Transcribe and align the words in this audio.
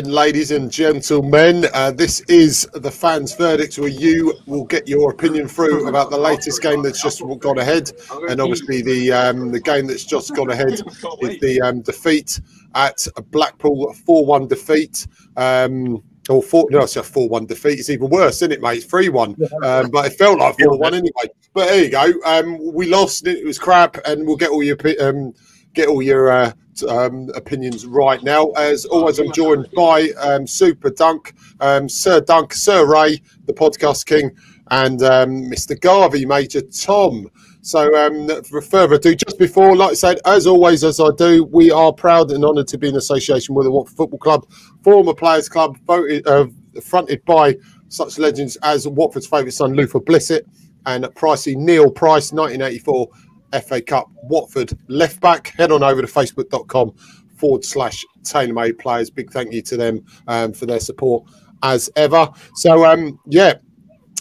Evening, 0.00 0.14
ladies 0.14 0.50
and 0.50 0.70
gentlemen. 0.70 1.66
Uh, 1.74 1.90
this 1.90 2.20
is 2.20 2.66
the 2.72 2.90
fans' 2.90 3.34
verdict, 3.34 3.78
where 3.78 3.90
you 3.90 4.32
will 4.46 4.64
get 4.64 4.88
your 4.88 5.10
opinion 5.10 5.46
through 5.46 5.88
about 5.88 6.08
the 6.08 6.16
latest 6.16 6.62
game 6.62 6.82
that's 6.82 7.02
just 7.02 7.22
gone 7.40 7.58
ahead, 7.58 7.92
and 8.30 8.40
obviously 8.40 8.80
the 8.80 9.12
um, 9.12 9.52
the 9.52 9.60
game 9.60 9.86
that's 9.86 10.06
just 10.06 10.34
gone 10.34 10.48
ahead 10.48 10.72
is 10.72 10.82
the 11.40 11.60
um, 11.62 11.82
defeat 11.82 12.40
at 12.74 13.06
Blackpool, 13.30 13.92
four-one 14.06 14.48
defeat. 14.48 15.06
Um, 15.36 16.02
or 16.30 16.42
four, 16.42 16.66
no, 16.70 16.78
it's 16.78 16.96
a 16.96 17.02
four-one 17.02 17.44
defeat. 17.44 17.78
It's 17.78 17.90
even 17.90 18.08
worse, 18.08 18.36
isn't 18.36 18.52
it, 18.52 18.62
mate? 18.62 18.84
Three-one, 18.84 19.36
um, 19.62 19.90
but 19.90 20.06
it 20.06 20.14
felt 20.14 20.38
like 20.38 20.58
four-one 20.58 20.94
anyway. 20.94 21.28
But 21.52 21.66
there 21.66 21.84
you 21.84 21.90
go. 21.90 22.10
Um, 22.24 22.72
we 22.72 22.86
lost. 22.86 23.26
It 23.26 23.44
was 23.44 23.58
crap, 23.58 23.98
and 24.06 24.26
we'll 24.26 24.36
get 24.36 24.48
all 24.48 24.62
your 24.62 24.78
um, 25.02 25.34
get 25.74 25.88
all 25.88 26.00
your 26.00 26.30
uh, 26.30 26.52
um, 26.84 27.30
opinions 27.34 27.86
right 27.86 28.22
now. 28.22 28.50
As 28.50 28.84
always, 28.84 29.18
I'm 29.18 29.32
joined 29.32 29.70
by 29.72 30.10
um, 30.18 30.46
Super 30.46 30.90
Dunk, 30.90 31.34
um, 31.60 31.88
Sir 31.88 32.20
Dunk, 32.20 32.52
Sir 32.52 32.86
Ray, 32.86 33.20
the 33.46 33.52
podcast 33.52 34.06
king, 34.06 34.30
and 34.70 35.02
um, 35.02 35.42
Mr. 35.50 35.78
Garvey, 35.78 36.24
Major 36.24 36.62
Tom. 36.62 37.30
So, 37.62 37.94
um, 37.94 38.42
for 38.44 38.62
further 38.62 38.94
ado, 38.94 39.14
just 39.14 39.38
before, 39.38 39.76
like 39.76 39.90
I 39.90 39.94
said, 39.94 40.20
as 40.24 40.46
always, 40.46 40.82
as 40.82 40.98
I 40.98 41.10
do, 41.16 41.44
we 41.44 41.70
are 41.70 41.92
proud 41.92 42.30
and 42.30 42.44
honoured 42.44 42.68
to 42.68 42.78
be 42.78 42.88
in 42.88 42.96
association 42.96 43.54
with 43.54 43.66
the 43.66 43.70
Watford 43.70 43.96
Football 43.96 44.18
Club, 44.18 44.50
former 44.82 45.12
players 45.12 45.48
club, 45.48 45.78
voted, 45.86 46.26
uh, 46.26 46.46
fronted 46.82 47.22
by 47.26 47.56
such 47.88 48.18
legends 48.18 48.56
as 48.62 48.88
Watford's 48.88 49.26
favourite 49.26 49.52
son, 49.52 49.74
Luther 49.74 50.00
Blissett, 50.00 50.42
and 50.86 51.04
Pricey 51.04 51.54
Neil 51.56 51.90
Price, 51.90 52.32
1984 52.32 53.08
FA 53.66 53.80
Cup 53.80 54.10
Watford 54.24 54.76
left 54.88 55.20
back. 55.20 55.48
Head 55.56 55.72
on 55.72 55.82
over 55.82 56.00
to 56.00 56.08
facebook.com 56.08 56.92
forward 57.36 57.64
slash 57.64 58.04
tailor-made 58.24 58.78
players. 58.78 59.10
Big 59.10 59.30
thank 59.30 59.52
you 59.52 59.62
to 59.62 59.76
them 59.76 60.04
um, 60.28 60.52
for 60.52 60.66
their 60.66 60.80
support 60.80 61.24
as 61.62 61.90
ever. 61.96 62.28
So, 62.54 62.84
um, 62.84 63.18
yeah, 63.26 63.54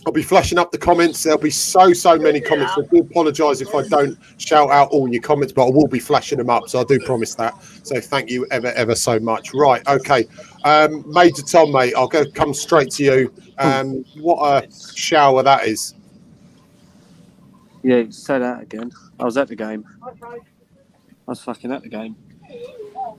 I'll 0.05 0.13
be 0.13 0.23
flashing 0.23 0.57
up 0.57 0.71
the 0.71 0.77
comments. 0.77 1.23
There'll 1.23 1.37
be 1.37 1.49
so, 1.49 1.91
so 1.91 2.17
many 2.17 2.39
comments. 2.39 2.73
I 2.77 2.81
do 2.83 3.01
apologise 3.01 3.59
if 3.59 3.75
I 3.75 3.85
don't 3.87 4.17
shout 4.37 4.69
out 4.71 4.89
all 4.89 5.09
your 5.09 5.21
comments, 5.21 5.51
but 5.51 5.67
I 5.67 5.69
will 5.69 5.87
be 5.87 5.99
flashing 5.99 6.37
them 6.37 6.49
up. 6.49 6.69
So 6.69 6.79
I 6.79 6.83
do 6.85 6.99
promise 6.99 7.35
that. 7.35 7.53
So 7.83 7.99
thank 7.99 8.29
you 8.29 8.47
ever, 8.49 8.67
ever 8.67 8.95
so 8.95 9.19
much. 9.19 9.53
Right. 9.53 9.85
Okay. 9.87 10.25
Um, 10.63 11.03
Major 11.05 11.41
Tom, 11.41 11.73
mate, 11.73 11.93
I'll 11.95 12.07
go 12.07 12.23
come 12.31 12.53
straight 12.53 12.91
to 12.91 13.03
you. 13.03 13.33
Um, 13.57 14.05
what 14.15 14.63
a 14.63 14.95
shower 14.95 15.43
that 15.43 15.67
is. 15.67 15.95
Yeah, 17.83 18.03
say 18.09 18.39
that 18.39 18.61
again. 18.61 18.91
I 19.19 19.23
was 19.23 19.37
at 19.37 19.47
the 19.47 19.55
game. 19.55 19.85
I 20.03 20.41
was 21.25 21.41
fucking 21.41 21.71
at 21.71 21.83
the 21.83 21.89
game. 21.89 22.15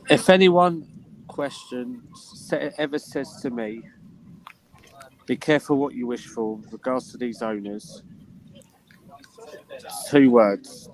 If 0.08 0.28
anyone 0.28 0.86
questions, 1.28 2.52
ever 2.78 2.98
says 2.98 3.40
to 3.42 3.50
me, 3.50 3.82
be 5.26 5.36
careful 5.36 5.76
what 5.76 5.94
you 5.94 6.06
wish 6.06 6.26
for 6.26 6.56
with 6.56 6.72
regards 6.72 7.10
to 7.12 7.16
these 7.16 7.40
owners, 7.40 8.02
two 10.10 10.30
words 10.30 10.88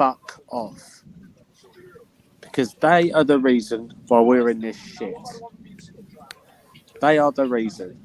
fuck 0.00 0.40
off. 0.48 1.02
Because 2.40 2.74
they 2.80 3.12
are 3.12 3.22
the 3.22 3.38
reason 3.38 3.92
why 4.08 4.20
we're 4.20 4.48
in 4.48 4.60
this 4.60 4.76
shit. 4.76 5.14
They 7.02 7.18
are 7.18 7.30
the 7.30 7.46
reason. 7.46 8.00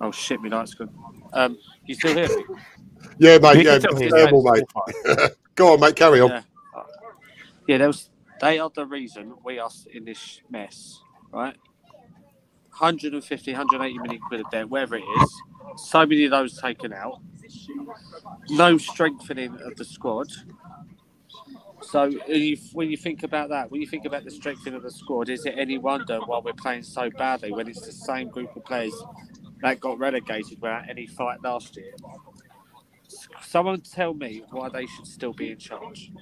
Oh 0.00 0.10
shit, 0.10 0.40
me 0.40 0.50
light's 0.50 0.74
gone. 0.74 0.90
Um, 1.32 1.56
you 1.86 1.94
still 1.94 2.14
hear 2.14 2.28
me? 2.36 2.44
Yeah, 3.20 3.36
mate. 3.36 3.66
Yeah, 3.66 3.78
terrible, 3.78 4.42
mate. 4.42 4.64
Go 5.54 5.74
on, 5.74 5.80
mate. 5.80 5.94
Carry 5.94 6.22
on. 6.22 6.30
Yeah, 6.30 6.42
yeah 7.66 7.78
there 7.78 7.86
was, 7.86 8.08
they 8.40 8.58
are 8.58 8.70
the 8.74 8.86
reason 8.86 9.34
we 9.44 9.58
are 9.58 9.68
in 9.92 10.06
this 10.06 10.40
mess, 10.48 11.02
right? 11.30 11.54
150, 12.70 13.52
180 13.52 13.98
million 13.98 14.22
quid 14.22 14.40
of 14.40 14.50
debt, 14.50 14.70
wherever 14.70 14.96
it 14.96 15.02
is. 15.02 15.42
So 15.76 16.06
many 16.06 16.24
of 16.24 16.30
those 16.30 16.58
taken 16.58 16.94
out. 16.94 17.20
No 18.48 18.78
strengthening 18.78 19.54
of 19.66 19.76
the 19.76 19.84
squad. 19.84 20.28
So 21.82 22.10
when 22.72 22.90
you 22.90 22.96
think 22.96 23.22
about 23.22 23.50
that, 23.50 23.70
when 23.70 23.82
you 23.82 23.86
think 23.86 24.06
about 24.06 24.24
the 24.24 24.30
strengthening 24.30 24.76
of 24.76 24.82
the 24.82 24.90
squad, 24.90 25.28
is 25.28 25.44
it 25.44 25.56
any 25.58 25.76
wonder 25.76 26.20
why 26.20 26.40
we're 26.42 26.54
playing 26.54 26.84
so 26.84 27.10
badly 27.18 27.52
when 27.52 27.68
it's 27.68 27.84
the 27.84 27.92
same 27.92 28.28
group 28.28 28.56
of 28.56 28.64
players 28.64 28.94
that 29.60 29.78
got 29.78 29.98
relegated 29.98 30.58
without 30.62 30.88
any 30.88 31.06
fight 31.06 31.42
last 31.44 31.76
year? 31.76 31.92
Someone 33.42 33.80
tell 33.80 34.14
me 34.14 34.42
why 34.50 34.68
they 34.68 34.86
should 34.86 35.06
still 35.06 35.32
be 35.32 35.50
in 35.52 35.58
charge. 35.58 36.12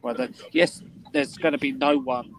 Whether 0.00 0.28
yes, 0.52 0.82
there's 1.12 1.36
going 1.36 1.52
to 1.52 1.58
be 1.58 1.72
no 1.72 1.98
one 1.98 2.32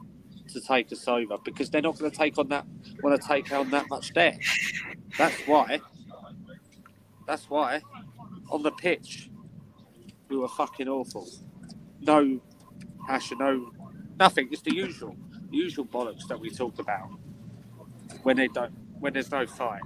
to 0.51 0.61
take 0.61 0.91
us 0.91 1.07
over 1.07 1.37
because 1.43 1.69
they're 1.69 1.81
not 1.81 1.97
going 1.97 2.11
to 2.11 2.17
take 2.17 2.37
on 2.37 2.49
that 2.49 2.65
want 3.01 3.19
to 3.19 3.27
take 3.27 3.51
on 3.51 3.69
that 3.71 3.89
much 3.89 4.13
debt. 4.13 4.39
That's 5.17 5.35
why. 5.47 5.79
That's 7.27 7.49
why. 7.49 7.81
On 8.49 8.61
the 8.61 8.71
pitch, 8.71 9.29
we 10.29 10.37
were 10.37 10.47
fucking 10.47 10.87
awful. 10.87 11.27
No 12.01 12.39
passion, 13.07 13.37
no 13.39 13.71
nothing. 14.19 14.49
Just 14.49 14.65
the 14.65 14.75
usual, 14.75 15.15
the 15.49 15.57
usual 15.57 15.85
bollocks 15.85 16.27
that 16.27 16.39
we 16.39 16.49
talked 16.49 16.79
about 16.79 17.09
when 18.23 18.37
they 18.37 18.47
don't, 18.47 18.73
when 18.99 19.13
there's 19.13 19.31
no 19.31 19.45
fight. 19.45 19.81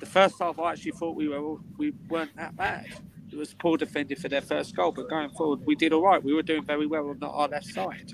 The 0.00 0.06
first 0.06 0.36
half, 0.40 0.58
I 0.58 0.72
actually 0.72 0.92
thought 0.92 1.14
we 1.14 1.28
were 1.28 1.56
we 1.76 1.92
weren't 2.08 2.34
that 2.36 2.56
bad 2.56 2.86
it 3.32 3.38
was 3.38 3.54
poor 3.54 3.76
defending 3.76 4.18
for 4.18 4.28
their 4.28 4.40
first 4.40 4.74
goal, 4.74 4.92
but 4.92 5.08
going 5.08 5.30
forward, 5.30 5.60
we 5.64 5.74
did 5.74 5.92
all 5.92 6.02
right. 6.02 6.22
We 6.22 6.34
were 6.34 6.42
doing 6.42 6.64
very 6.64 6.86
well 6.86 7.08
on 7.08 7.22
our 7.22 7.48
left 7.48 7.66
side. 7.66 8.12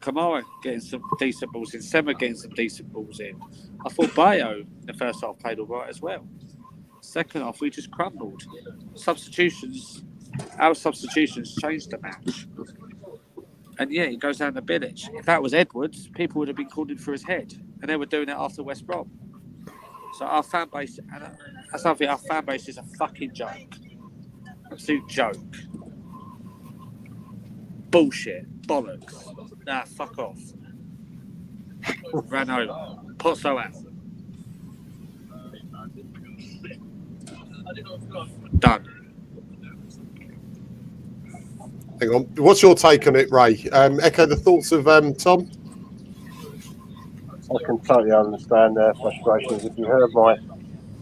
Kamara 0.00 0.42
getting 0.62 0.80
some 0.80 1.02
decent 1.18 1.52
balls 1.52 1.74
in, 1.74 1.82
Sema 1.82 2.14
getting 2.14 2.36
some 2.36 2.50
decent 2.50 2.92
balls 2.92 3.20
in. 3.20 3.40
I 3.84 3.88
thought 3.90 4.14
Bayo 4.14 4.60
in 4.60 4.86
the 4.86 4.94
first 4.94 5.22
half 5.22 5.38
played 5.38 5.58
all 5.58 5.66
right 5.66 5.88
as 5.88 6.00
well. 6.00 6.26
Second 7.00 7.42
half, 7.42 7.60
we 7.60 7.70
just 7.70 7.90
crumbled. 7.90 8.42
Substitutions, 8.94 10.02
our 10.58 10.74
substitutions 10.74 11.54
changed 11.56 11.90
the 11.90 11.98
match. 11.98 12.46
And 13.78 13.90
yeah, 13.90 14.06
he 14.06 14.16
goes 14.16 14.38
down 14.38 14.54
the 14.54 14.60
village. 14.60 15.08
If 15.14 15.24
that 15.26 15.42
was 15.42 15.54
Edwards, 15.54 16.08
people 16.08 16.40
would 16.40 16.48
have 16.48 16.56
been 16.56 16.68
calling 16.68 16.98
for 16.98 17.12
his 17.12 17.24
head. 17.24 17.54
And 17.80 17.90
they 17.90 17.96
were 17.96 18.06
doing 18.06 18.28
it 18.28 18.36
after 18.36 18.62
West 18.62 18.86
Brom. 18.86 19.10
So 20.20 20.26
our 20.26 20.42
fan 20.42 20.68
base, 20.70 20.98
and 20.98 21.34
that's 21.70 21.82
something, 21.82 22.06
our 22.06 22.18
fan 22.18 22.44
base 22.44 22.68
is 22.68 22.76
a 22.76 22.82
fucking 22.98 23.32
joke. 23.32 23.74
Absolute 24.70 25.08
joke. 25.08 25.38
Bullshit. 27.90 28.44
Bollocks. 28.66 29.64
Nah, 29.64 29.84
fuck 29.86 30.18
off. 30.18 30.38
Ran 32.12 32.50
over. 32.50 32.70
Out. 32.70 32.98
Done. 38.58 38.84
Hang 41.98 42.10
on. 42.10 42.22
What's 42.36 42.60
your 42.60 42.74
take 42.74 43.06
on 43.06 43.16
it, 43.16 43.32
Ray? 43.32 43.70
Um, 43.72 43.98
echo 44.00 44.26
the 44.26 44.36
thoughts 44.36 44.70
of 44.70 44.86
um, 44.86 45.14
Tom. 45.14 45.50
I 47.50 47.64
can 47.64 47.80
totally 47.80 48.12
understand 48.12 48.76
their 48.76 48.94
frustrations. 48.94 49.64
If 49.64 49.76
you 49.76 49.86
heard 49.86 50.10
my 50.12 50.36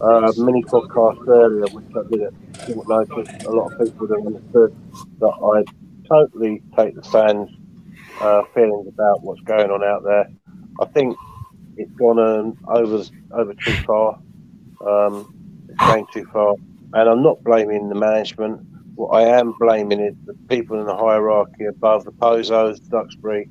uh, 0.01 0.33
mini 0.37 0.63
podcast 0.65 1.27
earlier, 1.27 1.67
which 1.73 1.85
I 1.97 2.09
did 2.11 2.23
at 2.23 2.33
short 2.67 2.89
notice. 2.89 3.45
A 3.47 3.51
lot 3.51 3.73
of 3.73 3.79
people 3.79 4.07
would 4.07 4.19
have 4.19 4.27
understood 4.27 4.77
that 5.21 5.27
I 5.27 5.65
totally 6.09 6.63
take 6.77 6.95
the 6.95 7.03
fans' 7.03 7.51
uh, 8.21 8.43
feelings 8.55 8.89
about 8.89 9.23
what's 9.23 9.41
going 9.43 9.71
on 9.71 9.83
out 9.85 10.05
there. 10.05 10.29
I 10.81 10.87
think 10.87 11.17
it's 11.77 11.91
gone 11.93 12.19
um, 12.19 12.57
over 12.69 13.05
over 13.33 13.55
too 13.55 13.75
far. 13.85 14.19
Um, 14.87 15.67
it's 15.69 15.79
going 15.79 16.07
too 16.13 16.27
far, 16.33 16.55
and 16.95 17.09
I'm 17.09 17.23
not 17.23 17.43
blaming 17.43 17.89
the 17.89 17.95
management. 17.95 18.61
What 18.95 19.09
I 19.09 19.39
am 19.39 19.55
blaming 19.61 20.01
is 20.01 20.15
the 20.27 20.35
people 20.49 20.81
in 20.81 20.87
the 20.87 20.97
hierarchy 20.97 21.65
above 21.65 22.05
the 22.05 22.13
Pozzos, 22.13 22.81
Duxbury, 22.89 23.49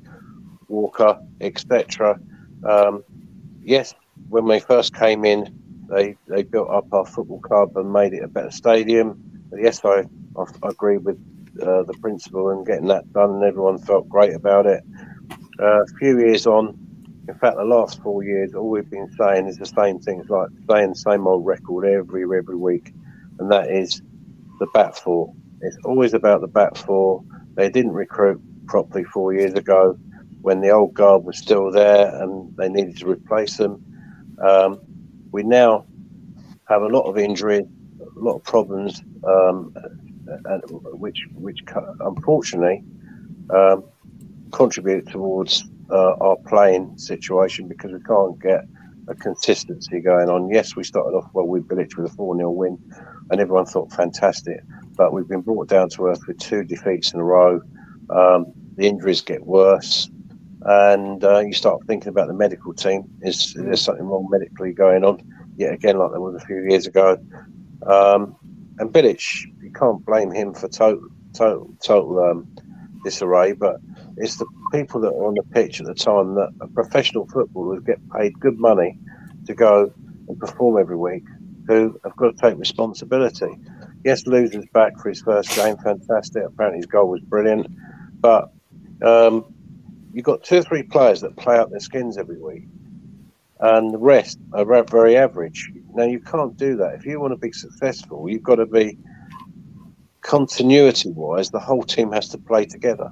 Walker, 0.68 1.18
etc. 1.40 2.18
Um, 2.64 3.02
yes, 3.62 3.94
when 4.28 4.44
we 4.46 4.60
first 4.60 4.94
came 4.94 5.24
in, 5.24 5.48
they 5.90 6.16
they 6.28 6.42
built 6.42 6.70
up 6.70 6.86
our 6.92 7.06
football 7.06 7.40
club 7.40 7.70
and 7.76 7.92
made 7.92 8.12
it 8.12 8.22
a 8.24 8.28
better 8.28 8.50
stadium. 8.50 9.16
But 9.50 9.60
yes, 9.62 9.84
I, 9.84 10.04
I, 10.36 10.42
I 10.62 10.68
agree 10.70 10.98
with 10.98 11.16
uh, 11.62 11.82
the 11.84 11.94
principal 12.00 12.50
and 12.50 12.66
getting 12.66 12.88
that 12.88 13.10
done, 13.12 13.30
and 13.30 13.44
everyone 13.44 13.78
felt 13.78 14.08
great 14.08 14.34
about 14.34 14.66
it. 14.66 14.82
Uh, 15.60 15.82
a 15.82 15.86
few 15.98 16.18
years 16.18 16.46
on, 16.46 16.76
in 17.28 17.34
fact, 17.34 17.56
the 17.56 17.64
last 17.64 18.00
four 18.02 18.22
years, 18.22 18.54
all 18.54 18.70
we've 18.70 18.90
been 18.90 19.10
saying 19.18 19.46
is 19.46 19.56
the 19.56 19.66
same 19.66 19.98
things, 19.98 20.28
like 20.28 20.48
saying 20.70 20.90
the 20.90 20.94
same 20.96 21.26
old 21.26 21.44
record 21.46 21.86
every 21.86 22.22
every 22.22 22.56
week, 22.56 22.92
and 23.38 23.50
that 23.50 23.70
is 23.70 24.00
the 24.60 24.66
back 24.74 24.94
four. 24.94 25.32
It's 25.60 25.78
always 25.84 26.14
about 26.14 26.40
the 26.40 26.48
back 26.48 26.76
four. 26.76 27.22
They 27.56 27.70
didn't 27.70 27.92
recruit 27.92 28.40
properly 28.66 29.04
four 29.04 29.32
years 29.32 29.54
ago 29.54 29.98
when 30.42 30.60
the 30.60 30.70
old 30.70 30.94
guard 30.94 31.24
was 31.24 31.38
still 31.38 31.70
there 31.70 32.14
and 32.22 32.56
they 32.56 32.68
needed 32.68 32.96
to 32.98 33.08
replace 33.08 33.56
them. 33.56 33.84
Um, 34.42 34.80
we 35.30 35.42
now 35.42 35.84
have 36.68 36.82
a 36.82 36.88
lot 36.88 37.02
of 37.02 37.18
injuries, 37.18 37.66
a 38.00 38.18
lot 38.18 38.36
of 38.36 38.44
problems, 38.44 39.02
um, 39.24 39.74
which 40.92 41.26
which 41.34 41.60
unfortunately 42.00 42.82
um, 43.50 43.84
contribute 44.52 45.08
towards 45.08 45.64
uh, 45.90 46.14
our 46.20 46.36
playing 46.46 46.96
situation 46.98 47.68
because 47.68 47.92
we 47.92 48.00
can't 48.00 48.38
get 48.40 48.64
a 49.08 49.14
consistency 49.14 50.00
going 50.00 50.28
on. 50.28 50.50
Yes, 50.50 50.76
we 50.76 50.84
started 50.84 51.16
off 51.16 51.30
well 51.32 51.46
with 51.46 51.66
Bilic 51.66 51.96
with 51.96 52.12
a 52.12 52.14
4 52.14 52.36
0 52.36 52.50
win, 52.50 52.78
and 53.30 53.40
everyone 53.40 53.66
thought 53.66 53.90
fantastic. 53.92 54.60
But 54.96 55.12
we've 55.12 55.28
been 55.28 55.40
brought 55.40 55.68
down 55.68 55.88
to 55.90 56.06
earth 56.08 56.20
with 56.26 56.38
two 56.38 56.62
defeats 56.62 57.12
in 57.12 57.20
a 57.20 57.24
row. 57.24 57.60
Um, 58.10 58.52
the 58.76 58.86
injuries 58.86 59.22
get 59.22 59.44
worse, 59.46 60.10
and 60.62 61.22
uh, 61.24 61.38
you 61.40 61.52
start 61.52 61.86
thinking 61.86 62.08
about 62.08 62.28
the 62.28 62.34
medical 62.34 62.74
team. 62.74 63.04
Is 63.22 63.54
there 63.54 63.76
something 63.76 64.06
wrong 64.06 64.28
medically 64.30 64.72
going 64.72 65.04
on? 65.04 65.22
Yet 65.56 65.72
again, 65.72 65.98
like 65.98 66.10
there 66.10 66.20
was 66.20 66.40
a 66.40 66.46
few 66.46 66.64
years 66.68 66.86
ago. 66.86 67.18
Um, 67.86 68.36
and 68.78 68.92
Bilic, 68.92 69.46
you 69.62 69.72
can't 69.72 70.04
blame 70.04 70.30
him 70.30 70.54
for 70.54 70.68
total, 70.68 71.08
total, 71.32 71.74
total 71.82 72.18
um, 72.24 72.48
disarray, 73.04 73.52
but 73.52 73.80
it's 74.16 74.36
the 74.36 74.46
people 74.72 75.00
that 75.00 75.08
are 75.08 75.26
on 75.26 75.34
the 75.34 75.42
pitch 75.42 75.80
at 75.80 75.86
the 75.86 75.94
time 75.94 76.34
that 76.34 76.52
professional 76.74 77.26
footballers 77.26 77.82
get 77.84 77.98
paid 78.10 78.38
good 78.40 78.58
money 78.58 78.98
to 79.46 79.54
go 79.54 79.92
and 80.28 80.38
perform 80.38 80.78
every 80.78 80.96
week 80.96 81.24
who 81.66 81.98
have 82.04 82.16
got 82.16 82.36
to 82.36 82.42
take 82.42 82.58
responsibility. 82.58 83.58
Yes, 84.04 84.24
Louza's 84.24 84.66
back 84.72 84.98
for 84.98 85.08
his 85.10 85.20
first 85.20 85.54
game, 85.54 85.76
fantastic. 85.78 86.42
Apparently 86.44 86.78
his 86.78 86.86
goal 86.86 87.08
was 87.08 87.20
brilliant, 87.20 87.66
but 88.20 88.50
um, 89.02 89.54
you've 90.12 90.24
got 90.24 90.42
two 90.42 90.58
or 90.58 90.62
three 90.62 90.82
players 90.82 91.20
that 91.20 91.36
play 91.36 91.56
out 91.56 91.70
their 91.70 91.80
skins 91.80 92.18
every 92.18 92.38
week, 92.38 92.64
and 93.60 93.92
the 93.92 93.98
rest 93.98 94.38
are 94.52 94.64
very 94.64 95.16
average. 95.16 95.70
Now 95.94 96.04
you 96.04 96.20
can't 96.20 96.56
do 96.56 96.76
that. 96.76 96.94
If 96.94 97.06
you 97.06 97.20
want 97.20 97.32
to 97.32 97.36
be 97.36 97.52
successful, 97.52 98.28
you've 98.28 98.42
got 98.42 98.56
to 98.56 98.66
be 98.66 98.98
continuity-wise. 100.22 101.50
The 101.50 101.58
whole 101.58 101.82
team 101.82 102.12
has 102.12 102.28
to 102.30 102.38
play 102.38 102.66
together. 102.66 103.10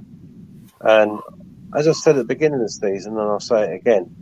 And 0.81 1.19
as 1.75 1.89
I 1.89 1.93
said 1.93 2.17
at 2.17 2.19
the 2.19 2.25
beginning 2.25 2.61
of 2.61 2.67
the 2.67 2.73
season, 2.73 3.19
and 3.19 3.23
I'll 3.23 3.41
say 3.41 3.73
it 3.73 3.75
again, 3.75 4.15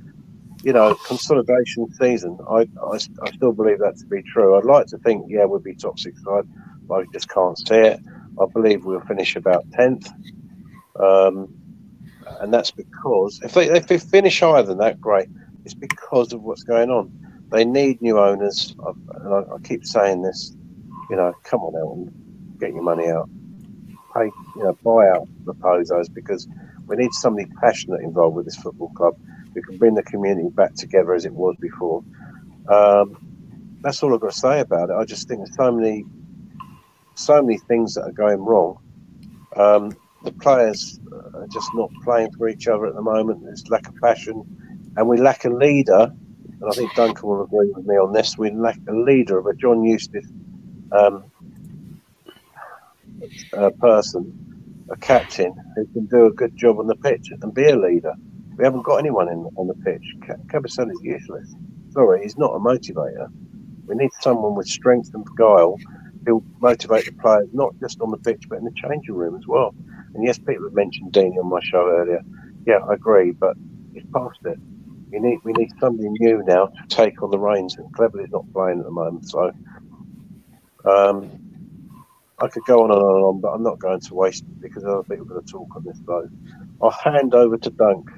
you 0.63 0.73
know, 0.73 0.95
consolidation 1.07 1.93
season, 1.95 2.39
I, 2.49 2.67
I, 2.83 2.95
I, 3.23 3.31
still 3.33 3.53
believe 3.53 3.81
that 3.81 3.99
to 3.99 4.07
be 4.07 4.23
true. 4.23 4.57
I'd 4.57 4.65
like 4.65 4.87
to 4.89 4.99
think, 4.99 5.27
yeah, 5.29 5.45
we'll 5.45 5.61
be 5.61 5.75
top 5.75 5.99
six 5.99 6.23
side, 6.25 6.49
but 6.87 7.01
I 7.01 7.05
just 7.13 7.29
can't 7.29 7.59
see 7.59 7.75
it. 7.75 8.01
I 8.41 8.47
believe 8.47 8.85
we'll 8.85 9.01
finish 9.01 9.37
about 9.37 9.69
10th. 9.71 10.09
Um, 10.99 11.55
and 12.41 12.53
that's 12.53 12.71
because 12.71 13.39
if 13.43 13.55
they, 13.55 13.69
if 13.71 13.87
they 13.87 13.99
finish 13.99 14.41
higher 14.41 14.63
than 14.63 14.79
that, 14.79 15.01
great. 15.01 15.29
It's 15.65 15.75
because 15.75 16.33
of 16.33 16.43
what's 16.43 16.63
going 16.65 16.91
on. 16.91 17.11
They 17.53 17.65
need 17.65 18.03
new 18.03 18.19
owners. 18.19 18.75
And 19.25 19.35
I, 19.35 19.39
I 19.39 19.59
keep 19.65 19.85
saying 19.85 20.23
this, 20.23 20.55
you 21.11 21.17
know, 21.17 21.33
come 21.45 21.61
on 21.61 21.75
out 21.77 21.97
and 21.97 22.09
get 22.61 22.75
your 22.75 22.83
money 22.83 23.09
out 23.09 23.29
pay, 24.15 24.31
you 24.57 24.63
know, 24.63 24.79
buy 24.85 25.09
out 25.09 25.29
the 25.47 25.55
Pozzos 25.55 26.07
because 26.15 26.47
we 26.89 26.97
need 26.97 27.13
somebody 27.13 27.49
passionate 27.63 28.03
involved 28.03 28.37
with 28.37 28.45
this 28.47 28.57
football 28.57 28.91
club 28.97 29.15
who 29.55 29.63
can 29.63 29.77
bring 29.77 29.95
the 29.95 30.03
community 30.05 30.49
back 30.57 30.75
together 30.77 31.15
as 31.15 31.25
it 31.25 31.35
was 31.35 31.57
before. 31.61 32.03
Um, 32.69 33.17
that's 33.83 34.03
all 34.03 34.15
I've 34.15 34.21
got 34.21 34.33
to 34.33 34.39
say 34.39 34.61
about 34.61 34.91
it. 34.91 34.97
I 34.97 35.05
just 35.05 35.29
think 35.29 35.41
there's 35.41 35.57
so 35.57 35.73
many, 35.73 36.05
so 37.17 37.43
many 37.43 37.59
things 37.69 37.95
that 37.95 38.03
are 38.03 38.13
going 38.13 38.41
wrong. 38.41 38.77
Um, 39.57 39.93
the 40.25 40.33
players 40.33 40.99
are 41.35 41.47
just 41.53 41.71
not 41.75 41.91
playing 42.03 42.33
for 42.33 42.49
each 42.49 42.67
other 42.67 42.87
at 42.87 42.95
the 42.95 43.03
moment. 43.03 43.45
There's 43.45 43.69
lack 43.69 43.87
of 43.89 43.95
passion, 43.97 44.43
and 44.97 45.09
we 45.09 45.19
lack 45.19 45.45
a 45.45 45.51
leader. 45.51 46.13
And 46.61 46.65
I 46.65 46.71
think 46.71 46.95
Duncan 46.95 47.29
will 47.29 47.45
agree 47.45 47.71
with 47.75 47.87
me 47.87 47.97
on 47.97 48.13
this. 48.13 48.39
We 48.39 48.51
lack 48.51 48.79
a 48.89 48.93
leader 48.93 49.39
of 49.39 49.47
a 49.47 49.55
John 49.55 49.85
Eustace 49.85 50.27
um, 50.93 51.25
uh, 53.53 53.71
person, 53.71 54.87
a 54.91 54.97
captain, 54.97 55.55
who 55.77 55.87
can 55.89 56.07
do 56.07 56.27
a 56.27 56.33
good 56.33 56.57
job 56.57 56.79
on 56.79 56.87
the 56.87 56.97
pitch 56.97 57.31
and 57.43 57.53
be 57.53 57.69
a 57.69 57.77
leader. 57.77 58.15
We 58.57 58.65
haven't 58.65 58.83
got 58.83 58.97
anyone 58.97 59.29
in 59.29 59.47
on 59.57 59.67
the 59.67 59.75
pitch. 59.75 60.15
Kabasele 60.47 60.93
is 60.93 61.03
useless. 61.03 61.55
Sorry, 61.91 62.23
he's 62.23 62.39
not 62.39 62.55
a 62.55 62.59
motivator. 62.59 63.29
We 63.87 63.97
need 63.97 64.11
someone 64.21 64.55
with 64.55 64.69
strength 64.69 65.11
and 65.13 65.27
guile 65.37 65.77
who'll 66.25 66.45
motivate 66.61 67.05
the 67.05 67.13
players, 67.13 67.49
not 67.53 67.75
just 67.81 68.01
on 68.01 68.11
the 68.11 68.17
pitch, 68.17 68.45
but 68.49 68.59
in 68.59 68.65
the 68.65 68.73
changing 68.73 69.15
room 69.15 69.37
as 69.37 69.47
well. 69.47 69.75
And 70.15 70.25
yes, 70.25 70.39
people 70.39 70.65
have 70.65 70.75
mentioned 70.75 71.13
Deeney 71.13 71.39
on 71.39 71.49
my 71.49 71.61
show 71.63 71.89
earlier. 71.89 72.21
Yeah, 72.67 72.79
I 72.89 72.95
agree, 72.95 73.33
but 73.33 73.57
he's 73.93 74.05
past 74.15 74.39
it. 74.45 74.59
We 75.11 75.21
need 75.21 75.39
we 75.45 75.53
need 75.53 75.71
somebody 75.81 76.09
new 76.09 76.43
now 76.47 76.67
to 76.67 76.87
take 76.89 77.23
on 77.23 77.31
the 77.31 77.39
reins, 77.39 77.77
and 77.77 77.93
Cleverley's 77.95 78.31
not 78.31 78.45
playing 78.53 78.79
at 78.81 78.85
the 78.85 78.91
moment. 78.91 79.29
So 79.29 79.53
um, 80.85 81.31
I 82.39 82.49
could 82.49 82.65
go 82.65 82.83
on 82.83 82.91
and 82.91 83.01
on 83.01 83.17
and 83.17 83.25
on, 83.25 83.41
but 83.41 83.49
I'm 83.49 83.63
not 83.63 83.79
going 83.79 84.01
to 84.01 84.15
waste 84.15 84.45
it 84.45 84.61
because 84.61 84.85
other 84.85 85.03
people 85.03 85.27
are 85.27 85.35
going 85.35 85.45
to 85.45 85.53
talk 85.53 85.69
on 85.77 85.85
this. 85.85 85.99
So 86.07 86.29
I'll 86.83 86.91
hand 86.91 87.35
over 87.35 87.57
to 87.57 87.71
Dunk. 87.71 88.09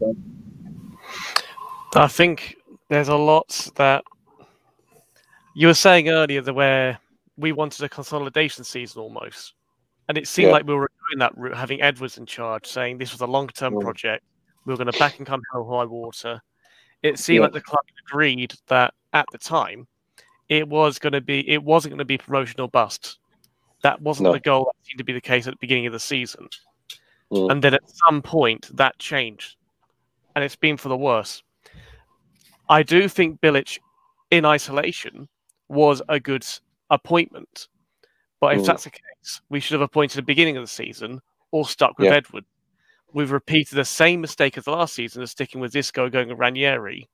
Dunk? 0.00 0.18
I 1.94 2.06
think 2.06 2.56
there's 2.88 3.08
a 3.08 3.16
lot 3.16 3.70
that 3.76 4.04
you 5.54 5.66
were 5.66 5.74
saying 5.74 6.08
earlier 6.08 6.40
that 6.40 6.54
where 6.54 6.98
we 7.36 7.52
wanted 7.52 7.82
a 7.84 7.88
consolidation 7.88 8.64
season 8.64 9.02
almost. 9.02 9.54
And 10.08 10.16
it 10.16 10.26
seemed 10.26 10.48
yeah. 10.48 10.52
like 10.52 10.66
we 10.66 10.74
were 10.74 10.90
doing 11.10 11.18
that 11.18 11.36
route, 11.36 11.56
having 11.56 11.82
Edwards 11.82 12.18
in 12.18 12.26
charge, 12.26 12.66
saying 12.66 12.98
this 12.98 13.12
was 13.12 13.20
a 13.20 13.26
long 13.26 13.48
term 13.48 13.74
yeah. 13.74 13.80
project. 13.80 14.24
We 14.64 14.72
were 14.72 14.78
going 14.78 14.90
to 14.90 14.98
back 14.98 15.18
and 15.18 15.26
come 15.26 15.42
hell 15.52 15.68
high 15.68 15.84
water. 15.84 16.40
It 17.02 17.18
seemed 17.18 17.36
yeah. 17.36 17.42
like 17.42 17.52
the 17.52 17.60
club 17.60 17.84
agreed 18.06 18.54
that 18.68 18.94
at 19.12 19.26
the 19.32 19.38
time 19.38 19.86
it 20.48 20.68
was 20.68 20.98
going 20.98 21.12
to 21.12 21.20
be 21.20 21.48
it 21.48 21.62
wasn't 21.62 21.92
going 21.92 21.98
to 21.98 22.04
be 22.04 22.18
promotional 22.18 22.68
bust. 22.68 23.18
That 23.82 24.00
wasn't 24.00 24.24
no. 24.24 24.32
the 24.32 24.40
goal. 24.40 24.64
That 24.64 24.86
seemed 24.86 24.98
to 24.98 25.04
be 25.04 25.12
the 25.12 25.20
case 25.20 25.46
at 25.46 25.52
the 25.52 25.58
beginning 25.60 25.86
of 25.86 25.92
the 25.92 26.00
season, 26.00 26.48
mm. 27.30 27.50
and 27.50 27.62
then 27.62 27.74
at 27.74 27.82
some 27.88 28.22
point 28.22 28.68
that 28.76 28.98
changed, 28.98 29.56
and 30.34 30.44
it's 30.44 30.56
been 30.56 30.76
for 30.76 30.88
the 30.88 30.96
worse. 30.96 31.42
I 32.68 32.82
do 32.82 33.08
think 33.08 33.40
Bilic, 33.40 33.78
in 34.30 34.44
isolation, 34.44 35.28
was 35.68 36.02
a 36.08 36.18
good 36.18 36.44
appointment, 36.90 37.68
but 38.40 38.54
if 38.54 38.62
mm. 38.62 38.66
that's 38.66 38.84
the 38.84 38.90
case, 38.90 39.40
we 39.48 39.60
should 39.60 39.74
have 39.74 39.82
appointed 39.82 40.18
at 40.18 40.22
the 40.22 40.26
beginning 40.26 40.56
of 40.56 40.62
the 40.62 40.68
season 40.68 41.20
or 41.50 41.66
stuck 41.66 41.98
with 41.98 42.06
yeah. 42.06 42.16
Edward. 42.16 42.44
We've 43.12 43.32
repeated 43.32 43.76
the 43.76 43.84
same 43.84 44.20
mistake 44.20 44.58
as 44.58 44.66
last 44.66 44.94
season 44.94 45.22
of 45.22 45.30
sticking 45.30 45.60
with 45.60 45.72
Disco 45.72 46.10
going 46.10 46.28
with 46.28 46.38
Ranieri, 46.38 47.08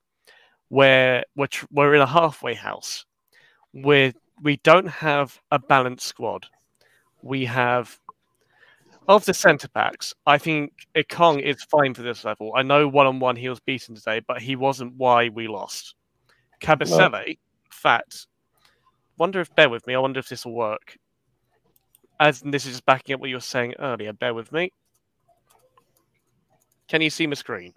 where 0.69 1.25
we're, 1.37 1.47
tr- 1.47 1.67
we're 1.71 1.95
in 1.95 2.01
a 2.01 2.07
halfway 2.07 2.55
house 2.55 3.05
we 3.75 4.15
we 4.43 4.57
don't 4.59 4.87
have 4.87 5.41
a 5.51 5.59
balanced 5.59 6.07
squad. 6.07 6.47
We 7.23 7.45
have 7.47 7.99
of 9.07 9.25
the 9.27 9.35
centre 9.35 9.69
backs. 9.69 10.15
I 10.27 10.39
think 10.39 10.73
Ekong 10.95 11.41
is 11.41 11.63
fine 11.65 11.93
for 11.93 12.03
this 12.03 12.25
level. 12.25 12.53
I 12.57 12.63
know 12.63 12.89
one 12.89 13.07
on 13.07 13.19
one 13.19 13.37
he 13.37 13.49
was 13.49 13.61
beaten 13.61 13.95
today, 13.95 14.21
but 14.27 14.41
he 14.41 14.57
wasn't 14.57 14.95
why 14.97 15.29
we 15.29 15.47
lost. 15.47 15.95
Kabasele, 16.63 17.11
no. 17.11 17.19
in 17.19 17.37
fact, 17.71 18.27
wonder 19.19 19.41
if 19.41 19.55
bear 19.55 19.69
with 19.69 19.87
me. 19.87 19.95
I 19.95 19.99
wonder 19.99 20.21
if 20.21 20.29
this 20.29 20.47
will 20.47 20.55
work. 20.55 20.97
As 22.21 22.41
this 22.41 22.65
is 22.65 22.73
just 22.73 22.87
backing 22.87 23.15
up 23.15 23.21
what 23.21 23.29
you 23.29 23.37
were 23.37 23.41
saying 23.41 23.75
earlier. 23.79 24.13
Bear 24.13 24.35
with 24.35 24.53
me. 24.53 24.73
Can 26.89 27.01
you 27.03 27.11
see 27.11 27.27
my 27.27 27.35
screen? 27.35 27.75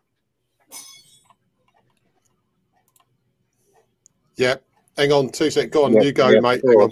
Yep. 4.35 4.63
Hang 4.97 5.11
on, 5.11 5.29
two 5.29 5.49
sec. 5.49 5.71
Go 5.71 5.85
on, 5.85 5.93
yeah, 5.93 6.01
you 6.01 6.11
go, 6.11 6.29
yeah, 6.29 6.39
mate. 6.39 6.61
Hang 6.65 6.75
on. 6.75 6.91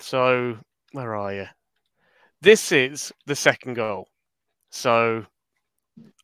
So, 0.00 0.58
where 0.92 1.14
are 1.14 1.32
you? 1.32 1.46
This 2.40 2.72
is 2.72 3.12
the 3.26 3.36
second 3.36 3.74
goal. 3.74 4.08
So, 4.70 5.24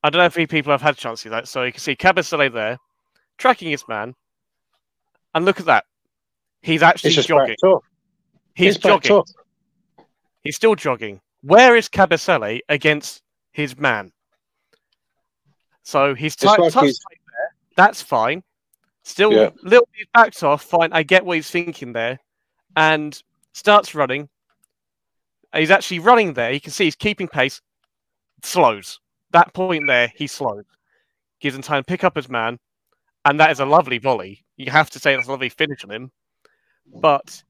I 0.03 0.11
don't 0.11 0.19
know 0.19 0.27
if 0.27 0.37
any 0.37 0.47
people 0.47 0.73
have 0.73 0.83
had 0.83 0.95
a 0.95 0.99
chance 0.99 1.21
to 1.21 1.23
see 1.23 1.29
that. 1.31 1.49
So, 1.49 1.63
you 1.63 1.73
can 1.73 1.81
see 1.81 1.95
Kabasele 1.95 2.53
there, 2.53 2.79
tracking 3.39 3.71
his 3.71 3.87
man. 3.89 4.15
And 5.35 5.45
look 5.45 5.61
at 5.61 5.67
that. 5.67 5.85
He's 6.63 6.83
actually 6.83 7.13
jogging. 7.13 7.57
He's, 8.55 8.75
He's 8.75 8.79
jogging. 8.79 9.23
He's 10.43 10.57
still 10.57 10.75
jogging. 10.75 11.21
Where 11.43 11.77
is 11.77 11.89
Kabasele 11.89 12.61
against 12.69 13.23
his 13.53 13.79
man? 13.79 14.13
So 15.83 16.15
he's 16.15 16.37
t- 16.37 16.47
touched 16.47 16.79
he's... 16.79 16.99
there. 16.99 17.55
That's 17.77 18.03
fine. 18.03 18.43
Still, 19.03 19.33
yeah. 19.33 19.51
little 19.63 19.89
bit 19.97 20.09
backed 20.13 20.43
off. 20.43 20.63
Fine, 20.63 20.93
I 20.93 21.03
get 21.03 21.25
what 21.25 21.37
he's 21.37 21.51
thinking 21.51 21.93
there, 21.93 22.19
and 22.77 23.21
starts 23.53 23.95
running. 23.95 24.29
He's 25.55 25.71
actually 25.71 25.99
running 25.99 26.35
there. 26.35 26.53
You 26.53 26.61
can 26.61 26.73
see 26.73 26.85
he's 26.85 26.97
keeping 26.97 27.27
pace. 27.27 27.61
Slows. 28.43 29.01
That 29.33 29.53
point 29.55 29.85
there, 29.87 30.13
he 30.15 30.27
slows. 30.27 30.65
Gives 31.41 31.57
him 31.57 31.63
time 31.63 31.83
to 31.83 31.87
pick 31.87 32.05
up 32.05 32.17
his 32.17 32.29
man, 32.29 32.59
and 33.25 33.41
that 33.41 33.51
is 33.51 33.61
a 33.61 33.67
lovely 33.67 33.99
volley. 33.99 34.45
You 34.57 34.71
have 34.71 34.91
to 34.91 34.99
say 34.99 35.15
that's 35.15 35.27
a 35.27 35.31
lovely 35.31 35.49
finish 35.49 35.83
on 35.83 35.91
him, 35.91 36.13
but 37.01 37.43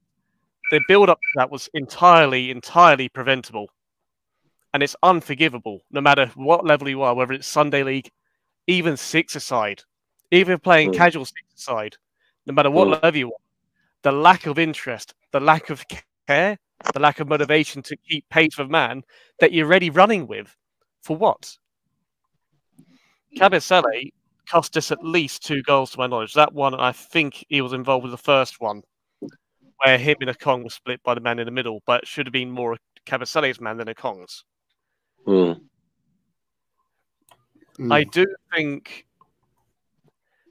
the 0.71 0.81
build 0.87 1.09
up 1.09 1.19
to 1.19 1.27
that 1.35 1.51
was 1.51 1.69
entirely, 1.75 2.49
entirely 2.49 3.09
preventable. 3.09 3.67
And 4.73 4.81
it's 4.81 4.95
unforgivable, 5.03 5.81
no 5.91 6.01
matter 6.01 6.31
what 6.35 6.65
level 6.65 6.89
you 6.89 7.03
are, 7.03 7.13
whether 7.13 7.33
it's 7.33 7.47
Sunday 7.47 7.83
League, 7.83 8.09
even 8.67 8.97
six 8.97 9.35
aside 9.35 9.83
even 10.31 10.59
playing 10.59 10.91
mm. 10.91 10.95
casual 10.95 11.27
aside, 11.55 11.95
no 12.45 12.53
matter 12.53 12.71
what 12.71 12.87
mm. 12.87 13.03
level 13.03 13.19
you 13.19 13.27
are, 13.27 13.39
the 14.01 14.11
lack 14.11 14.47
of 14.47 14.57
interest, 14.57 15.13
the 15.31 15.39
lack 15.39 15.69
of 15.69 15.85
care, 16.27 16.57
the 16.93 16.99
lack 16.99 17.19
of 17.19 17.27
motivation 17.27 17.81
to 17.83 17.95
keep 18.09 18.27
pace 18.29 18.57
with 18.57 18.69
man 18.69 19.03
that 19.39 19.51
you're 19.51 19.67
already 19.67 19.89
running 19.89 20.25
with 20.25 20.55
For 21.01 21.15
what? 21.15 21.57
Kabasele 23.37 24.11
cost 24.47 24.75
us 24.75 24.91
at 24.91 25.03
least 25.03 25.45
two 25.45 25.61
goals 25.63 25.91
to 25.91 25.99
my 25.99 26.07
knowledge. 26.07 26.33
That 26.33 26.53
one, 26.53 26.73
I 26.73 26.91
think 26.91 27.45
he 27.47 27.61
was 27.61 27.73
involved 27.73 28.03
with 28.03 28.11
the 28.11 28.17
first 28.17 28.59
one, 28.59 28.81
where 29.83 29.97
him 29.97 30.17
and 30.21 30.29
Ekong 30.29 30.63
were 30.63 30.69
split 30.69 31.01
by 31.03 31.13
the 31.13 31.21
man 31.21 31.39
in 31.39 31.45
the 31.45 31.51
middle, 31.51 31.81
but 31.85 32.07
should 32.07 32.25
have 32.25 32.33
been 32.33 32.51
more 32.51 32.77
Kabasele's 33.05 33.59
man 33.61 33.77
than 33.77 33.87
Ekong's. 33.87 34.43
Mm. 35.27 35.61
Mm. 37.79 37.93
I 37.93 38.03
do 38.03 38.25
think 38.53 39.05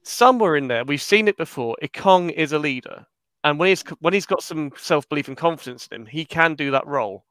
somewhere 0.03 0.57
in 0.57 0.69
there 0.69 0.85
we've 0.85 1.03
seen 1.03 1.29
it 1.29 1.37
before. 1.37 1.77
Ekong 1.83 2.31
is 2.33 2.53
a 2.53 2.59
leader, 2.59 3.07
and 3.45 3.59
when 3.59 3.69
he's 3.69 3.83
when 4.01 4.15
he's 4.15 4.27
got 4.27 4.43
some 4.43 4.73
self 4.77 5.09
belief 5.09 5.29
and 5.29 5.37
confidence 5.37 5.89
in 5.93 6.03
him, 6.03 6.07
he 6.07 6.25
can 6.25 6.55
do 6.55 6.71
that 6.71 6.87
role. 6.87 7.25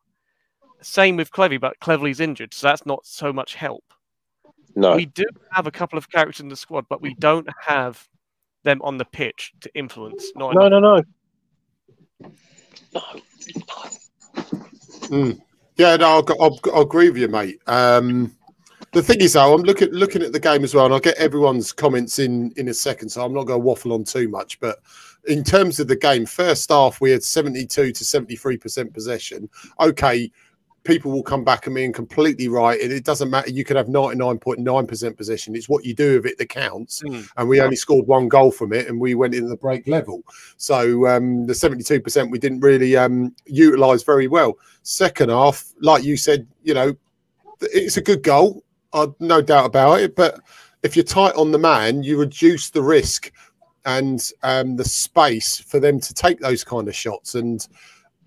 Same 0.82 1.18
with 1.18 1.32
Clevy, 1.32 1.60
but 1.60 1.78
Cleverley's 1.82 2.22
injured, 2.22 2.54
so 2.54 2.68
that's 2.68 2.86
not 2.86 3.06
so 3.06 3.34
much 3.34 3.56
help. 3.56 3.84
No. 4.76 4.96
We 4.96 5.08
do 5.08 5.26
have 5.52 5.68
a 5.68 5.72
couple 5.72 5.98
of 5.98 6.10
characters 6.10 6.40
in 6.40 6.48
the 6.48 6.56
squad, 6.56 6.86
but 6.90 7.02
we 7.02 7.16
don't 7.16 7.48
have 7.66 8.08
them 8.64 8.82
on 8.82 8.98
the 8.98 9.06
pitch 9.06 9.52
to 9.62 9.72
influence. 9.76 10.32
Not 10.36 10.54
No, 10.54 10.68
enough. 10.68 10.82
no, 10.82 10.96
no. 10.98 11.04
Mm. 15.10 15.42
Yeah, 15.78 15.96
no, 15.96 16.08
I'll, 16.08 16.26
I'll, 16.42 16.60
I'll 16.74 16.82
agree 16.82 17.10
with 17.10 17.22
you, 17.22 17.28
mate. 17.28 17.60
Um, 17.68 18.36
the 18.92 19.02
thing 19.02 19.22
is, 19.22 19.34
though, 19.34 19.54
I'm 19.54 19.62
looking 19.62 19.90
looking 19.92 20.22
at 20.22 20.34
the 20.34 20.40
game 20.40 20.64
as 20.64 20.74
well, 20.74 20.86
and 20.86 20.94
I'll 20.94 21.00
get 21.00 21.18
everyone's 21.18 21.72
comments 21.72 22.20
in 22.20 22.52
in 22.58 22.70
a 22.70 22.74
second, 22.74 23.10
so 23.10 23.24
I'm 23.24 23.34
not 23.34 23.46
going 23.46 23.60
to 23.60 23.66
waffle 23.66 23.94
on 23.94 24.04
too 24.04 24.28
much. 24.30 24.60
But 24.60 24.80
in 25.28 25.44
terms 25.44 25.80
of 25.80 25.88
the 25.88 25.96
game, 25.96 26.26
first 26.26 26.70
half 26.70 27.00
we 27.00 27.12
had 27.12 27.24
72 27.24 27.92
to 27.92 28.06
73 28.06 28.58
percent 28.58 28.94
possession. 28.94 29.50
Okay, 29.80 30.32
people 30.90 31.12
will 31.12 31.24
come 31.24 31.44
back 31.44 31.68
at 31.68 31.74
me 31.74 31.86
and 31.86 31.94
completely 31.94 32.48
right, 32.48 32.82
and 32.82 32.92
it 32.92 33.06
doesn't 33.06 33.30
matter. 33.30 33.52
You 33.52 33.64
can 33.64 33.78
have 33.78 33.86
99.9 33.86 34.88
percent 34.88 35.16
possession. 35.16 35.56
It's 35.56 35.70
what 35.70 35.86
you 35.86 35.94
do 35.94 36.16
with 36.16 36.26
it 36.26 36.38
that 36.40 36.50
counts. 36.50 37.04
Mm. 37.04 37.30
And 37.38 37.48
we 37.48 37.62
only 37.62 37.76
scored 37.76 38.08
one 38.08 38.28
goal 38.28 38.52
from 38.52 38.74
it, 38.74 38.88
and 38.88 39.00
we 39.00 39.14
went 39.14 39.36
in 39.36 39.48
the 39.48 39.56
break 39.56 39.88
level. 39.88 40.24
So 40.58 41.08
um, 41.08 41.46
the 41.46 41.54
72 41.54 42.02
percent 42.02 42.32
we 42.32 42.40
didn't 42.40 42.62
really 42.62 42.98
um, 42.98 43.36
utilize 43.46 44.02
very 44.04 44.28
well. 44.28 44.58
Second 44.82 45.30
half, 45.30 45.64
like 45.80 46.04
you 46.04 46.18
said, 46.18 46.48
you 46.64 46.74
know, 46.74 46.96
it's 47.62 47.98
a 47.98 48.02
good 48.02 48.24
goal. 48.24 48.64
Uh, 48.92 49.08
no 49.20 49.42
doubt 49.42 49.66
about 49.66 50.00
it. 50.00 50.16
But 50.16 50.40
if 50.82 50.96
you're 50.96 51.06
tight 51.06 51.36
on 51.36 51.52
the 51.52 51.60
man, 51.60 52.02
you 52.02 52.18
reduce 52.18 52.72
the 52.72 52.82
risk 52.82 53.32
and 53.86 54.32
um, 54.42 54.76
the 54.76 54.84
space 54.84 55.60
for 55.60 55.80
them 55.80 56.00
to 56.00 56.14
take 56.16 56.40
those 56.40 56.64
kind 56.64 56.88
of 56.88 56.96
shots. 56.96 57.36
And 57.36 57.68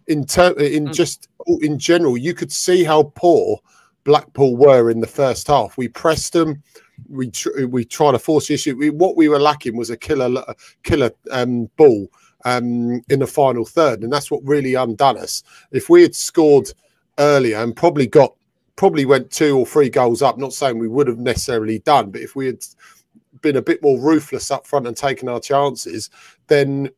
in 0.06 0.24
ter- 0.24 0.58
in 0.58 0.86
Mm. 0.86 0.94
just 0.94 1.28
in 1.60 1.78
general, 1.78 2.16
you 2.16 2.34
could 2.34 2.52
see 2.52 2.84
how 2.84 3.04
poor 3.14 3.58
Blackpool 4.04 4.56
were 4.56 4.90
in 4.90 5.00
the 5.00 5.06
first 5.06 5.46
half. 5.46 5.76
We 5.76 5.88
pressed 5.88 6.32
them. 6.32 6.62
We 7.08 7.30
tr- 7.30 7.66
we 7.66 7.84
tried 7.84 8.12
to 8.12 8.18
force 8.18 8.48
the 8.48 8.54
issue. 8.54 8.76
We, 8.76 8.90
what 8.90 9.16
we 9.16 9.28
were 9.28 9.40
lacking 9.40 9.76
was 9.76 9.90
a 9.90 9.96
killer 9.96 10.42
a 10.46 10.54
killer 10.82 11.10
um, 11.30 11.70
ball 11.76 12.08
um, 12.44 13.02
in 13.08 13.20
the 13.20 13.26
final 13.26 13.64
third, 13.64 14.02
and 14.02 14.12
that's 14.12 14.30
what 14.30 14.40
really 14.44 14.74
undone 14.74 15.18
us. 15.18 15.42
If 15.70 15.88
we 15.88 16.02
had 16.02 16.14
scored 16.14 16.72
earlier 17.18 17.58
and 17.58 17.76
probably 17.76 18.06
got 18.06 18.34
probably 18.76 19.04
went 19.04 19.30
two 19.30 19.58
or 19.58 19.66
three 19.66 19.88
goals 19.90 20.22
up. 20.22 20.38
Not 20.38 20.52
saying 20.52 20.78
we 20.78 20.88
would 20.88 21.06
have 21.06 21.18
necessarily 21.18 21.80
done, 21.80 22.10
but 22.10 22.20
if 22.20 22.34
we 22.34 22.46
had 22.46 22.64
been 23.42 23.56
a 23.56 23.62
bit 23.62 23.82
more 23.82 24.00
ruthless 24.00 24.50
up 24.50 24.66
front 24.66 24.86
and 24.86 24.96
taken 24.96 25.28
our 25.28 25.40
chances, 25.40 26.10
then 26.46 26.88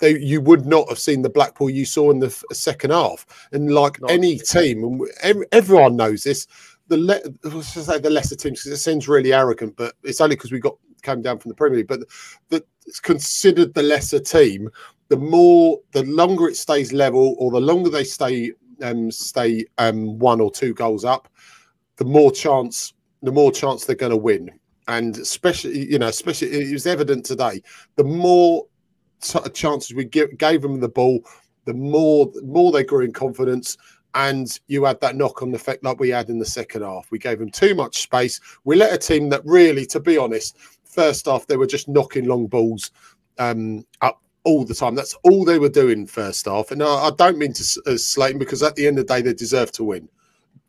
they, 0.00 0.18
you 0.18 0.40
would 0.40 0.66
not 0.66 0.88
have 0.88 0.98
seen 0.98 1.22
the 1.22 1.30
Blackpool 1.30 1.70
you 1.70 1.84
saw 1.84 2.10
in 2.10 2.18
the 2.18 2.30
second 2.52 2.90
half. 2.90 3.26
And 3.52 3.72
like 3.72 4.00
Not- 4.00 4.10
any 4.10 4.38
team, 4.38 5.00
and 5.22 5.46
everyone 5.52 5.96
knows 5.96 6.24
this. 6.24 6.46
The 6.88 6.96
le- 6.96 7.62
say 7.62 8.00
the 8.00 8.10
lesser 8.10 8.34
teams 8.34 8.60
because 8.60 8.72
it 8.72 8.82
seems 8.82 9.06
really 9.06 9.32
arrogant, 9.32 9.76
but 9.76 9.94
it's 10.02 10.20
only 10.20 10.34
because 10.34 10.50
we 10.50 10.58
got 10.58 10.76
came 11.02 11.22
down 11.22 11.38
from 11.38 11.50
the 11.50 11.54
Premier 11.54 11.78
League. 11.78 11.88
But 11.88 12.00
the, 12.48 12.64
it's 12.86 13.00
considered 13.00 13.74
the 13.74 13.82
lesser 13.82 14.18
team. 14.18 14.68
The 15.08 15.16
more, 15.16 15.78
the 15.92 16.02
longer 16.04 16.48
it 16.48 16.56
stays 16.56 16.92
level, 16.92 17.36
or 17.38 17.52
the 17.52 17.60
longer 17.60 17.90
they 17.90 18.04
stay 18.04 18.52
um, 18.82 19.10
stay 19.10 19.64
um, 19.78 20.18
one 20.18 20.40
or 20.40 20.50
two 20.50 20.74
goals 20.74 21.04
up, 21.04 21.28
the 21.96 22.04
more 22.04 22.32
chance 22.32 22.94
the 23.22 23.32
more 23.32 23.52
chance 23.52 23.84
they're 23.84 23.96
going 23.96 24.10
to 24.10 24.16
win. 24.16 24.50
And 24.88 25.16
especially, 25.18 25.90
you 25.90 25.98
know, 25.98 26.08
especially 26.08 26.48
it 26.48 26.72
was 26.72 26.86
evident 26.86 27.24
today. 27.24 27.62
The 27.96 28.04
more 28.04 28.66
chances 29.20 29.94
we 29.94 30.04
give, 30.04 30.36
gave 30.38 30.62
them 30.62 30.80
the 30.80 30.88
ball, 30.88 31.20
the 31.64 31.74
more 31.74 32.26
the 32.32 32.42
more 32.42 32.72
they 32.72 32.84
grew 32.84 33.04
in 33.04 33.12
confidence. 33.12 33.76
And 34.14 34.58
you 34.66 34.84
had 34.84 35.00
that 35.02 35.14
knock 35.14 35.40
on 35.40 35.54
effect 35.54 35.84
like 35.84 36.00
we 36.00 36.08
had 36.08 36.30
in 36.30 36.40
the 36.40 36.44
second 36.44 36.82
half. 36.82 37.10
We 37.12 37.18
gave 37.18 37.38
them 37.38 37.50
too 37.50 37.76
much 37.76 38.02
space. 38.02 38.40
We 38.64 38.74
let 38.74 38.92
a 38.92 38.98
team 38.98 39.28
that 39.28 39.42
really, 39.44 39.86
to 39.86 40.00
be 40.00 40.18
honest, 40.18 40.58
first 40.84 41.26
half 41.26 41.46
they 41.46 41.56
were 41.56 41.66
just 41.66 41.88
knocking 41.88 42.26
long 42.26 42.48
balls 42.48 42.90
um, 43.38 43.86
up 44.00 44.20
all 44.44 44.64
the 44.64 44.74
time. 44.74 44.94
That's 44.94 45.14
all 45.22 45.44
they 45.44 45.58
were 45.58 45.68
doing 45.68 46.06
first 46.06 46.46
half. 46.46 46.72
And 46.72 46.82
I, 46.82 46.86
I 46.86 47.10
don't 47.16 47.38
mean 47.38 47.52
to 47.52 47.82
uh, 47.86 47.96
slate 47.96 48.32
them 48.32 48.38
because 48.38 48.62
at 48.62 48.74
the 48.74 48.86
end 48.86 48.98
of 48.98 49.06
the 49.06 49.14
day 49.14 49.22
they 49.22 49.34
deserve 49.34 49.70
to 49.72 49.84
win. 49.84 50.08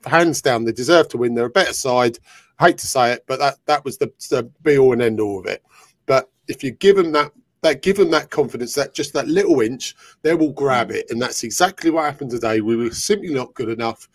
Hands 0.05 0.39
down, 0.41 0.65
they 0.65 0.71
deserve 0.71 1.07
to 1.09 1.17
win. 1.17 1.33
They're 1.33 1.45
a 1.45 1.49
better 1.49 1.73
side. 1.73 2.19
hate 2.59 2.77
to 2.79 2.87
say 2.87 3.13
it, 3.13 3.23
but 3.27 3.39
that 3.39 3.57
that 3.65 3.85
was 3.85 3.97
the, 3.97 4.11
the 4.29 4.43
be 4.63 4.77
all 4.77 4.93
and 4.93 5.01
end 5.01 5.19
all 5.19 5.39
of 5.39 5.45
it. 5.45 5.63
But 6.05 6.29
if 6.47 6.63
you 6.63 6.71
give 6.71 6.95
them 6.95 7.11
that 7.13 7.31
that 7.61 7.81
give 7.81 7.97
them 7.97 8.11
that 8.11 8.29
confidence, 8.29 8.73
that 8.75 8.93
just 8.93 9.13
that 9.13 9.27
little 9.27 9.61
inch, 9.61 9.95
they 10.23 10.33
will 10.33 10.51
grab 10.51 10.91
it, 10.91 11.05
and 11.09 11.21
that's 11.21 11.43
exactly 11.43 11.89
what 11.89 12.05
happened 12.05 12.31
today. 12.31 12.61
We 12.61 12.75
were 12.75 12.91
simply 12.91 13.33
not 13.33 13.53
good 13.53 13.69
enough. 13.69 14.07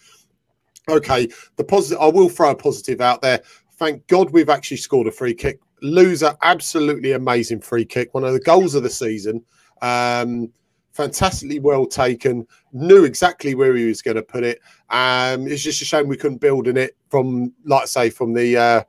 Okay, 0.89 1.29
the 1.57 1.65
positive. 1.65 2.01
I 2.01 2.09
will 2.09 2.29
throw 2.29 2.51
a 2.51 2.57
positive 2.57 3.01
out 3.01 3.23
there. 3.23 3.41
Thank 3.73 4.07
God 4.07 4.31
we've 4.31 4.49
actually 4.49 4.79
scored 4.79 5.07
a 5.07 5.13
free 5.13 5.35
kick. 5.35 5.61
Louza, 5.83 6.37
absolutely 6.43 7.13
amazing 7.13 7.61
free 7.61 7.85
kick. 7.85 8.15
One 8.15 8.25
of 8.25 8.33
the 8.33 8.41
goals 8.41 8.75
of 8.75 8.83
the 8.83 8.91
season. 8.91 9.45
Um, 9.83 10.51
fantastically 10.97 11.61
well 11.61 11.87
taken. 11.87 12.47
Knew 12.73 13.05
exactly 13.05 13.55
where 13.55 13.77
he 13.77 13.85
was 13.85 14.03
going 14.03 14.17
to 14.17 14.23
put 14.23 14.43
it. 14.43 14.61
Um, 14.91 15.47
it's 15.47 15.63
just 15.63 15.83
a 15.83 15.85
shame 15.85 16.09
we 16.09 16.17
couldn't 16.17 16.39
build 16.41 16.67
in 16.67 16.77
it 16.77 16.97
from, 17.11 17.53
like 17.65 17.83
I 17.83 17.87
say, 17.87 18.11
from 18.11 18.33
the 18.33 18.57
uh, 18.57 18.83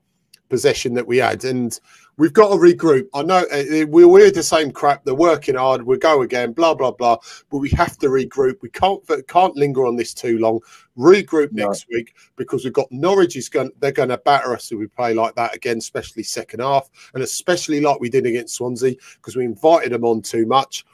possession 0.50 0.94
that 0.94 1.06
we 1.06 1.18
had. 1.18 1.44
And 1.44 1.78
we've 2.18 2.34
got 2.34 2.50
to 2.50 2.56
regroup. 2.56 3.08
I 3.14 3.24
know 3.24 3.46
uh, 3.52 3.86
we're, 3.88 4.08
we're 4.08 4.32
the 4.32 4.44
same 4.44 4.72
crap. 4.72 5.04
They're 5.04 5.16
working 5.16 5.56
hard. 5.56 5.84
We'll 5.84 6.00
go 6.00 6.22
again. 6.22 6.52
Blah 6.52 6.76
blah 6.76 6.92
blah. 6.92 7.18
But 7.50 7.60
we 7.60 7.70
have 7.72 7.98
to 8.00 8.08
regroup. 8.08 8.62
We 8.62 8.70
can't 8.70 9.02
can't 9.28 9.56
linger 9.56 9.86
on 9.86 9.96
this 9.96 10.14
too 10.14 10.40
long. 10.40 10.60
Regroup 10.98 11.52
No. 11.52 11.68
next 11.68 11.88
week 11.90 12.16
because 12.36 12.64
we've 12.64 12.74
got 12.74 12.92
Norwich 12.92 13.36
is 13.36 13.50
going. 13.50 13.72
They're 13.80 13.92
going 13.92 14.10
to 14.10 14.18
batter 14.18 14.54
us 14.54 14.72
if 14.72 14.80
we 14.80 14.88
play 14.88 15.14
like 15.14 15.36
that 15.36 15.56
again, 15.56 15.78
especially 15.78 16.24
second 16.24 16.60
half, 16.60 16.90
and 17.14 17.24
especially 17.24 17.82
like 17.82 18.00
we 18.00 18.10
did 18.10 18.26
against 18.26 18.56
Swansea 18.56 18.96
because 19.16 19.36
we 19.36 19.46
invited 19.46 19.92
them 19.92 20.04
on 20.04 20.22
too 20.22 20.46
much. 20.46 20.86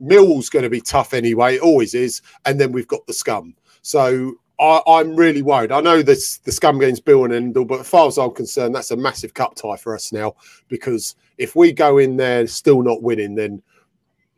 Mill's 0.00 0.48
going 0.48 0.62
to 0.62 0.70
be 0.70 0.80
tough 0.80 1.12
anyway, 1.12 1.56
it 1.56 1.60
always 1.60 1.92
is, 1.92 2.22
and 2.44 2.60
then 2.60 2.70
we've 2.70 2.86
got 2.86 3.04
the 3.06 3.12
scum. 3.12 3.54
So 3.82 4.34
I, 4.60 4.80
I'm 4.86 5.14
really 5.14 5.42
worried. 5.42 5.70
I 5.70 5.80
know 5.80 6.02
this 6.02 6.38
the 6.38 6.52
scum 6.52 6.78
game's 6.78 7.00
Bill 7.00 7.24
and 7.24 7.32
Endell, 7.54 7.66
but 7.66 7.80
as 7.80 7.88
far 7.88 8.06
as 8.08 8.18
I'm 8.18 8.32
concerned, 8.32 8.74
that's 8.74 8.90
a 8.90 8.96
massive 8.96 9.34
cup 9.34 9.54
tie 9.54 9.76
for 9.76 9.94
us 9.94 10.12
now. 10.12 10.34
Because 10.68 11.14
if 11.36 11.54
we 11.54 11.72
go 11.72 11.98
in 11.98 12.16
there 12.16 12.46
still 12.46 12.82
not 12.82 13.02
winning, 13.02 13.36
then 13.36 13.62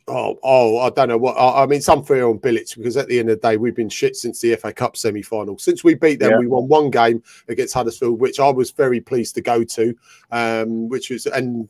oh, 0.08 0.38
oh 0.42 0.78
I 0.78 0.90
don't 0.90 1.08
know 1.08 1.16
what. 1.16 1.36
I, 1.36 1.62
I 1.62 1.66
mean, 1.66 1.78
it's 1.78 1.88
unfair 1.88 2.28
on 2.28 2.38
Bilic 2.38 2.76
because 2.76 2.98
at 2.98 3.08
the 3.08 3.18
end 3.18 3.30
of 3.30 3.40
the 3.40 3.48
day, 3.48 3.56
we've 3.56 3.74
been 3.74 3.88
shit 3.88 4.14
since 4.14 4.40
the 4.40 4.54
FA 4.56 4.72
Cup 4.72 4.96
semi 4.96 5.22
final. 5.22 5.58
Since 5.58 5.84
we 5.84 5.94
beat 5.94 6.20
them, 6.20 6.32
Yeah. 6.32 6.38
we 6.38 6.46
won 6.46 6.68
one 6.68 6.90
game 6.90 7.22
against 7.48 7.72
Huddersfield, 7.74 8.20
which 8.20 8.40
I 8.40 8.50
was 8.50 8.70
very 8.70 9.00
pleased 9.00 9.34
to 9.36 9.40
go 9.40 9.64
to. 9.64 9.94
Um, 10.30 10.88
which 10.88 11.08
was 11.08 11.26
and 11.26 11.68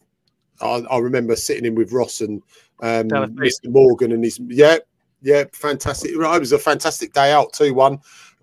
I, 0.61 0.83
I 0.91 0.99
remember 0.99 1.37
sitting 1.37 1.65
in 1.65 1.77
with 1.77 1.93
Ross 1.93 2.21
and 2.21 2.43
um, 2.83 3.09
Mr. 3.09 3.71
Morgan 3.71 4.13
and 4.13 4.25
his 4.25 4.41
yeah, 4.49 4.79
yeah, 5.23 5.45
fantastic. 5.53 6.13
It 6.13 6.19
was 6.19 6.53
a 6.53 6.59
fantastic 6.59 7.13
day 7.13 7.33
out, 7.33 7.53
two 7.53 7.75
one. 7.75 8.01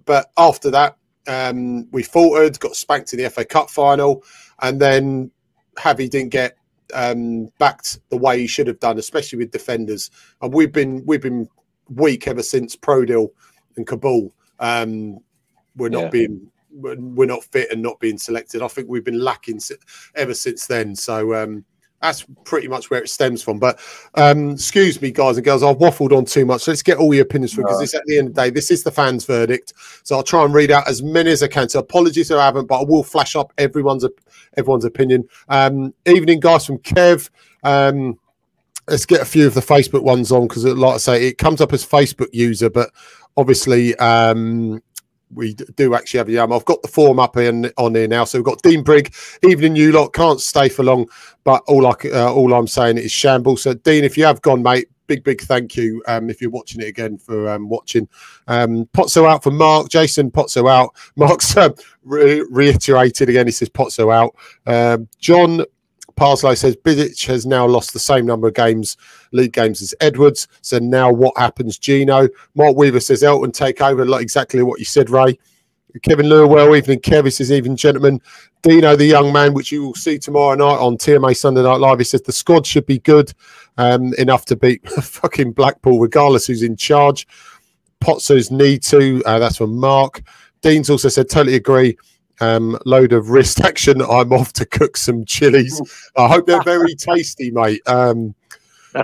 But 0.07 0.31
after 0.37 0.71
that, 0.71 0.97
um, 1.27 1.87
we 1.91 2.01
faltered, 2.01 2.59
got 2.59 2.75
spanked 2.75 3.13
in 3.13 3.21
the 3.21 3.29
FA 3.29 3.45
Cup 3.45 3.69
final, 3.69 4.23
and 4.61 4.79
then 4.81 5.29
Javi 5.77 6.09
didn't 6.09 6.29
get 6.31 6.57
um, 6.93 7.49
backed 7.59 7.99
the 8.09 8.17
way 8.17 8.39
he 8.39 8.47
should 8.47 8.67
have 8.67 8.79
done, 8.79 8.97
especially 8.97 9.37
with 9.37 9.51
defenders. 9.51 10.09
And 10.41 10.53
we've 10.53 10.71
been 10.71 11.05
we've 11.05 11.21
been 11.21 11.47
weak 11.89 12.27
ever 12.27 12.41
since 12.41 12.75
Prödl 12.75 13.29
and 13.75 13.85
Kabul. 13.85 14.33
Um, 14.59 15.19
we're 15.75 15.89
not 15.89 16.03
Yeah. 16.03 16.09
being 16.09 16.51
we're 16.71 17.25
not 17.25 17.43
fit 17.43 17.71
and 17.71 17.81
not 17.81 17.99
being 17.99 18.17
selected. 18.17 18.61
I 18.61 18.67
think 18.67 18.87
we've 18.87 19.03
been 19.03 19.19
lacking 19.19 19.59
ever 20.15 20.33
since 20.33 20.67
then. 20.67 20.95
So 20.95 21.33
um, 21.33 21.65
that's 22.01 22.25
pretty 22.43 22.67
much 22.67 22.89
where 22.89 23.01
it 23.01 23.09
stems 23.09 23.41
from. 23.41 23.59
But 23.59 23.79
um, 24.15 24.51
excuse 24.51 25.01
me, 25.01 25.11
guys 25.11 25.37
and 25.37 25.45
girls, 25.45 25.63
I've 25.63 25.77
waffled 25.77 26.15
on 26.15 26.25
too 26.25 26.45
much. 26.45 26.61
So 26.61 26.71
Let's 26.71 26.83
get 26.83 26.97
all 26.97 27.13
your 27.13 27.23
opinions 27.23 27.53
through 27.53 27.63
because 27.63 27.77
No. 27.77 27.81
this 27.81 27.95
at 27.95 28.03
the 28.05 28.17
end 28.19 28.27
of 28.29 28.35
the 28.35 28.41
day, 28.43 28.49
this 28.49 28.69
is 28.71 28.83
the 28.83 28.91
fans' 28.91 29.25
verdict. 29.25 29.73
So 30.03 30.15
I'll 30.15 30.23
try 30.23 30.43
and 30.45 30.53
read 30.53 30.71
out 30.71 30.87
as 30.87 31.01
many 31.01 31.31
as 31.31 31.41
I 31.41 31.47
can. 31.47 31.69
So 31.69 31.79
apologies 31.79 32.29
if 32.29 32.37
I 32.37 32.45
haven't, 32.45 32.67
but 32.67 32.81
I 32.81 32.83
will 32.83 33.03
flash 33.03 33.35
up 33.35 33.51
everyone's 33.57 34.05
everyone's 34.57 34.85
opinion. 34.85 35.27
Um, 35.49 35.93
evening, 36.05 36.39
guys 36.39 36.65
from 36.65 36.77
Kev. 36.79 37.29
Um, 37.63 38.19
let's 38.87 39.05
get 39.05 39.21
a 39.21 39.25
few 39.25 39.47
of 39.47 39.53
the 39.53 39.61
Facebook 39.61 40.03
ones 40.03 40.31
on 40.31 40.47
because, 40.47 40.65
like 40.65 40.95
I 40.95 40.97
say, 40.97 41.27
it 41.27 41.37
comes 41.37 41.61
up 41.61 41.73
as 41.73 41.85
Facebook 41.85 42.29
user, 42.31 42.69
but 42.69 42.91
obviously 43.35 43.95
um, 43.97 44.81
we 45.33 45.53
do 45.53 45.93
actually 45.93 46.19
have 46.19 46.29
a 46.29 46.33
yam. 46.33 46.53
I've 46.53 46.65
got 46.65 46.81
the 46.81 46.87
form 46.87 47.19
up 47.19 47.37
in, 47.37 47.71
on 47.77 47.95
here 47.95 48.07
now. 48.07 48.23
So 48.23 48.37
we've 48.37 48.45
got 48.45 48.61
Dean 48.61 48.83
Brigg, 48.83 49.13
evening 49.43 49.75
you 49.75 49.91
lot. 49.91 50.13
Can't 50.13 50.39
stay 50.39 50.69
for 50.69 50.83
long, 50.83 51.07
but 51.43 51.63
all 51.67 51.85
I 51.85 51.93
uh, 52.13 52.33
all 52.33 52.53
I'm 52.53 52.67
saying 52.67 52.97
is 52.97 53.11
shambles. 53.11 53.63
So 53.63 53.73
Dean, 53.73 54.03
if 54.03 54.17
you 54.17 54.25
have 54.25 54.41
gone, 54.41 54.63
mate, 54.63 54.87
big 55.07 55.23
big 55.23 55.41
thank 55.41 55.75
you. 55.75 56.03
Um, 56.07 56.29
if 56.29 56.41
you're 56.41 56.51
watching 56.51 56.81
it 56.81 56.87
again 56.87 57.17
for 57.17 57.49
um, 57.49 57.69
watching. 57.69 58.07
Um, 58.47 58.85
Pozzo 58.87 59.27
out 59.27 59.43
for 59.43 59.51
Mark. 59.51 59.89
Jason 59.89 60.31
Pozzo 60.31 60.69
out. 60.69 60.95
Mark's 61.15 61.55
uh, 61.57 61.69
re- 62.03 62.45
reiterated 62.49 63.29
again. 63.29 63.47
He 63.47 63.51
says 63.51 63.69
Pozzo 63.69 64.13
out. 64.13 64.35
Um, 64.65 65.07
John 65.19 65.65
Parslow 66.17 66.57
says 66.57 66.75
Bilic 66.75 67.25
has 67.27 67.45
now 67.45 67.65
lost 67.65 67.93
the 67.93 67.99
same 67.99 68.25
number 68.25 68.47
of 68.47 68.55
games, 68.55 68.97
league 69.31 69.53
games 69.53 69.81
as 69.81 69.93
Edwards. 70.01 70.47
So 70.61 70.79
now 70.79 71.11
what 71.11 71.37
happens, 71.37 71.77
Gino? 71.77 72.27
Mark 72.55 72.75
Weaver 72.75 72.99
says 72.99 73.23
Elton 73.23 73.51
take 73.51 73.81
over, 73.81 74.05
like 74.05 74.23
exactly 74.23 74.61
what 74.63 74.79
you 74.79 74.85
said, 74.85 75.09
Ray. 75.09 75.39
Kevin 76.03 76.25
Lurwell, 76.27 76.77
evening. 76.77 76.99
Kevin 76.99 77.31
says, 77.31 77.51
even 77.51 77.75
gentlemen. 77.75 78.21
Dino, 78.61 78.95
the 78.95 79.05
young 79.05 79.31
man, 79.31 79.53
which 79.53 79.71
you 79.71 79.83
will 79.85 79.93
see 79.93 80.17
tomorrow 80.17 80.55
night 80.55 80.79
on 80.79 80.97
TMA 80.97 81.35
Sunday 81.35 81.63
Night 81.63 81.79
Live, 81.79 81.99
he 81.99 82.03
says 82.03 82.21
the 82.21 82.31
squad 82.31 82.65
should 82.65 82.85
be 82.85 82.99
good 82.99 83.31
um, 83.77 84.13
enough 84.15 84.45
to 84.45 84.55
beat 84.55 84.87
fucking 84.89 85.53
Blackpool, 85.53 85.99
regardless 85.99 86.47
who's 86.47 86.63
in 86.63 86.75
charge. 86.75 87.27
Pozzo's 88.01 88.51
need 88.51 88.83
to. 88.83 89.23
Uh, 89.25 89.39
that's 89.39 89.57
from 89.57 89.77
Mark. 89.77 90.21
Dean's 90.61 90.89
also 90.89 91.09
said, 91.09 91.29
totally 91.29 91.55
agree 91.55 91.97
um, 92.39 92.77
load 92.85 93.13
of 93.13 93.29
wrist 93.29 93.59
action. 93.63 94.01
I'm 94.01 94.33
off 94.33 94.53
to 94.53 94.65
cook 94.65 94.97
some 94.97 95.25
chilies. 95.25 95.81
I 96.15 96.27
hope 96.27 96.45
they're 96.45 96.63
very 96.63 96.95
tasty, 96.97 97.51
mate. 97.51 97.81
Um, 97.87 98.35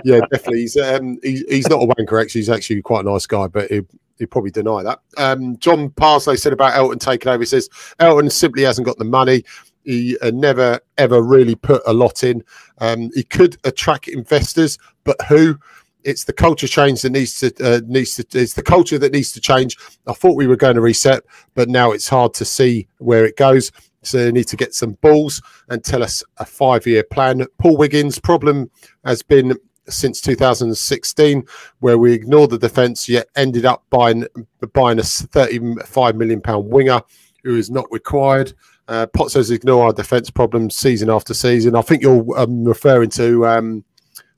yeah, 0.04 0.20
definitely. 0.30 0.60
He's, 0.60 0.76
um, 0.76 1.18
he's, 1.22 1.44
he's 1.48 1.68
not 1.68 1.82
a 1.82 1.86
wanker, 1.86 2.20
actually. 2.20 2.40
He's 2.40 2.50
actually 2.50 2.82
quite 2.82 3.04
a 3.04 3.10
nice 3.10 3.26
guy, 3.26 3.46
but 3.46 3.70
he, 3.70 3.82
he'd 4.18 4.30
probably 4.30 4.50
deny 4.50 4.82
that. 4.82 5.00
Um, 5.16 5.56
John 5.58 5.90
Parsley 5.90 6.36
said 6.36 6.52
about 6.52 6.74
Elton 6.74 6.98
taking 6.98 7.30
over. 7.30 7.42
He 7.42 7.46
says 7.46 7.68
Elton 8.00 8.30
simply 8.30 8.62
hasn't 8.62 8.86
got 8.86 8.98
the 8.98 9.04
money. 9.04 9.44
He 9.84 10.18
uh, 10.20 10.30
never, 10.32 10.80
ever 10.98 11.22
really 11.22 11.54
put 11.54 11.82
a 11.86 11.92
lot 11.92 12.24
in. 12.24 12.42
Um, 12.78 13.10
he 13.14 13.22
could 13.22 13.56
attract 13.64 14.08
investors, 14.08 14.78
but 15.04 15.20
who? 15.28 15.58
It's 16.04 16.24
the 16.24 16.32
culture 16.32 16.68
change 16.68 17.02
that 17.02 17.10
needs 17.10 17.38
to 17.40 17.52
uh, 17.60 17.80
needs 17.86 18.14
to 18.16 18.38
it's 18.38 18.54
the 18.54 18.62
culture 18.62 18.98
that 18.98 19.12
needs 19.12 19.32
to 19.32 19.40
change. 19.40 19.76
I 20.06 20.12
thought 20.12 20.36
we 20.36 20.46
were 20.46 20.56
going 20.56 20.76
to 20.76 20.80
reset, 20.80 21.24
but 21.54 21.68
now 21.68 21.92
it's 21.92 22.08
hard 22.08 22.34
to 22.34 22.44
see 22.44 22.86
where 22.98 23.24
it 23.24 23.36
goes. 23.36 23.72
So 24.02 24.18
they 24.18 24.32
need 24.32 24.48
to 24.48 24.56
get 24.56 24.74
some 24.74 24.92
balls 25.00 25.40
and 25.70 25.82
tell 25.82 26.02
us 26.02 26.22
a 26.36 26.44
five 26.44 26.86
year 26.86 27.02
plan. 27.02 27.44
Paul 27.58 27.76
Wiggins' 27.76 28.18
problem 28.18 28.70
has 29.04 29.22
been 29.22 29.56
since 29.88 30.20
2016, 30.20 31.44
where 31.80 31.98
we 31.98 32.12
ignored 32.12 32.50
the 32.50 32.58
defence, 32.58 33.08
yet 33.08 33.28
ended 33.36 33.64
up 33.64 33.84
buying 33.90 34.26
buying 34.72 34.98
a 34.98 35.02
35 35.02 36.16
million 36.16 36.40
pound 36.40 36.68
winger 36.68 37.02
who 37.42 37.56
is 37.56 37.70
not 37.70 37.86
required. 37.90 38.52
Uh, 38.86 39.06
Potts 39.06 39.34
ignore 39.50 39.84
our 39.84 39.92
defence 39.92 40.30
problems 40.30 40.76
season 40.76 41.08
after 41.08 41.32
season. 41.32 41.74
I 41.74 41.80
think 41.80 42.02
you're 42.02 42.38
um, 42.38 42.64
referring 42.64 43.10
to 43.10 43.46
um, 43.46 43.84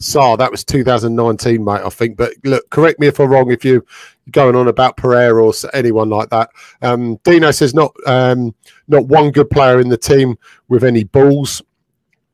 Sarr. 0.00 0.38
That 0.38 0.50
was 0.50 0.64
2019, 0.64 1.64
mate, 1.64 1.80
I 1.84 1.88
think. 1.88 2.16
But 2.16 2.34
look, 2.44 2.68
correct 2.70 3.00
me 3.00 3.06
if 3.06 3.18
I'm 3.18 3.30
wrong 3.30 3.50
if 3.50 3.64
you're 3.64 3.84
going 4.30 4.56
on 4.56 4.68
about 4.68 4.96
Pereira 4.96 5.44
or 5.44 5.52
anyone 5.72 6.08
like 6.08 6.30
that. 6.30 6.50
Um, 6.82 7.16
Dino 7.24 7.50
says 7.50 7.74
not 7.74 7.94
um, 8.06 8.54
not 8.88 9.06
one 9.06 9.30
good 9.30 9.50
player 9.50 9.80
in 9.80 9.88
the 9.88 9.96
team 9.96 10.38
with 10.68 10.84
any 10.84 11.04
balls. 11.04 11.62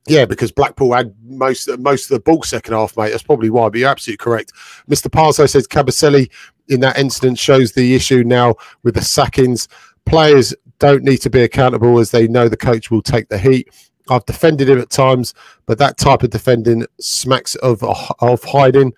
Yeah, 0.09 0.25
because 0.25 0.51
Blackpool 0.51 0.95
had 0.95 1.15
most 1.23 1.69
most 1.79 2.11
of 2.11 2.17
the 2.17 2.21
ball 2.21 2.43
second 2.43 2.75
half, 2.75 2.97
mate. 2.97 3.11
That's 3.11 3.23
probably 3.23 3.51
why. 3.51 3.69
But 3.69 3.79
you're 3.79 3.91
absolutely 3.91 4.23
correct. 4.23 4.53
Mr. 4.91 5.11
Parso 5.11 5.47
says 5.47 5.69
Kabasele 5.69 6.29
in 6.69 6.81
that 6.81 6.99
incident 6.99 7.39
shows 7.39 7.73
the 7.73 7.95
issue 7.95 8.25
now 8.25 8.57
with 8.83 8.95
the 8.95 9.01
sackings. 9.01 9.69
Players 10.05 10.53
don't 10.81 11.05
need 11.05 11.19
to 11.19 11.31
be 11.31 11.43
accountable 11.43 12.01
as 12.01 12.11
they 12.11 12.27
know 12.27 12.49
the 12.49 12.57
coach 12.57 12.91
will 12.91 13.03
take 13.03 13.29
the 13.29 13.39
heat. 13.39 13.69
I've 14.11 14.27
defended 14.27 14.69
him 14.69 14.79
at 14.79 14.91
times, 14.91 15.35
but 15.67 15.79
that 15.79 15.97
type 15.97 16.23
of 16.23 16.31
defending 16.31 16.87
smacks 17.01 17.55
of 17.57 17.83
of 18.21 18.43
hiding. 18.45 18.93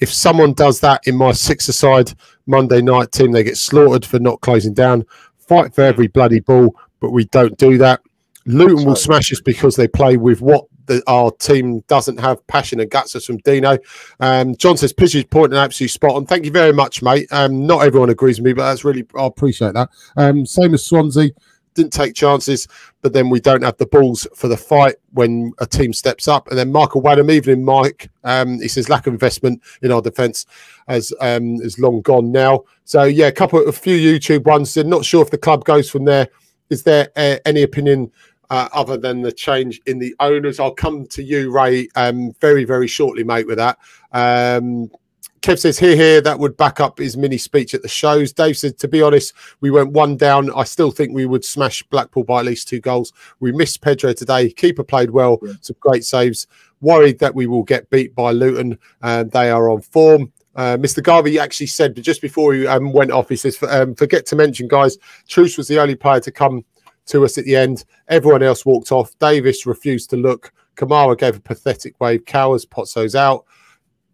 If 0.00 0.12
someone 0.12 0.54
does 0.54 0.80
that 0.80 1.06
in 1.06 1.14
my 1.16 1.32
six-a-side 1.32 2.14
Monday 2.46 2.80
night 2.80 3.12
team, 3.12 3.32
they 3.32 3.44
get 3.44 3.58
slaughtered 3.58 4.04
for 4.04 4.18
not 4.18 4.40
closing 4.40 4.72
down. 4.72 5.04
Fight 5.38 5.74
for 5.74 5.82
every 5.82 6.06
bloody 6.06 6.40
ball, 6.40 6.74
but 7.00 7.10
we 7.10 7.26
don't 7.26 7.56
do 7.58 7.76
that. 7.78 8.00
Luton 8.46 8.86
will 8.86 8.96
smash 8.96 9.30
us 9.30 9.40
because 9.42 9.76
they 9.76 9.86
play 9.86 10.16
with 10.16 10.40
what 10.40 10.64
the, 10.86 11.02
our 11.06 11.30
team 11.32 11.80
doesn't 11.80 12.18
have 12.18 12.44
passion 12.46 12.80
and 12.80 12.90
guts. 12.90 13.14
Us 13.14 13.26
from 13.26 13.36
Dino. 13.38 13.76
Um, 14.18 14.56
John 14.56 14.76
says 14.76 14.92
Pidge's 14.92 15.24
point 15.24 15.52
and 15.52 15.60
absolutely 15.60 15.88
spot 15.88 16.12
on. 16.12 16.24
Thank 16.24 16.46
you 16.46 16.50
very 16.50 16.72
much, 16.72 17.02
mate. 17.02 17.28
Um, 17.30 17.66
not 17.66 17.84
everyone 17.84 18.08
agrees 18.08 18.38
with 18.38 18.46
me, 18.46 18.52
but 18.54 18.64
that's 18.64 18.84
really 18.84 19.06
I 19.16 19.26
appreciate 19.26 19.74
that. 19.74 19.90
Um, 20.16 20.46
same 20.46 20.72
as 20.72 20.84
Swansea 20.84 21.30
didn't 21.80 21.92
take 21.92 22.14
chances, 22.14 22.68
but 23.02 23.12
then 23.12 23.30
we 23.30 23.40
don't 23.40 23.62
have 23.62 23.76
the 23.78 23.86
balls 23.86 24.26
for 24.34 24.48
the 24.48 24.56
fight 24.56 24.96
when 25.12 25.52
a 25.58 25.66
team 25.66 25.92
steps 25.92 26.28
up. 26.28 26.48
And 26.48 26.58
then 26.58 26.72
Michael 26.72 27.00
Wadham, 27.00 27.30
evening 27.30 27.64
Mike, 27.64 28.10
um, 28.24 28.60
he 28.60 28.68
says 28.68 28.88
lack 28.88 29.06
of 29.06 29.14
investment 29.14 29.62
in 29.82 29.90
our 29.90 30.02
defence 30.02 30.46
has 30.88 31.12
um, 31.20 31.54
is 31.56 31.78
long 31.78 32.02
gone 32.02 32.30
now. 32.30 32.64
So 32.84 33.04
yeah, 33.04 33.26
a 33.26 33.32
couple, 33.32 33.60
of 33.60 33.68
a 33.68 33.72
few 33.72 33.96
YouTube 33.96 34.44
ones. 34.44 34.74
They're 34.74 34.84
not 34.84 35.04
sure 35.04 35.22
if 35.22 35.30
the 35.30 35.38
club 35.38 35.64
goes 35.64 35.88
from 35.88 36.04
there. 36.04 36.28
Is 36.68 36.82
there 36.82 37.08
uh, 37.16 37.36
any 37.46 37.62
opinion 37.62 38.12
uh, 38.50 38.68
other 38.72 38.96
than 38.96 39.22
the 39.22 39.32
change 39.32 39.80
in 39.86 39.98
the 39.98 40.14
owners? 40.20 40.60
I'll 40.60 40.74
come 40.74 41.06
to 41.06 41.22
you, 41.22 41.50
Ray, 41.50 41.88
um, 41.96 42.32
very 42.40 42.64
very 42.64 42.88
shortly, 42.88 43.24
mate. 43.24 43.46
With 43.46 43.58
that. 43.58 43.78
Um, 44.12 44.90
Kev 45.42 45.58
says, 45.58 45.78
here, 45.78 45.96
here, 45.96 46.20
that 46.20 46.38
would 46.38 46.56
back 46.56 46.80
up 46.80 46.98
his 46.98 47.16
mini 47.16 47.38
speech 47.38 47.72
at 47.72 47.80
the 47.80 47.88
shows. 47.88 48.32
Dave 48.32 48.58
said, 48.58 48.76
to 48.78 48.88
be 48.88 49.00
honest, 49.00 49.32
we 49.60 49.70
went 49.70 49.92
one 49.92 50.16
down. 50.16 50.50
I 50.54 50.64
still 50.64 50.90
think 50.90 51.14
we 51.14 51.24
would 51.24 51.44
smash 51.44 51.82
Blackpool 51.84 52.24
by 52.24 52.40
at 52.40 52.44
least 52.44 52.68
two 52.68 52.80
goals. 52.80 53.12
We 53.40 53.50
missed 53.50 53.80
Pedro 53.80 54.12
today. 54.12 54.50
Keeper 54.50 54.84
played 54.84 55.10
well, 55.10 55.38
yeah. 55.42 55.52
some 55.62 55.76
great 55.80 56.04
saves. 56.04 56.46
Worried 56.82 57.18
that 57.20 57.34
we 57.34 57.46
will 57.46 57.62
get 57.62 57.88
beat 57.88 58.14
by 58.14 58.32
Luton, 58.32 58.78
and 59.02 59.30
they 59.30 59.50
are 59.50 59.70
on 59.70 59.80
form. 59.80 60.30
Uh, 60.56 60.76
Mr. 60.76 61.02
Garvey 61.02 61.38
actually 61.38 61.66
said, 61.66 61.94
but 61.94 62.04
just 62.04 62.20
before 62.20 62.52
he 62.52 62.66
um, 62.66 62.92
went 62.92 63.10
off, 63.10 63.30
he 63.30 63.36
says, 63.36 63.62
um, 63.68 63.94
forget 63.94 64.26
to 64.26 64.36
mention, 64.36 64.68
guys, 64.68 64.98
Truce 65.26 65.56
was 65.56 65.68
the 65.68 65.78
only 65.78 65.94
player 65.94 66.20
to 66.20 66.30
come 66.30 66.64
to 67.06 67.24
us 67.24 67.38
at 67.38 67.44
the 67.44 67.56
end. 67.56 67.84
Everyone 68.08 68.42
else 68.42 68.66
walked 68.66 68.92
off. 68.92 69.18
Davis 69.18 69.64
refused 69.64 70.10
to 70.10 70.16
look. 70.16 70.52
Kamara 70.76 71.16
gave 71.16 71.36
a 71.36 71.40
pathetic 71.40 71.98
wave. 72.00 72.24
Cowers, 72.24 72.66
Pozzo's 72.66 73.14
out. 73.14 73.44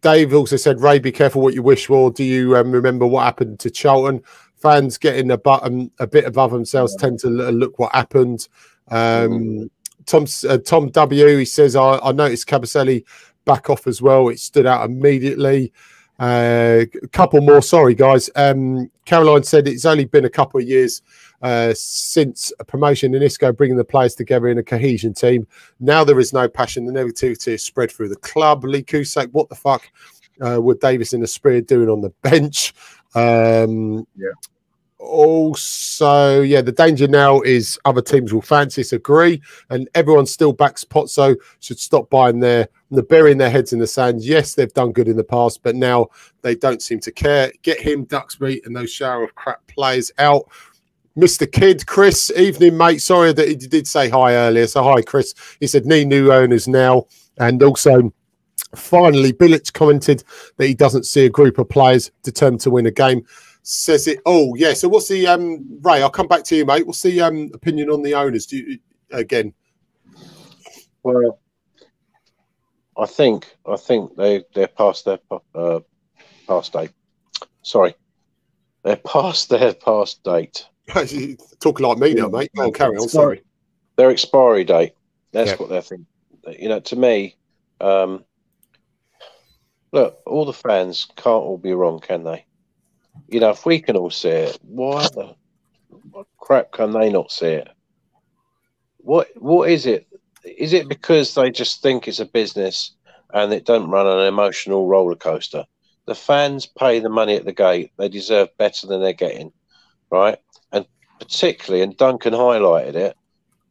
Dave 0.02 0.34
also 0.34 0.56
said, 0.56 0.80
Ray, 0.80 0.98
be 0.98 1.12
careful 1.12 1.42
what 1.42 1.54
you 1.54 1.62
wish 1.62 1.86
for. 1.86 2.10
Do 2.10 2.24
you 2.24 2.56
um, 2.56 2.70
remember 2.70 3.06
what 3.06 3.24
happened 3.24 3.58
to 3.60 3.70
Charlton? 3.70 4.22
Fans 4.56 4.98
getting 4.98 5.30
a 5.30 5.38
button 5.38 5.90
a 5.98 6.06
bit 6.06 6.24
above 6.24 6.50
themselves 6.50 6.96
tend 6.96 7.18
to 7.20 7.28
look 7.28 7.78
what 7.78 7.94
happened. 7.94 8.48
Um, 8.88 9.70
Tom 10.06 10.26
uh, 10.48 10.58
Tom 10.58 10.90
W. 10.90 11.36
He 11.36 11.44
says, 11.44 11.76
I, 11.76 11.98
I 11.98 12.12
noticed 12.12 12.48
Kabasele 12.48 13.04
back 13.44 13.68
off 13.68 13.86
as 13.86 14.00
well. 14.00 14.28
It 14.28 14.38
stood 14.38 14.66
out 14.66 14.88
immediately. 14.88 15.72
Uh, 16.18 16.84
a 17.02 17.08
couple 17.08 17.40
more. 17.40 17.60
Sorry, 17.60 17.94
guys. 17.94 18.30
Um, 18.36 18.90
Caroline 19.04 19.42
said 19.42 19.68
it's 19.68 19.84
only 19.84 20.06
been 20.06 20.24
a 20.24 20.30
couple 20.30 20.60
of 20.60 20.66
years 20.66 21.02
uh, 21.42 21.72
since 21.74 22.52
a 22.58 22.64
promotion 22.64 23.14
in 23.14 23.22
ISCO 23.22 23.56
bringing 23.56 23.76
the 23.76 23.84
players 23.84 24.14
together 24.14 24.48
in 24.48 24.58
a 24.58 24.62
cohesion 24.62 25.12
team. 25.12 25.46
Now 25.78 26.04
there 26.04 26.18
is 26.18 26.32
no 26.32 26.48
passion. 26.48 26.86
The 26.86 26.92
negativity 26.92 27.54
is 27.54 27.62
spread 27.62 27.90
through 27.90 28.08
the 28.08 28.16
club. 28.16 28.64
Lee 28.64 28.82
Cusack, 28.82 29.28
what 29.32 29.48
the 29.48 29.54
fuck 29.54 29.90
uh, 30.40 30.60
were 30.60 30.74
Davis 30.74 31.12
and 31.12 31.28
Spirit 31.28 31.66
doing 31.66 31.88
on 31.88 32.00
the 32.00 32.10
bench? 32.22 32.74
Um, 33.14 34.06
yeah. 34.16 34.30
Also, 34.98 36.40
yeah, 36.40 36.62
the 36.62 36.72
danger 36.72 37.06
now 37.06 37.40
is 37.42 37.78
other 37.84 38.00
teams 38.00 38.32
will 38.32 38.42
fancy 38.42 38.80
us, 38.80 38.92
agree, 38.92 39.42
and 39.68 39.88
everyone 39.94 40.26
still 40.26 40.52
backs 40.52 40.84
Pozzo. 40.84 41.36
Should 41.60 41.78
stop 41.78 42.08
buying 42.08 42.40
their 42.40 42.68
they're 42.90 43.02
burying 43.02 43.38
their 43.38 43.50
heads 43.50 43.72
in 43.72 43.78
the 43.78 43.86
sand. 43.86 44.22
Yes, 44.22 44.54
they've 44.54 44.72
done 44.72 44.92
good 44.92 45.08
in 45.08 45.16
the 45.16 45.24
past, 45.24 45.62
but 45.62 45.74
now 45.74 46.08
they 46.42 46.54
don't 46.54 46.80
seem 46.80 47.00
to 47.00 47.12
care. 47.12 47.52
Get 47.62 47.80
him, 47.80 48.04
Duxbury, 48.04 48.62
and 48.64 48.74
those 48.74 48.92
shower 48.92 49.24
of 49.24 49.34
crap 49.34 49.66
players 49.66 50.10
out. 50.18 50.48
Mr. 51.16 51.50
Kidd, 51.50 51.86
Chris, 51.86 52.30
evening, 52.36 52.76
mate. 52.76 53.00
Sorry 53.00 53.32
that 53.32 53.48
he 53.48 53.54
did 53.54 53.86
say 53.86 54.08
hi 54.08 54.34
earlier. 54.34 54.66
So, 54.66 54.82
hi, 54.82 55.02
Chris. 55.02 55.34
He 55.60 55.66
said, 55.66 55.86
need 55.86 56.08
new 56.08 56.30
owners 56.30 56.68
now. 56.68 57.06
And 57.38 57.62
also, 57.62 58.12
finally, 58.74 59.32
Bilic 59.32 59.72
commented 59.72 60.22
that 60.58 60.66
he 60.66 60.74
doesn't 60.74 61.06
see 61.06 61.24
a 61.24 61.30
group 61.30 61.58
of 61.58 61.68
players 61.68 62.10
determined 62.22 62.60
to 62.62 62.70
win 62.70 62.86
a 62.86 62.90
game. 62.90 63.24
Says 63.68 64.06
it. 64.06 64.20
Oh, 64.24 64.54
yeah. 64.54 64.74
So, 64.74 64.88
what's 64.88 65.08
the, 65.08 65.26
um, 65.26 65.66
Ray, 65.82 66.00
I'll 66.00 66.08
come 66.08 66.28
back 66.28 66.44
to 66.44 66.56
you, 66.56 66.64
mate. 66.64 66.86
What's 66.86 67.02
the 67.02 67.20
um, 67.20 67.50
opinion 67.52 67.90
on 67.90 68.02
the 68.02 68.14
owners? 68.14 68.46
Do 68.46 68.58
you, 68.58 68.78
again? 69.10 69.52
Well, 71.02 71.40
I 72.96 73.06
think 73.06 73.56
I 73.66 73.76
think 73.76 74.16
they 74.16 74.44
they're 74.54 74.68
past 74.68 75.04
their 75.04 75.18
uh, 75.54 75.80
past 76.46 76.72
date. 76.72 76.92
Sorry, 77.62 77.94
they're 78.82 78.96
past 78.96 79.48
their 79.48 79.74
past 79.74 80.22
date. 80.22 80.66
Talking 81.60 81.86
like 81.86 81.98
me 81.98 82.14
now, 82.14 82.28
mate. 82.28 82.50
Oh, 82.56 82.70
carry 82.70 82.96
on. 82.96 83.08
Sorry. 83.08 83.42
Their 83.96 84.10
expiry 84.10 84.64
date. 84.64 84.92
That's 85.32 85.50
yeah. 85.50 85.56
what 85.56 85.68
they're 85.68 85.82
thinking. 85.82 86.06
You 86.58 86.68
know, 86.68 86.80
to 86.80 86.96
me, 86.96 87.36
um, 87.80 88.24
look, 89.92 90.20
all 90.24 90.44
the 90.44 90.52
fans 90.52 91.08
can't 91.16 91.26
all 91.26 91.58
be 91.58 91.72
wrong, 91.72 91.98
can 91.98 92.22
they? 92.22 92.46
You 93.28 93.40
know, 93.40 93.50
if 93.50 93.66
we 93.66 93.80
can 93.80 93.96
all 93.96 94.10
see 94.10 94.28
it, 94.28 94.58
why 94.62 95.08
the 95.08 95.34
crap 96.38 96.72
can 96.72 96.92
they 96.92 97.10
not 97.10 97.32
see 97.32 97.46
it? 97.46 97.68
What 98.98 99.28
what 99.36 99.70
is 99.70 99.86
it? 99.86 100.06
Is 100.44 100.72
it 100.72 100.88
because 100.88 101.34
they 101.34 101.50
just 101.50 101.82
think 101.82 102.06
it's 102.06 102.20
a 102.20 102.24
business 102.24 102.92
and 103.32 103.52
it 103.52 103.64
don't 103.64 103.90
run 103.90 104.06
an 104.06 104.26
emotional 104.26 104.86
roller 104.86 105.16
coaster? 105.16 105.64
The 106.06 106.14
fans 106.14 106.66
pay 106.66 107.00
the 107.00 107.08
money 107.08 107.34
at 107.34 107.44
the 107.44 107.52
gate; 107.52 107.90
they 107.98 108.08
deserve 108.08 108.56
better 108.58 108.86
than 108.86 109.00
they're 109.00 109.12
getting, 109.12 109.52
right? 110.10 110.38
And 110.72 110.86
particularly, 111.18 111.82
and 111.82 111.96
Duncan 111.96 112.32
highlighted 112.32 112.94
it, 112.94 113.16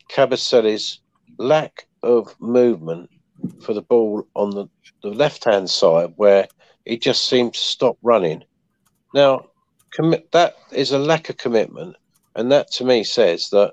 Kabasele's 0.09 0.99
lack 1.37 1.87
of 2.03 2.35
movement 2.39 3.09
for 3.61 3.73
the 3.73 3.81
ball 3.81 4.27
on 4.35 4.51
the, 4.51 4.67
the 5.01 5.09
left 5.09 5.43
hand 5.45 5.69
side, 5.69 6.13
where 6.17 6.47
he 6.85 6.97
just 6.97 7.25
seemed 7.25 7.53
to 7.53 7.59
stop 7.59 7.97
running. 8.01 8.43
Now, 9.15 9.45
commit 9.93 10.29
that 10.33 10.57
is 10.73 10.91
a 10.91 10.99
lack 10.99 11.29
of 11.29 11.37
commitment, 11.37 11.95
and 12.35 12.51
that 12.51 12.69
to 12.73 12.83
me 12.83 13.05
says 13.05 13.47
that 13.53 13.71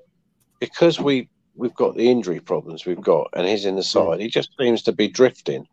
because 0.61 1.01
we 1.01 1.29
we've 1.57 1.75
got 1.75 1.97
the 1.97 2.09
injury 2.09 2.39
problems 2.39 2.87
we've 2.87 3.01
got, 3.01 3.29
and 3.35 3.45
he's 3.45 3.65
in 3.65 3.75
the 3.75 3.83
side, 3.83 4.21
he 4.21 4.29
just 4.29 4.51
seems 4.59 4.83
to 4.83 4.93
be 4.93 5.09
drifting. 5.09 5.67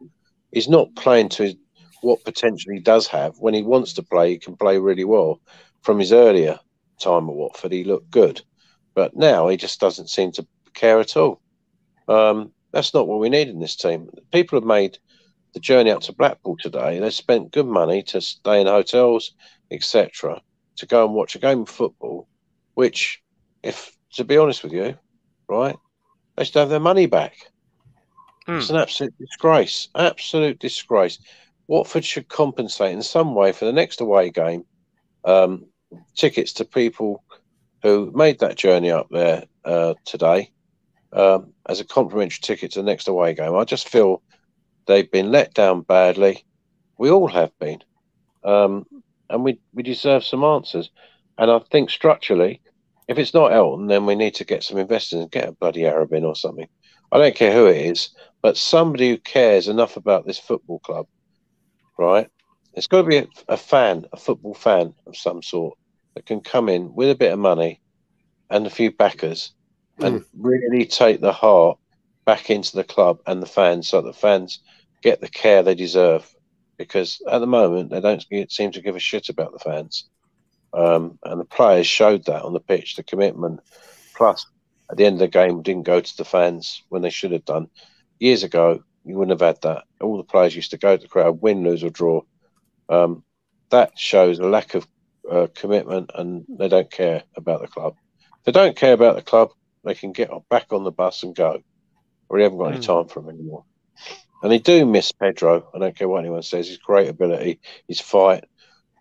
He's 0.51 0.67
not 0.67 0.95
playing 0.95 1.29
to 1.29 1.43
his, 1.43 1.55
what 2.01 2.25
potential 2.25 2.73
he 2.73 2.79
does 2.79 3.05
have. 3.07 3.35
When 3.37 3.53
he 3.53 3.61
wants 3.61 3.93
to 3.93 4.03
play, 4.03 4.31
he 4.31 4.39
can 4.39 4.57
play 4.57 4.79
really 4.79 5.03
well. 5.03 5.39
From 5.83 5.99
his 5.99 6.11
earlier 6.11 6.57
time 6.99 7.29
at 7.29 7.35
Watford, 7.35 7.71
he 7.71 7.83
looked 7.83 8.09
good, 8.09 8.41
but 8.95 9.15
now 9.15 9.49
he 9.49 9.55
just 9.55 9.79
doesn't 9.79 10.09
seem 10.09 10.31
to 10.31 10.47
care 10.73 10.99
at 10.99 11.15
all. 11.15 11.41
Um, 12.07 12.53
that's 12.73 12.95
not 12.95 13.07
what 13.07 13.19
we 13.19 13.29
need 13.29 13.49
in 13.49 13.59
this 13.59 13.75
team. 13.75 14.09
People 14.31 14.57
have 14.59 14.67
made 14.67 14.97
the 15.53 15.59
journey 15.59 15.91
up 15.91 16.01
to 16.01 16.13
Blackpool 16.13 16.57
today. 16.59 16.99
They 16.99 17.09
spent 17.09 17.51
good 17.51 17.65
money 17.65 18.03
to 18.03 18.21
stay 18.21 18.61
in 18.61 18.67
hotels, 18.67 19.33
etc., 19.71 20.41
to 20.77 20.85
go 20.85 21.05
and 21.05 21.13
watch 21.13 21.35
a 21.35 21.39
game 21.39 21.61
of 21.61 21.69
football, 21.69 22.27
which, 22.73 23.21
if 23.63 23.95
to 24.13 24.23
be 24.23 24.37
honest 24.37 24.63
with 24.63 24.73
you, 24.73 24.97
right, 25.47 25.75
they 26.35 26.43
should 26.43 26.55
have 26.55 26.69
their 26.69 26.79
money 26.79 27.05
back. 27.05 27.35
Mm. 28.47 28.57
It's 28.57 28.69
an 28.69 28.77
absolute 28.77 29.13
disgrace. 29.19 29.89
Absolute 29.95 30.59
disgrace. 30.59 31.19
Watford 31.67 32.03
should 32.03 32.27
compensate 32.27 32.93
in 32.93 33.03
some 33.03 33.35
way 33.35 33.51
for 33.51 33.65
the 33.65 33.73
next 33.73 34.01
away 34.01 34.31
game. 34.31 34.65
Um, 35.23 35.65
tickets 36.15 36.53
to 36.53 36.65
people 36.65 37.23
who 37.83 38.11
made 38.15 38.39
that 38.39 38.55
journey 38.55 38.91
up 38.91 39.07
there 39.11 39.43
uh, 39.65 39.93
today 40.05 40.51
um, 41.13 41.53
as 41.67 41.79
a 41.79 41.85
complimentary 41.85 42.39
ticket 42.41 42.71
to 42.71 42.79
the 42.79 42.85
next 42.85 43.07
away 43.07 43.33
game. 43.33 43.55
I 43.55 43.63
just 43.63 43.89
feel 43.89 44.21
they've 44.85 45.09
been 45.09 45.31
let 45.31 45.53
down 45.53 45.81
badly. 45.81 46.45
We 46.97 47.09
all 47.09 47.27
have 47.27 47.57
been. 47.59 47.83
Um, 48.43 48.85
and 49.29 49.43
we, 49.43 49.59
we 49.73 49.83
deserve 49.83 50.23
some 50.23 50.43
answers. 50.43 50.89
And 51.37 51.49
I 51.49 51.59
think 51.71 51.89
structurally, 51.89 52.61
if 53.07 53.17
it's 53.17 53.33
not 53.33 53.53
Elton, 53.53 53.87
then 53.87 54.05
we 54.05 54.15
need 54.15 54.35
to 54.35 54.45
get 54.45 54.63
some 54.63 54.77
investors 54.77 55.21
and 55.21 55.31
get 55.31 55.47
a 55.47 55.53
bloody 55.53 55.85
Arab 55.85 56.13
in 56.13 56.25
or 56.25 56.35
something. 56.35 56.67
I 57.11 57.17
don't 57.17 57.35
care 57.35 57.53
who 57.53 57.67
it 57.67 57.77
is, 57.77 58.09
but 58.41 58.57
somebody 58.57 59.09
who 59.09 59.17
cares 59.17 59.67
enough 59.67 59.97
about 59.97 60.25
this 60.25 60.37
football 60.37 60.79
club, 60.79 61.07
right? 61.97 62.29
It's 62.73 62.87
got 62.87 63.01
to 63.01 63.07
be 63.07 63.17
a, 63.17 63.27
a 63.47 63.57
fan, 63.57 64.05
a 64.13 64.17
football 64.17 64.53
fan 64.53 64.93
of 65.07 65.17
some 65.17 65.41
sort 65.41 65.77
that 66.13 66.25
can 66.25 66.41
come 66.41 66.69
in 66.69 66.93
with 66.93 67.09
a 67.09 67.15
bit 67.15 67.33
of 67.33 67.39
money 67.39 67.81
and 68.49 68.65
a 68.65 68.69
few 68.69 68.91
backers 68.91 69.53
and 69.99 70.21
mm. 70.21 70.25
really 70.37 70.85
take 70.85 71.21
the 71.21 71.33
heart 71.33 71.77
back 72.25 72.49
into 72.49 72.75
the 72.75 72.83
club 72.83 73.19
and 73.25 73.41
the 73.41 73.47
fans 73.47 73.89
so 73.89 74.01
the 74.01 74.13
fans 74.13 74.59
get 75.01 75.21
the 75.21 75.27
care 75.27 75.63
they 75.63 75.75
deserve 75.75 76.31
because 76.79 77.21
at 77.29 77.37
the 77.39 77.47
moment 77.47 77.91
they 77.91 78.01
don't 78.01 78.25
seem 78.51 78.71
to 78.71 78.81
give 78.81 78.95
a 78.95 78.99
shit 78.99 79.29
about 79.29 79.51
the 79.51 79.59
fans 79.59 80.09
um, 80.73 81.19
and 81.23 81.39
the 81.39 81.45
players 81.45 81.85
showed 81.85 82.25
that 82.25 82.41
on 82.41 82.53
the 82.53 82.59
pitch 82.59 82.95
the 82.95 83.03
commitment 83.03 83.59
plus 84.15 84.47
at 84.89 84.97
the 84.97 85.05
end 85.05 85.13
of 85.15 85.19
the 85.19 85.27
game 85.27 85.61
didn't 85.61 85.83
go 85.83 85.99
to 85.99 86.17
the 86.17 86.25
fans 86.25 86.81
when 86.89 87.03
they 87.03 87.11
should 87.11 87.31
have 87.31 87.45
done 87.45 87.67
years 88.17 88.43
ago 88.43 88.83
you 89.05 89.15
wouldn't 89.15 89.39
have 89.39 89.47
had 89.47 89.61
that 89.61 89.83
all 90.01 90.17
the 90.17 90.23
players 90.23 90.55
used 90.55 90.71
to 90.71 90.77
go 90.77 90.97
to 90.97 91.03
the 91.03 91.07
crowd 91.07 91.39
win 91.41 91.63
lose 91.63 91.83
or 91.83 91.91
draw 91.91 92.21
um, 92.89 93.23
that 93.69 93.95
shows 93.95 94.39
a 94.39 94.47
lack 94.47 94.73
of 94.73 94.87
uh, 95.29 95.45
commitment 95.53 96.09
and 96.15 96.43
they 96.49 96.67
don't 96.67 96.89
care 96.89 97.21
about 97.35 97.61
the 97.61 97.67
club 97.67 97.93
if 98.39 98.45
they 98.45 98.51
don't 98.51 98.75
care 98.75 98.93
about 98.93 99.15
the 99.15 99.21
club 99.21 99.51
they 99.83 99.95
can 99.95 100.11
get 100.11 100.29
back 100.49 100.71
on 100.71 100.83
the 100.83 100.91
bus 100.91 101.23
and 101.23 101.35
go. 101.35 101.61
We 102.29 102.43
haven't 102.43 102.57
got 102.57 102.65
mm. 102.65 102.75
any 102.75 102.77
hmm. 102.77 102.83
time 102.83 103.07
for 103.07 103.21
them 103.21 103.29
anymore. 103.29 103.65
And 104.41 104.51
they 104.51 104.59
do 104.59 104.85
miss 104.85 105.11
Pedro. 105.11 105.67
I 105.73 105.79
don't 105.79 105.95
care 105.95 106.07
what 106.07 106.19
anyone 106.19 106.43
says. 106.43 106.67
His 106.67 106.77
great 106.77 107.09
ability, 107.09 107.59
his 107.87 107.99
fight. 107.99 108.45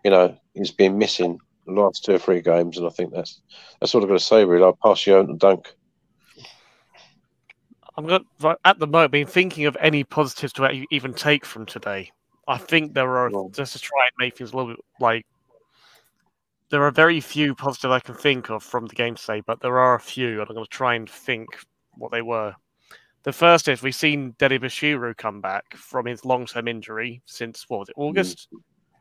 You 0.04 0.10
know, 0.10 0.36
he's 0.54 0.70
been 0.70 0.98
missing 0.98 1.38
the 1.66 1.72
last 1.72 2.04
two 2.04 2.14
or 2.14 2.18
three 2.18 2.40
games, 2.40 2.78
and 2.78 2.86
I 2.86 2.90
think 2.90 3.12
that's 3.12 3.40
that's 3.80 3.94
all 3.94 4.02
I've 4.02 4.08
got 4.08 4.14
to 4.14 4.20
say. 4.20 4.44
Really, 4.44 4.64
I'll 4.64 4.78
pass 4.82 5.06
you 5.06 5.16
on 5.16 5.28
to 5.28 5.34
Dunk. 5.34 5.74
I'm 7.96 8.06
not 8.06 8.22
at 8.64 8.78
the 8.78 8.86
moment 8.86 9.12
been 9.12 9.26
thinking 9.26 9.66
of 9.66 9.76
any 9.80 10.04
positives 10.04 10.52
to 10.54 10.84
even 10.90 11.14
take 11.14 11.44
from 11.44 11.66
today. 11.66 12.10
I 12.46 12.56
think 12.56 12.94
there 12.94 13.18
are 13.18 13.30
just 13.52 13.72
to 13.74 13.78
try 13.78 14.04
and 14.04 14.12
make 14.18 14.38
things 14.38 14.52
a 14.52 14.56
little 14.56 14.72
bit 14.72 14.84
like 15.00 15.26
there 16.70 16.82
are 16.84 16.90
very 16.90 17.20
few 17.20 17.54
positive 17.54 17.90
I 17.90 18.00
can 18.00 18.14
think 18.14 18.50
of 18.50 18.62
from 18.62 18.86
the 18.86 18.94
game 18.94 19.14
today, 19.14 19.42
but 19.46 19.60
there 19.60 19.78
are 19.78 19.94
a 19.94 20.00
few, 20.00 20.40
and 20.40 20.48
I'm 20.48 20.54
going 20.54 20.64
to 20.64 20.70
try 20.70 20.94
and 20.94 21.08
think 21.08 21.48
what 21.96 22.12
they 22.12 22.22
were. 22.22 22.54
The 23.28 23.32
first 23.34 23.68
is 23.68 23.82
we've 23.82 23.94
seen 23.94 24.34
Dele-Bashiru 24.38 25.14
come 25.18 25.42
back 25.42 25.76
from 25.76 26.06
his 26.06 26.24
long-term 26.24 26.66
injury 26.66 27.20
since 27.26 27.66
what 27.68 27.80
was 27.80 27.90
it 27.90 27.94
August? 27.98 28.48
Mm. 28.50 28.60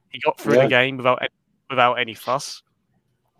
He 0.09 0.19
got 0.19 0.37
through 0.37 0.55
yeah. 0.55 0.63
the 0.63 0.67
game 0.67 0.97
without 0.97 1.25
without 1.69 1.93
any 1.93 2.13
fuss, 2.13 2.61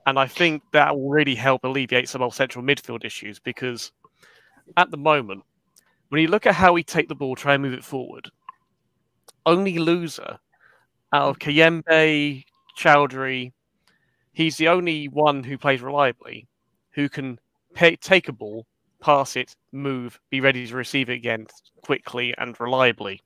and 0.05 0.17
I 0.17 0.27
think 0.27 0.63
that 0.71 0.95
will 0.95 1.09
really 1.09 1.35
help 1.35 1.65
alleviate 1.65 2.07
some 2.07 2.21
of 2.21 2.33
central 2.33 2.63
midfield 2.63 3.03
issues 3.03 3.37
because 3.37 3.91
at 4.77 4.89
the 4.89 4.95
moment, 4.95 5.43
when 6.07 6.21
you 6.21 6.29
look 6.29 6.45
at 6.45 6.55
how 6.55 6.71
we 6.71 6.83
take 6.83 7.09
the 7.09 7.15
ball, 7.15 7.35
try 7.35 7.55
and 7.55 7.63
move 7.63 7.73
it 7.73 7.83
forward, 7.83 8.31
only 9.45 9.73
Louza 9.73 10.39
out 11.11 11.29
of 11.29 11.39
Kayembe, 11.39 12.45
Choudhury, 12.79 13.51
he's 14.31 14.55
the 14.55 14.69
only 14.69 15.09
one 15.09 15.43
who 15.43 15.57
plays 15.57 15.81
reliably, 15.81 16.47
who 16.91 17.09
can 17.09 17.39
pay, 17.73 17.97
take 17.97 18.29
a 18.29 18.31
ball, 18.31 18.65
pass 18.99 19.35
it, 19.35 19.55
move, 19.71 20.19
be 20.29 20.41
ready 20.41 20.65
to 20.67 20.75
receive 20.75 21.09
it 21.09 21.13
again 21.13 21.47
quickly 21.81 22.33
and 22.37 22.59
reliably. 22.59 23.21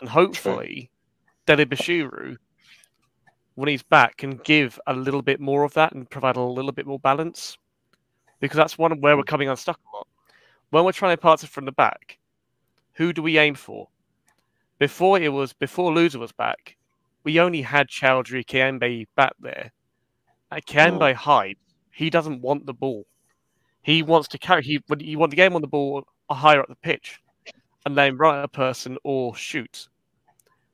And 0.00 0.08
hopefully, 0.08 0.90
Dele-Bashiru, 1.46 2.36
when 3.54 3.68
he's 3.68 3.82
back, 3.82 4.16
can 4.16 4.36
give 4.38 4.78
a 4.86 4.94
little 4.94 5.22
bit 5.22 5.40
more 5.40 5.64
of 5.64 5.74
that 5.74 5.92
and 5.92 6.08
provide 6.08 6.36
a 6.36 6.42
little 6.42 6.72
bit 6.72 6.86
more 6.86 6.98
balance. 6.98 7.56
Because 8.40 8.56
that's 8.56 8.78
one 8.78 9.00
where 9.00 9.16
we're 9.16 9.22
coming 9.22 9.48
unstuck 9.48 9.78
a 9.92 9.96
lot. 9.96 10.08
When 10.70 10.84
we're 10.84 10.92
trying 10.92 11.16
to 11.16 11.20
pass 11.20 11.44
it 11.44 11.50
from 11.50 11.64
the 11.64 11.72
back, 11.72 12.18
who 12.94 13.12
do 13.12 13.22
we 13.22 13.38
aim 13.38 13.54
for? 13.54 13.88
Before 14.78 15.20
it 15.20 15.28
was 15.28 15.52
before 15.52 15.92
Louza 15.92 16.16
was 16.16 16.32
back, 16.32 16.76
we 17.22 17.38
only 17.38 17.62
had 17.62 17.88
Choudhury 17.88 18.44
Kayembe 18.44 19.06
back 19.14 19.34
there 19.38 19.70
Kayembe 20.60 21.12
oh. 21.12 21.14
hide. 21.14 21.56
He 21.92 22.10
doesn't 22.10 22.42
want 22.42 22.66
the 22.66 22.74
ball. 22.74 23.06
He 23.82 24.02
wants 24.02 24.28
to 24.28 24.38
carry. 24.38 24.62
He 24.62 24.80
you 25.00 25.18
want 25.18 25.30
the 25.30 25.36
game 25.36 25.54
on 25.54 25.60
the 25.60 25.68
ball 25.68 26.04
higher 26.34 26.60
up 26.60 26.68
the 26.68 26.76
pitch, 26.76 27.20
and 27.86 27.96
then 27.96 28.16
run 28.16 28.42
a 28.42 28.48
person 28.48 28.96
or 29.04 29.34
shoot. 29.36 29.88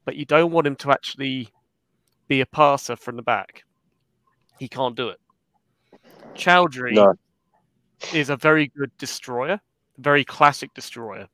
But 0.05 0.16
you 0.16 0.25
don't 0.25 0.53
want 0.53 0.66
him 0.66 0.77
to 0.77 0.90
actually 0.90 1.49
be 2.29 2.40
a 2.40 2.47
passer 2.47 2.97
from 2.97 3.16
the 3.16 3.23
back. 3.23 3.64
He 4.59 4.68
can't 4.68 4.97
do 4.97 5.09
it. 5.09 5.21
Choudhury 6.35 6.94
no. 6.94 7.14
is 8.12 8.31
a 8.31 8.37
very 8.37 8.68
good 8.68 8.90
destroyer, 8.99 9.61
very 9.99 10.25
classic 10.25 10.73
destroyer 10.75 11.27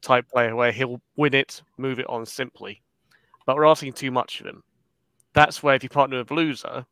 type 0.00 0.28
player 0.28 0.54
where 0.56 0.72
he'll 0.72 1.00
win 1.16 1.34
it, 1.34 1.62
move 1.78 1.98
it 2.00 2.08
on 2.08 2.26
simply. 2.26 2.82
But 3.46 3.56
we're 3.56 3.66
asking 3.66 3.94
too 3.94 4.10
much 4.10 4.40
of 4.40 4.46
him. 4.46 4.62
That's 5.32 5.62
where 5.62 5.74
if 5.74 5.82
you 5.82 5.88
partner 5.88 6.18
with 6.18 6.28
Louza, 6.28 6.84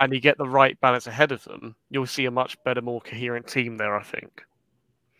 and 0.00 0.12
you 0.12 0.20
get 0.20 0.38
the 0.38 0.48
right 0.48 0.78
balance 0.80 1.06
ahead 1.06 1.32
of 1.32 1.44
them, 1.44 1.76
you'll 1.90 2.06
see 2.06 2.24
a 2.24 2.30
much 2.30 2.56
better, 2.64 2.82
more 2.82 3.00
coherent 3.00 3.46
team 3.46 3.76
there, 3.76 3.96
I 3.96 4.02
think. 4.02 4.42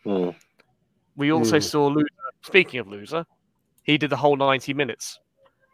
Mm. 0.05 0.35
We 1.15 1.31
also 1.31 1.57
mm. 1.57 1.63
saw 1.63 1.89
Louza, 1.89 2.05
speaking 2.43 2.79
of 2.79 2.87
Louza, 2.87 3.25
he 3.83 3.97
did 3.97 4.09
the 4.09 4.17
whole 4.17 4.35
90 4.35 4.73
minutes. 4.73 5.19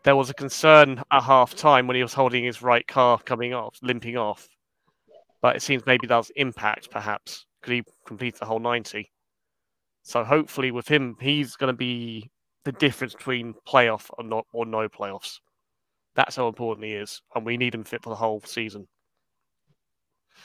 There 0.04 0.16
was 0.16 0.30
a 0.30 0.34
concern 0.34 1.02
at 1.12 1.24
half 1.24 1.56
time 1.56 1.88
when 1.88 1.96
he 1.96 2.04
was 2.04 2.14
holding 2.14 2.44
his 2.44 2.62
right 2.62 2.86
calf 2.88 3.24
coming 3.26 3.54
off, 3.54 3.78
limping 3.82 4.18
off. 4.18 4.48
But 5.42 5.56
it 5.56 5.62
seems 5.62 5.86
maybe 5.86 6.08
that 6.08 6.18
was 6.18 6.32
impact, 6.36 6.92
perhaps, 6.92 7.46
because 7.60 7.72
he 7.72 7.84
completed 8.06 8.40
the 8.40 8.46
whole 8.46 8.60
90. 8.60 9.12
So 10.04 10.24
hopefully, 10.24 10.72
with 10.72 10.88
him, 10.88 11.16
he's 11.20 11.56
going 11.56 11.72
to 11.72 11.78
be 11.78 12.30
the 12.64 12.72
difference 12.72 13.14
between 13.14 13.56
playoff 13.68 14.10
or 14.18 14.24
not 14.24 14.46
or 14.52 14.66
no 14.66 14.88
playoffs. 14.90 15.40
That's 16.16 16.36
how 16.36 16.48
important 16.48 16.86
he 16.86 16.94
is, 16.94 17.22
and 17.36 17.46
we 17.46 17.58
need 17.58 17.74
him 17.74 17.84
fit 17.84 18.04
for 18.04 18.10
the 18.10 18.16
whole 18.16 18.42
season. 18.42 18.88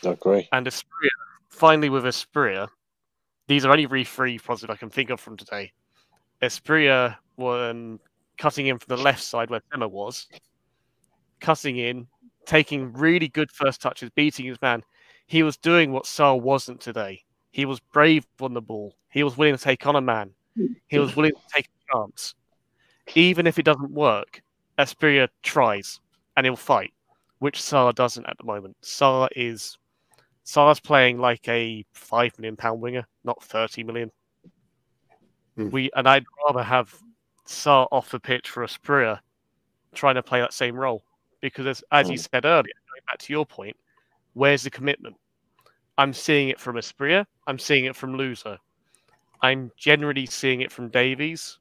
I 0.05 0.11
agree. 0.11 0.49
And 0.53 0.67
Asprilla, 0.67 1.11
finally 1.49 1.89
with 1.89 2.05
Asprilla, 2.05 2.69
these 3.49 3.65
are 3.65 3.73
only 3.73 4.05
three 4.05 4.39
positives 4.39 4.75
I 4.75 4.77
can 4.77 4.91
think 4.91 5.11
of 5.11 5.21
from 5.21 5.37
today. 5.37 5.73
Asprilla 6.43 7.17
when 7.37 7.99
cutting 8.39 8.67
in 8.67 8.79
from 8.79 8.97
the 8.97 9.03
left 9.03 9.23
side 9.23 9.51
where 9.51 9.63
Emma 9.73 9.89
was, 9.89 10.27
cutting 11.41 11.79
in, 11.79 12.07
taking 12.45 12.93
really 12.93 13.29
good 13.29 13.51
first 13.51 13.81
touches, 13.81 14.11
beating 14.11 14.47
his 14.47 14.61
man. 14.61 14.83
He 15.27 15.43
was 15.43 15.57
doing 15.57 15.93
what 15.93 16.05
Sarr 16.05 16.41
wasn't 16.41 16.81
today. 16.81 17.23
He 17.51 17.65
was 17.65 17.81
brave 17.81 18.27
on 18.41 18.55
the 18.55 18.61
ball. 18.61 18.95
He 19.11 19.23
was 19.23 19.37
willing 19.37 19.57
to 19.57 19.63
take 19.63 19.87
on 19.87 19.97
a 19.97 20.01
man. 20.01 20.31
He 20.87 20.99
was 20.99 21.17
willing 21.17 21.33
to 21.33 21.55
take 21.55 21.67
a 21.67 21.97
chance. 21.97 22.35
Even 23.15 23.47
if 23.47 23.59
it 23.59 23.65
doesn't 23.65 23.91
work, 23.91 24.43
Asprilla 24.79 25.29
tries 25.43 26.01
and 26.37 26.47
he'll 26.47 26.57
fight, 26.57 26.93
which 27.39 27.59
Sarr 27.59 27.95
doesn't 27.95 28.27
at 28.27 28.37
the 28.39 28.45
moment. 28.45 28.77
Sarr 28.83 29.29
is 29.35 29.79
Sarr's 30.45 30.81
playing 30.81 31.19
like 31.19 31.47
a 31.49 31.85
five 31.93 32.39
million 32.39 32.57
pound 32.57 32.81
winger, 32.81 33.07
not 33.25 33.43
thirty 33.43 33.83
million. 33.83 34.11
Hmm. 35.57 35.71
We 35.71 35.91
and 35.97 36.09
I'd 36.09 36.27
rather 36.47 36.63
have 36.63 36.95
Sarr 37.47 37.89
off 37.91 38.11
the 38.11 38.21
pitch 38.21 38.51
for 38.51 38.65
Asprilla 38.65 39.21
trying 39.95 40.17
to 40.17 40.23
play 40.23 40.41
that 40.41 40.53
same 40.53 40.77
role 40.77 41.03
because, 41.41 41.67
as, 41.67 41.85
as 41.91 42.11
you 42.11 42.19
said 42.19 42.45
earlier, 42.45 42.63
going 42.63 43.03
back 43.07 43.19
to 43.19 43.33
your 43.33 43.47
point, 43.47 43.77
where's 44.35 44.63
the 44.63 44.71
commitment? 44.71 45.17
I'm 45.99 46.13
seeing 46.13 46.51
it 46.51 46.61
from 46.61 46.77
Asprilla. 46.77 47.25
I'm 47.47 47.59
seeing 47.59 47.87
it 47.87 47.97
from 47.97 48.15
Louza. 48.15 48.59
I'm 49.43 49.71
generally 49.77 50.27
seeing 50.27 50.61
it 50.61 50.71
from 50.71 50.89
Davies. 50.89 51.59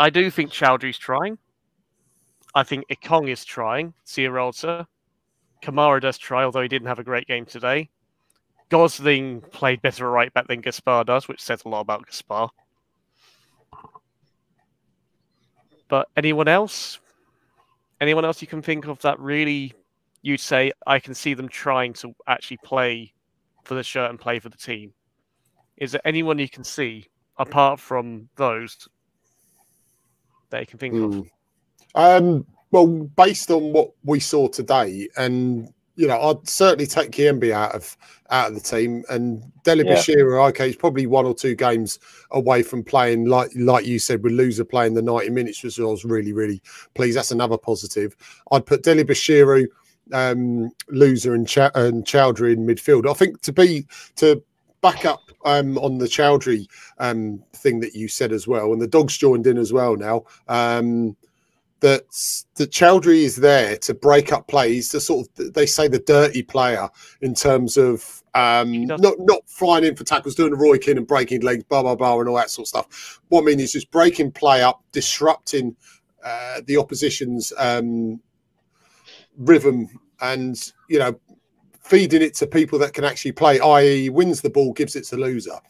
I 0.00 0.08
do 0.08 0.30
think 0.30 0.50
Choudhury's 0.50 0.96
trying. 0.96 1.36
I 2.54 2.62
think 2.62 2.88
Ekong 2.88 3.28
is 3.28 3.44
trying. 3.44 3.92
Sierralta. 4.06 4.86
Kamara 5.62 6.00
does 6.00 6.16
try, 6.16 6.42
although 6.42 6.62
he 6.62 6.68
didn't 6.68 6.88
have 6.88 6.98
a 6.98 7.04
great 7.04 7.26
game 7.26 7.44
today. 7.44 7.90
Gosling 8.70 9.42
played 9.42 9.82
better 9.82 10.10
right 10.10 10.32
back 10.32 10.48
than 10.48 10.62
Gaspar 10.62 11.04
does, 11.04 11.28
which 11.28 11.42
says 11.42 11.64
a 11.66 11.68
lot 11.68 11.80
about 11.80 12.06
Gaspar. 12.06 12.48
But 15.88 16.08
anyone 16.16 16.48
else? 16.48 16.98
Anyone 18.00 18.24
else 18.24 18.40
you 18.40 18.48
can 18.48 18.62
think 18.62 18.86
of 18.86 18.98
that 19.02 19.20
really 19.20 19.74
you'd 20.22 20.40
say 20.40 20.72
I 20.86 20.98
can 20.98 21.14
see 21.14 21.34
them 21.34 21.48
trying 21.50 21.92
to 21.94 22.14
actually 22.26 22.56
play 22.64 23.12
for 23.64 23.74
the 23.74 23.82
shirt 23.82 24.08
and 24.08 24.18
play 24.18 24.38
for 24.38 24.48
the 24.48 24.56
team? 24.56 24.94
Is 25.76 25.92
there 25.92 26.00
anyone 26.06 26.38
you 26.38 26.48
can 26.48 26.64
see 26.64 27.06
apart 27.36 27.78
from 27.78 28.30
those 28.36 28.88
that 30.50 30.60
you 30.60 30.66
can 30.66 30.78
think 30.78 30.94
of? 30.94 31.14
Hmm. 31.14 31.20
Um, 31.94 32.46
well, 32.70 32.86
based 32.86 33.50
on 33.50 33.72
what 33.72 33.90
we 34.04 34.20
saw 34.20 34.48
today, 34.48 35.08
and 35.16 35.72
you 35.96 36.06
know, 36.06 36.20
I'd 36.20 36.48
certainly 36.48 36.86
take 36.86 37.10
Kayembe 37.10 37.50
out 37.50 37.74
of 37.74 37.96
out 38.30 38.48
of 38.48 38.54
the 38.54 38.60
team, 38.60 39.04
and 39.10 39.42
Dele 39.64 39.84
Yeah. 39.84 39.96
Bashir, 39.96 40.48
okay, 40.50 40.68
he's 40.68 40.76
probably 40.76 41.06
one 41.06 41.26
or 41.26 41.34
two 41.34 41.54
games 41.54 41.98
away 42.30 42.62
from 42.62 42.84
playing, 42.84 43.26
like 43.26 43.50
like 43.56 43.86
you 43.86 43.98
said, 43.98 44.22
with 44.22 44.32
Louza 44.32 44.64
playing 44.64 44.94
the 44.94 45.02
ninety 45.02 45.30
minutes, 45.30 45.62
which 45.62 45.78
I 45.80 45.84
was 45.84 46.04
really 46.04 46.32
really 46.32 46.62
pleased. 46.94 47.16
That's 47.16 47.32
another 47.32 47.58
positive. 47.58 48.16
I'd 48.52 48.66
put 48.66 48.82
Dele 48.84 49.04
Bashiru, 49.04 49.66
um, 50.12 50.70
Louza, 50.92 51.34
and 51.34 51.46
Ch- 51.48 51.74
and 51.74 52.04
Choudhury 52.04 52.52
in 52.52 52.66
midfield. 52.66 53.10
I 53.10 53.14
think 53.14 53.40
to 53.42 53.52
be 53.52 53.86
to 54.16 54.42
back 54.80 55.04
up 55.04 55.30
um, 55.44 55.78
on 55.78 55.98
the 55.98 56.06
Choudhury 56.06 56.66
um, 56.98 57.42
thing 57.52 57.80
that 57.80 57.94
you 57.94 58.08
said 58.08 58.32
as 58.32 58.46
well, 58.46 58.72
and 58.72 58.80
the 58.80 58.86
dogs 58.86 59.16
joined 59.16 59.46
in 59.46 59.58
as 59.58 59.72
well 59.72 59.96
now. 59.96 60.24
Um, 60.48 61.16
that 61.80 62.02
that 62.56 62.70
Choudhury 62.70 63.22
is 63.22 63.36
there 63.36 63.76
to 63.78 63.94
break 63.94 64.32
up 64.32 64.46
plays, 64.48 64.90
to 64.90 65.00
sort 65.00 65.28
of 65.38 65.54
they 65.54 65.66
say 65.66 65.88
the 65.88 65.98
dirty 65.98 66.42
player 66.42 66.88
in 67.22 67.34
terms 67.34 67.76
of 67.76 68.22
um, 68.34 68.84
not 68.84 69.14
not 69.18 69.48
flying 69.48 69.84
in 69.84 69.96
for 69.96 70.04
tackles, 70.04 70.34
doing 70.34 70.52
a 70.52 70.56
Roy 70.56 70.78
and 70.86 71.06
breaking 71.06 71.40
legs, 71.40 71.64
blah 71.64 71.82
blah 71.82 71.94
blah, 71.94 72.20
and 72.20 72.28
all 72.28 72.36
that 72.36 72.50
sort 72.50 72.64
of 72.64 72.68
stuff. 72.68 73.20
What 73.28 73.42
I 73.42 73.44
mean 73.44 73.60
is 73.60 73.72
just 73.72 73.90
breaking 73.90 74.32
play 74.32 74.62
up, 74.62 74.82
disrupting 74.92 75.74
uh, 76.24 76.60
the 76.66 76.76
opposition's 76.76 77.52
um, 77.56 78.20
rhythm, 79.38 79.88
and 80.20 80.72
you 80.88 80.98
know 80.98 81.18
feeding 81.80 82.22
it 82.22 82.34
to 82.34 82.46
people 82.46 82.78
that 82.78 82.92
can 82.92 83.04
actually 83.04 83.32
play. 83.32 83.58
I.e., 83.60 84.08
wins 84.10 84.40
the 84.40 84.50
ball, 84.50 84.72
gives 84.72 84.96
it 84.96 85.04
to 85.04 85.16
Louza. 85.16 85.60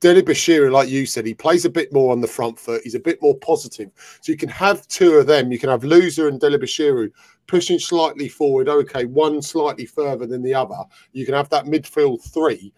Dele 0.00 0.22
Bashir, 0.22 0.72
like 0.72 0.88
you 0.88 1.04
said, 1.04 1.26
he 1.26 1.34
plays 1.34 1.66
a 1.66 1.70
bit 1.70 1.92
more 1.92 2.10
on 2.10 2.22
the 2.22 2.26
front 2.26 2.58
foot. 2.58 2.80
He's 2.84 2.94
a 2.94 3.00
bit 3.00 3.20
more 3.20 3.36
positive. 3.36 3.90
So 4.22 4.32
you 4.32 4.38
can 4.38 4.48
have 4.48 4.88
two 4.88 5.12
of 5.12 5.26
them. 5.26 5.52
You 5.52 5.58
can 5.58 5.68
have 5.68 5.82
Louza 5.82 6.26
and 6.26 6.40
Dele 6.40 6.58
Bashiru 6.58 7.10
pushing 7.46 7.78
slightly 7.78 8.28
forward. 8.28 8.68
Okay, 8.68 9.04
one 9.04 9.42
slightly 9.42 9.84
further 9.84 10.26
than 10.26 10.42
the 10.42 10.54
other. 10.54 10.78
You 11.12 11.26
can 11.26 11.34
have 11.34 11.50
that 11.50 11.66
midfield 11.66 12.22
three, 12.22 12.72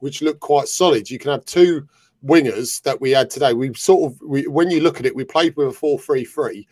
which 0.00 0.20
look 0.20 0.38
quite 0.40 0.68
solid. 0.68 1.10
You 1.10 1.18
can 1.18 1.30
have 1.30 1.46
two 1.46 1.88
wingers 2.26 2.82
that 2.82 3.00
we 3.00 3.12
had 3.12 3.30
today. 3.30 3.54
We 3.54 3.72
sort 3.72 4.12
of, 4.12 4.20
we, 4.20 4.46
when 4.46 4.70
you 4.70 4.80
look 4.80 5.00
at 5.00 5.06
it, 5.06 5.16
we 5.16 5.24
played 5.24 5.56
with 5.56 5.68
a 5.68 5.72
4 5.72 5.98
3 5.98 6.24
3. 6.24 6.68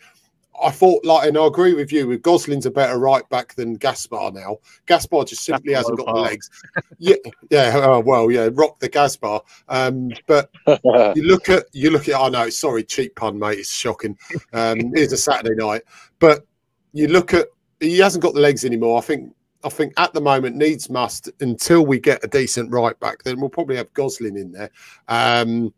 I 0.61 0.71
thought, 0.71 1.03
like, 1.05 1.27
and 1.27 1.37
I 1.37 1.45
agree 1.45 1.73
with 1.73 1.91
you. 1.91 2.07
With 2.07 2.21
Gosling's 2.21 2.65
a 2.65 2.71
better 2.71 2.97
right 2.97 3.27
back 3.29 3.55
than 3.55 3.75
Gaspar 3.75 4.31
now. 4.31 4.57
Gaspar 4.85 5.25
just 5.25 5.43
simply 5.43 5.73
hasn't 5.73 5.97
got 5.97 6.07
the 6.07 6.13
legs. 6.13 6.49
yeah, 6.97 7.15
yeah. 7.49 7.71
Oh, 7.75 7.99
well, 7.99 8.31
yeah. 8.31 8.49
Rock 8.53 8.79
the 8.79 8.89
Gaspar. 8.89 9.39
Um, 9.69 10.11
but 10.27 10.49
you 10.67 11.23
look 11.23 11.49
at 11.49 11.65
you 11.73 11.91
look 11.91 12.07
at. 12.07 12.19
I 12.19 12.29
know. 12.29 12.49
Sorry, 12.49 12.83
cheap 12.83 13.15
pun, 13.15 13.37
mate. 13.37 13.59
It's 13.59 13.71
shocking. 13.71 14.17
Um, 14.53 14.79
it's 14.93 15.13
a 15.13 15.17
Saturday 15.17 15.55
night, 15.55 15.83
but 16.19 16.45
you 16.93 17.07
look 17.07 17.33
at. 17.33 17.47
He 17.79 17.99
hasn't 17.99 18.21
got 18.21 18.33
the 18.33 18.41
legs 18.41 18.65
anymore. 18.65 18.97
I 18.97 19.01
think. 19.01 19.33
I 19.63 19.69
think 19.69 19.93
at 19.97 20.13
the 20.13 20.21
moment 20.21 20.55
needs 20.55 20.91
must 20.91 21.31
until 21.39 21.83
we 21.87 21.99
get 21.99 22.23
a 22.23 22.27
decent 22.27 22.71
right 22.71 22.97
back. 22.99 23.23
Then 23.23 23.39
we'll 23.39 23.49
probably 23.49 23.77
have 23.77 23.91
Gosling 23.95 24.37
in 24.37 24.51
there. 24.51 24.69
Um, 25.07 25.73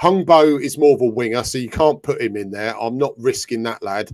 Hungbo 0.00 0.62
is 0.62 0.78
more 0.78 0.94
of 0.94 1.00
a 1.00 1.06
winger, 1.06 1.42
so 1.42 1.58
you 1.58 1.68
can't 1.68 2.02
put 2.02 2.20
him 2.20 2.36
in 2.36 2.50
there. 2.50 2.78
I'm 2.80 2.96
not 2.98 3.14
risking 3.18 3.62
that 3.64 3.82
lad. 3.82 4.10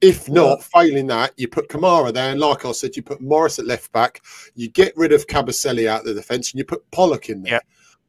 If 0.00 0.28
not, 0.28 0.62
failing 0.62 1.06
that, 1.08 1.32
you 1.36 1.48
put 1.48 1.68
Kamara 1.68 2.12
there, 2.12 2.30
and 2.30 2.38
like 2.38 2.64
I 2.64 2.72
said, 2.72 2.96
you 2.96 3.02
put 3.02 3.20
Morris 3.20 3.58
at 3.58 3.66
left 3.66 3.90
back. 3.92 4.22
You 4.54 4.68
get 4.68 4.92
rid 4.96 5.12
of 5.12 5.26
Kabasele 5.26 5.88
out 5.88 6.00
of 6.00 6.06
the 6.06 6.14
defence, 6.14 6.52
and 6.52 6.58
you 6.58 6.64
put 6.64 6.88
Pollock 6.90 7.28
in 7.28 7.42
there. 7.42 7.62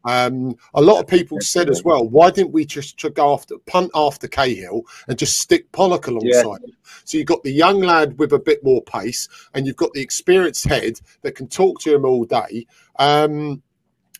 Um, 0.03 0.55
a 0.73 0.81
lot 0.81 1.01
of 1.01 1.07
people 1.07 1.41
said 1.41 1.69
as 1.69 1.83
well, 1.83 2.07
why 2.07 2.31
didn't 2.31 2.53
we 2.53 2.65
just 2.65 3.03
go 3.13 3.33
after 3.33 3.57
punt 3.65 3.91
after 3.93 4.27
Cahill 4.27 4.83
and 5.07 5.17
just 5.17 5.39
stick 5.39 5.69
Pollock 5.71 6.07
alongside 6.07 6.63
him? 6.63 6.77
So 7.03 7.17
you've 7.17 7.27
got 7.27 7.43
the 7.43 7.51
young 7.51 7.81
lad 7.81 8.17
with 8.17 8.33
a 8.33 8.39
bit 8.39 8.63
more 8.63 8.81
pace, 8.83 9.27
and 9.53 9.65
you've 9.65 9.75
got 9.75 9.91
the 9.93 10.01
experienced 10.01 10.65
head 10.65 10.99
that 11.23 11.35
can 11.35 11.47
talk 11.47 11.81
to 11.81 11.95
him 11.95 12.05
all 12.05 12.25
day. 12.25 12.65
Um, 12.99 13.61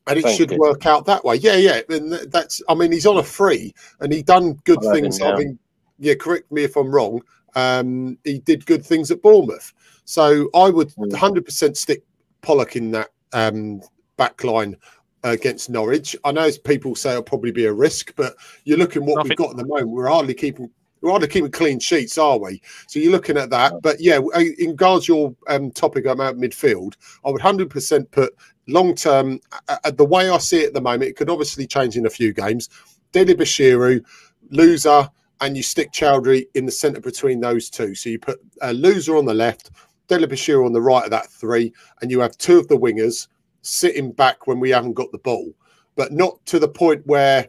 and 0.07 0.17
it 0.19 0.23
Thank 0.23 0.37
should 0.37 0.51
you. 0.51 0.57
work 0.57 0.85
out 0.85 1.05
that 1.05 1.23
way. 1.25 1.35
Yeah, 1.35 1.55
yeah. 1.55 1.81
And 1.89 2.13
that's, 2.31 2.61
I 2.69 2.73
mean, 2.75 2.91
he's 2.91 3.05
on 3.05 3.17
a 3.17 3.23
free 3.23 3.73
and 3.99 4.11
he 4.13 4.21
done 4.23 4.53
good 4.65 4.79
I 4.79 4.81
know 4.81 4.89
him 4.93 5.03
things. 5.03 5.19
now. 5.19 5.33
I 5.33 5.37
mean, 5.37 5.59
yeah, 5.99 6.13
correct 6.15 6.51
me 6.51 6.63
if 6.63 6.75
I'm 6.75 6.89
wrong. 6.93 7.21
Um, 7.55 8.17
he 8.23 8.39
did 8.39 8.65
good 8.65 8.85
things 8.85 9.09
at 9.11 9.21
Bournemouth. 9.21 9.73
So 10.05 10.49
I 10.53 10.69
would 10.69 10.89
Mm. 10.95 11.11
100% 11.11 11.75
stick 11.75 12.03
Pollock 12.41 12.75
in 12.75 12.91
that 12.91 13.09
um, 13.33 13.81
back 14.17 14.43
line 14.43 14.77
against 15.23 15.69
Norwich. 15.69 16.15
I 16.23 16.31
know 16.31 16.43
as 16.43 16.57
people 16.57 16.95
say 16.95 17.11
it'll 17.11 17.23
probably 17.23 17.51
be 17.51 17.65
a 17.65 17.73
risk, 17.73 18.13
but 18.15 18.35
you're 18.63 18.77
looking 18.77 19.05
what 19.05 19.15
Nothing- 19.17 19.29
we've 19.29 19.37
got 19.37 19.49
at 19.51 19.57
the 19.57 19.65
moment. 19.65 19.89
We're 19.89 20.07
hardly 20.07 20.33
keeping. 20.33 20.69
We're 21.01 21.11
hardly 21.11 21.27
keeping 21.27 21.51
clean 21.51 21.79
sheets, 21.79 22.17
are 22.17 22.39
we? 22.39 22.59
So 22.87 22.99
you're 22.99 23.11
looking 23.11 23.37
at 23.37 23.51
that. 23.51 23.73
But 23.83 23.97
yeah, 23.99 24.17
uh, 24.17 24.39
in 24.57 24.69
regards 24.71 25.05
to 25.05 25.13
your 25.15 25.35
um, 25.47 25.69
topic 25.69 26.05
about 26.05 26.37
midfield, 26.37 26.95
I 27.23 27.29
would 27.29 27.39
100% 27.41 28.09
put 28.09 28.33
long 28.67 28.95
term. 28.95 29.39
Uh, 29.67 29.91
the 29.91 30.06
way 30.06 30.30
I 30.30 30.38
see 30.38 30.62
it 30.62 30.67
at 30.67 30.73
the 30.73 30.82
moment, 30.82 31.10
it 31.10 31.15
could 31.15 31.30
obviously 31.30 31.67
change 31.67 31.97
in 31.97 32.06
a 32.06 32.10
few 32.10 32.34
games. 32.34 32.69
Dele 33.12 33.36
Bashiru, 33.36 34.03
Louza, 34.51 35.10
and 35.41 35.56
you 35.56 35.63
stick 35.63 35.91
Choudhury 35.91 36.45
in 36.56 36.65
the 36.65 36.71
centre 36.71 37.01
between 37.01 37.39
those 37.39 37.69
two. 37.69 37.95
So 37.95 38.10
you 38.10 38.19
put 38.19 38.39
a 38.62 38.73
Louza 38.73 39.17
on 39.17 39.25
the 39.25 39.34
left, 39.34 39.71
Dele 40.08 40.27
Bashiru 40.27 40.65
on 40.65 40.73
the 40.73 40.82
right 40.82 41.06
of 41.06 41.12
that 41.12 41.27
three, 41.27 41.73
and 42.01 42.12
you 42.12 42.19
have 42.19 42.38
two 42.38 42.60
of 42.60 42.67
the 42.67 42.77
wingers 42.77 43.27
sitting 43.62 44.12
back 44.12 44.47
when 44.47 44.60
we 44.60 44.69
haven't 44.69 44.93
got 44.93 45.12
the 45.12 45.17
ball, 45.19 45.53
but 45.95 46.12
not 46.12 46.43
to 46.45 46.60
the 46.60 46.67
point 46.67 47.06
where 47.06 47.47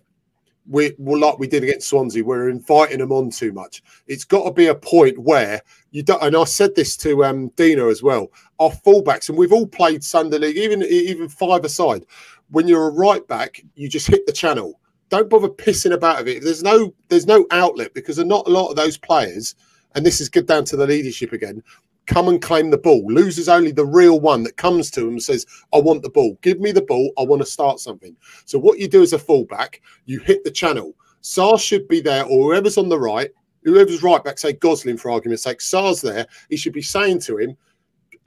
we 0.68 0.92
well, 0.98 1.20
like 1.20 1.38
we 1.38 1.46
did 1.46 1.64
against 1.64 1.88
Swansea, 1.88 2.22
we're 2.22 2.48
inviting 2.48 2.98
them 2.98 3.12
on 3.12 3.30
too 3.30 3.52
much. 3.52 3.82
It's 4.06 4.24
got 4.24 4.44
to 4.44 4.52
be 4.52 4.66
a 4.66 4.74
point 4.74 5.18
where 5.18 5.62
you 5.90 6.02
don't. 6.02 6.22
And 6.22 6.36
I 6.36 6.44
said 6.44 6.74
this 6.74 6.96
to 6.98 7.24
um, 7.24 7.48
Dino 7.56 7.88
as 7.88 8.02
well. 8.02 8.28
Our 8.58 8.70
fullbacks, 8.70 9.28
and 9.28 9.38
we've 9.38 9.52
all 9.52 9.66
played 9.66 10.04
Sunday 10.04 10.38
League, 10.38 10.56
even 10.56 10.82
even 10.82 11.28
five 11.28 11.64
aside. 11.64 12.04
When 12.50 12.68
you're 12.68 12.88
a 12.88 12.92
right 12.92 13.26
back, 13.26 13.62
you 13.74 13.88
just 13.88 14.06
hit 14.06 14.26
the 14.26 14.32
channel. 14.32 14.80
Don't 15.10 15.30
bother 15.30 15.48
pissing 15.48 15.92
about 15.92 16.20
of 16.20 16.28
it. 16.28 16.42
There's 16.42 16.62
no 16.62 16.94
there's 17.08 17.26
no 17.26 17.46
outlet 17.50 17.94
because 17.94 18.16
there 18.16 18.24
are 18.24 18.28
not 18.28 18.46
a 18.46 18.50
lot 18.50 18.68
of 18.68 18.76
those 18.76 18.98
players. 18.98 19.54
And 19.94 20.04
this 20.04 20.20
is 20.20 20.28
good 20.28 20.46
down 20.46 20.64
to 20.66 20.76
the 20.76 20.86
leadership 20.86 21.32
again. 21.32 21.62
Come 22.08 22.28
and 22.28 22.40
claim 22.40 22.70
the 22.70 22.78
ball. 22.78 23.06
Louza's 23.06 23.50
only 23.50 23.70
the 23.70 23.84
real 23.84 24.18
one 24.18 24.42
that 24.44 24.56
comes 24.56 24.90
to 24.92 25.02
him 25.02 25.10
and 25.10 25.22
says, 25.22 25.44
I 25.74 25.78
want 25.78 26.02
the 26.02 26.08
ball. 26.08 26.38
Give 26.40 26.58
me 26.58 26.72
the 26.72 26.82
ball. 26.82 27.12
I 27.18 27.22
want 27.22 27.42
to 27.42 27.46
start 27.46 27.80
something. 27.80 28.16
So 28.46 28.58
what 28.58 28.78
you 28.78 28.88
do 28.88 29.02
as 29.02 29.12
a 29.12 29.18
fullback, 29.18 29.82
you 30.06 30.18
hit 30.20 30.42
the 30.42 30.50
channel. 30.50 30.94
Sarr's 31.20 31.60
should 31.60 31.86
be 31.86 32.00
there, 32.00 32.24
or 32.24 32.44
whoever's 32.50 32.78
on 32.78 32.88
the 32.88 32.98
right, 32.98 33.30
whoever's 33.62 34.02
right 34.02 34.24
back, 34.24 34.38
say 34.38 34.54
Gosling 34.54 34.96
for 34.96 35.10
argument's 35.10 35.42
sake, 35.42 35.60
Sarr's 35.60 36.00
there, 36.00 36.26
he 36.48 36.56
should 36.56 36.72
be 36.72 36.80
saying 36.80 37.20
to 37.20 37.36
him, 37.36 37.54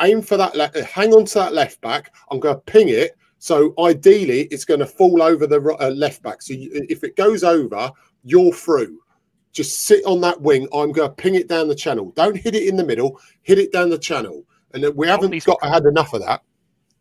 aim 0.01 0.21
for 0.21 0.37
that, 0.37 0.55
le- 0.55 0.83
hang 0.83 1.11
on 1.13 1.25
to 1.25 1.33
that 1.39 1.53
left 1.53 1.81
back. 1.81 2.13
I'm 2.29 2.39
going 2.39 2.55
to 2.55 2.61
ping 2.61 2.89
it. 2.89 3.17
So 3.39 3.73
ideally, 3.79 4.41
it's 4.51 4.65
going 4.65 4.81
to 4.81 4.85
fall 4.85 5.23
over 5.23 5.47
the 5.47 5.59
uh, 5.79 5.89
left 5.89 6.21
back. 6.21 6.43
So 6.43 6.53
you, 6.53 6.85
if 6.87 7.03
it 7.03 7.15
goes 7.15 7.43
over, 7.43 7.91
you're 8.23 8.53
through. 8.53 8.99
Just 9.51 9.81
sit 9.81 10.03
on 10.05 10.21
that 10.21 10.41
wing. 10.41 10.67
I'm 10.73 10.91
going 10.91 11.09
to 11.09 11.15
ping 11.15 11.35
it 11.35 11.47
down 11.47 11.67
the 11.67 11.75
channel. 11.75 12.11
Don't 12.15 12.37
hit 12.37 12.55
it 12.55 12.67
in 12.67 12.75
the 12.75 12.85
middle. 12.85 13.19
Hit 13.41 13.59
it 13.59 13.71
down 13.71 13.89
the 13.89 13.97
channel. 13.97 14.43
And 14.73 14.83
we 14.95 15.07
oh, 15.07 15.11
haven't 15.11 15.43
got 15.45 15.63
had 15.63 15.85
enough 15.85 16.13
of 16.13 16.21
that. 16.21 16.41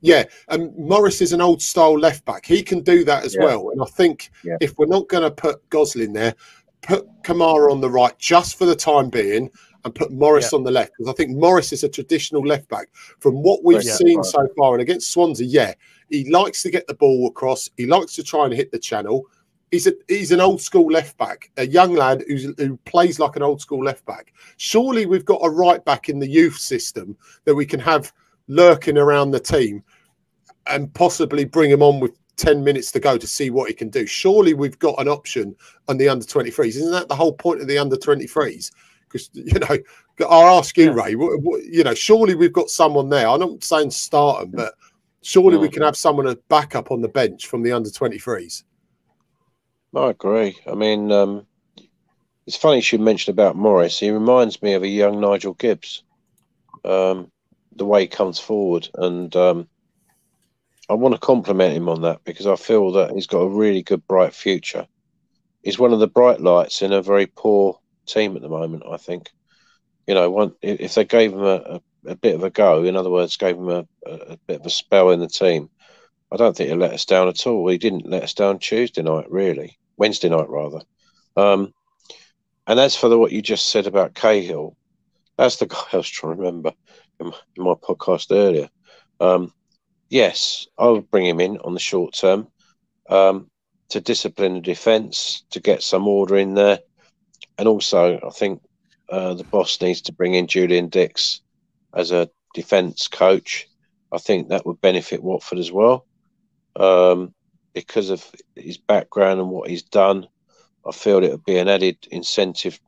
Yeah, 0.02 0.24
and 0.48 0.74
Morris 0.76 1.20
is 1.20 1.32
an 1.32 1.42
old 1.42 1.60
style 1.60 1.98
left 1.98 2.24
back. 2.24 2.46
He 2.46 2.62
can 2.62 2.80
do 2.80 3.04
that 3.04 3.24
as 3.24 3.36
yeah. 3.38 3.44
well. 3.44 3.70
And 3.70 3.82
I 3.82 3.84
think 3.84 4.30
yeah. 4.42 4.56
if 4.60 4.78
we're 4.78 4.86
not 4.86 5.08
going 5.08 5.22
to 5.22 5.30
put 5.30 5.68
Gosling 5.68 6.14
there, 6.14 6.34
put 6.80 7.06
Kamara 7.22 7.70
on 7.70 7.82
the 7.82 7.90
right 7.90 8.18
just 8.18 8.56
for 8.56 8.64
the 8.64 8.74
time 8.74 9.10
being, 9.10 9.50
and 9.84 9.94
put 9.94 10.10
Morris 10.10 10.50
yeah. 10.52 10.58
on 10.58 10.64
the 10.64 10.70
left 10.70 10.92
because 10.96 11.10
I 11.10 11.14
think 11.14 11.36
Morris 11.36 11.72
is 11.72 11.84
a 11.84 11.88
traditional 11.88 12.46
left 12.46 12.68
back. 12.68 12.88
From 13.18 13.42
what 13.42 13.64
we've 13.64 13.82
seen 13.82 14.18
right. 14.18 14.24
so 14.24 14.48
far, 14.56 14.72
and 14.72 14.82
against 14.82 15.10
Swansea, 15.10 15.46
yeah, 15.46 15.74
he 16.08 16.30
likes 16.30 16.62
to 16.62 16.70
get 16.70 16.86
the 16.86 16.94
ball 16.94 17.26
across. 17.26 17.68
He 17.76 17.86
likes 17.86 18.14
to 18.16 18.22
try 18.22 18.44
and 18.44 18.54
hit 18.54 18.72
the 18.72 18.78
channel. 18.78 19.26
He's 19.70 19.86
a 19.86 19.92
he's 20.08 20.32
an 20.32 20.40
old 20.40 20.60
school 20.60 20.90
left 20.90 21.16
back, 21.16 21.50
a 21.56 21.66
young 21.66 21.94
lad 21.94 22.24
who's, 22.26 22.52
who 22.58 22.76
plays 22.78 23.20
like 23.20 23.36
an 23.36 23.42
old 23.42 23.60
school 23.60 23.84
left 23.84 24.04
back. 24.04 24.32
Surely 24.56 25.06
we've 25.06 25.24
got 25.24 25.40
a 25.44 25.50
right 25.50 25.84
back 25.84 26.08
in 26.08 26.18
the 26.18 26.28
youth 26.28 26.58
system 26.58 27.16
that 27.44 27.54
we 27.54 27.64
can 27.64 27.80
have 27.80 28.12
lurking 28.48 28.98
around 28.98 29.30
the 29.30 29.40
team 29.40 29.82
and 30.66 30.92
possibly 30.94 31.44
bring 31.44 31.70
him 31.70 31.82
on 31.82 32.00
with 32.00 32.18
10 32.36 32.64
minutes 32.64 32.90
to 32.92 33.00
go 33.00 33.18
to 33.18 33.26
see 33.26 33.50
what 33.50 33.68
he 33.68 33.74
can 33.74 33.90
do. 33.90 34.06
Surely 34.06 34.54
we've 34.54 34.78
got 34.78 35.00
an 35.00 35.08
option 35.08 35.54
on 35.88 35.98
the 35.98 36.08
under 36.08 36.24
23s. 36.24 36.68
Isn't 36.68 36.90
that 36.90 37.08
the 37.08 37.14
whole 37.14 37.32
point 37.32 37.60
of 37.60 37.68
the 37.68 37.78
under 37.78 37.96
23s? 37.96 38.70
Because, 39.04 39.30
you 39.34 39.58
know, 39.58 39.76
I'll 40.28 40.58
ask 40.58 40.76
you, 40.76 40.86
yeah. 40.86 41.04
Ray, 41.04 41.10
you 41.10 41.84
know, 41.84 41.94
surely 41.94 42.34
we've 42.34 42.52
got 42.52 42.70
someone 42.70 43.08
there. 43.08 43.28
I'm 43.28 43.40
not 43.40 43.62
saying 43.62 43.90
start 43.90 44.40
them, 44.40 44.52
but 44.52 44.74
surely 45.22 45.58
we 45.58 45.68
mm. 45.68 45.72
can 45.72 45.82
have 45.82 45.96
someone 45.96 46.28
a 46.28 46.36
backup 46.48 46.90
on 46.90 47.02
the 47.02 47.08
bench 47.08 47.46
from 47.46 47.62
the 47.62 47.72
under 47.72 47.90
23s. 47.90 48.64
I 49.94 50.10
agree. 50.10 50.56
I 50.66 50.74
mean, 50.74 51.10
um, 51.10 51.46
it's 52.46 52.56
funny 52.56 52.76
you 52.76 52.82
should 52.82 53.00
mention 53.00 53.32
about 53.32 53.56
Morris. 53.56 53.98
He 53.98 54.10
reminds 54.10 54.62
me 54.62 54.74
of 54.74 54.82
a 54.82 54.88
young 54.88 55.20
Nigel 55.20 55.54
Gibbs. 55.54 56.04
Um, 56.84 57.30
the 57.74 57.84
way 57.84 58.02
he 58.02 58.06
comes 58.06 58.38
forward, 58.38 58.88
and 58.94 59.34
um, 59.36 59.68
I 60.88 60.94
want 60.94 61.14
to 61.14 61.20
compliment 61.20 61.76
him 61.76 61.88
on 61.88 62.02
that 62.02 62.24
because 62.24 62.46
I 62.46 62.56
feel 62.56 62.92
that 62.92 63.12
he's 63.12 63.26
got 63.26 63.40
a 63.40 63.48
really 63.48 63.82
good, 63.82 64.06
bright 64.06 64.34
future. 64.34 64.86
He's 65.62 65.78
one 65.78 65.92
of 65.92 66.00
the 66.00 66.08
bright 66.08 66.40
lights 66.40 66.82
in 66.82 66.92
a 66.92 67.02
very 67.02 67.26
poor 67.26 67.78
team 68.06 68.36
at 68.36 68.42
the 68.42 68.48
moment. 68.48 68.84
I 68.90 68.96
think, 68.96 69.30
you 70.06 70.14
know, 70.14 70.30
one 70.30 70.54
if 70.62 70.94
they 70.94 71.04
gave 71.04 71.32
him 71.32 71.42
a, 71.44 71.56
a, 71.56 71.80
a 72.06 72.16
bit 72.16 72.34
of 72.34 72.44
a 72.44 72.50
go, 72.50 72.84
in 72.84 72.96
other 72.96 73.10
words, 73.10 73.36
gave 73.36 73.56
him 73.56 73.68
a, 73.68 73.86
a, 74.06 74.36
bit 74.46 74.60
of 74.60 74.66
a 74.66 74.70
spell 74.70 75.10
in 75.10 75.20
the 75.20 75.28
team, 75.28 75.70
I 76.32 76.36
don't 76.36 76.56
think 76.56 76.68
he'll 76.68 76.78
let 76.78 76.94
us 76.94 77.04
down 77.04 77.28
at 77.28 77.46
all. 77.46 77.68
He 77.68 77.78
didn't 77.78 78.08
let 78.08 78.22
us 78.22 78.34
down 78.34 78.58
Tuesday 78.58 79.02
night, 79.02 79.30
really, 79.30 79.78
Wednesday 80.00 80.28
night 80.28 80.48
rather. 80.48 80.80
Um, 81.36 81.72
and 82.66 82.80
as 82.80 82.96
for 82.96 83.08
the, 83.08 83.18
what 83.18 83.30
you 83.30 83.42
just 83.42 83.68
said 83.68 83.86
about 83.86 84.14
Cahill, 84.14 84.76
that's 85.36 85.56
the 85.56 85.66
guy 85.74 85.82
I 85.92 85.98
was 85.98 86.08
trying 86.08 86.34
to 86.34 86.38
remember 86.38 86.72
in 87.20 87.26
my, 87.26 87.36
in 87.56 87.62
my 87.62 87.74
podcast 87.74 88.28
earlier. 88.32 88.68
Um, 89.20 89.52
yes, 90.08 90.66
I 90.78 90.88
would 90.88 91.10
bring 91.10 91.26
him 91.26 91.40
in 91.40 91.58
on 91.58 91.74
the 91.74 91.80
short 91.80 92.14
term 92.14 92.48
um, 93.08 93.48
to 93.90 94.00
discipline 94.00 94.54
the 94.54 94.60
defence, 94.60 95.44
to 95.50 95.60
get 95.60 95.82
some 95.82 96.08
order 96.08 96.36
in 96.36 96.54
there. 96.54 96.80
And 97.58 97.68
also, 97.68 98.18
I 98.26 98.30
think 98.30 98.62
uh, 99.08 99.34
the 99.34 99.44
boss 99.44 99.80
needs 99.80 100.00
to 100.02 100.12
bring 100.12 100.34
in 100.34 100.46
Julian 100.46 100.88
Dicks 100.88 101.42
as 101.94 102.10
a 102.10 102.30
defence 102.54 103.06
coach. 103.06 103.68
I 104.12 104.18
think 104.18 104.48
that 104.48 104.66
would 104.66 104.80
benefit 104.80 105.22
Watford 105.22 105.58
as 105.58 105.70
well 105.70 106.06
um, 106.76 107.34
because 107.74 108.10
of 108.10 108.24
his 108.56 108.78
background 108.78 109.40
and 109.40 109.50
what 109.50 109.68
he's 109.68 109.82
done. 109.82 110.26
I 110.86 110.92
feel 110.92 111.22
it 111.22 111.30
would 111.30 111.44
be 111.44 111.58
an 111.58 111.68
added 111.68 111.98
incentive 112.10 112.80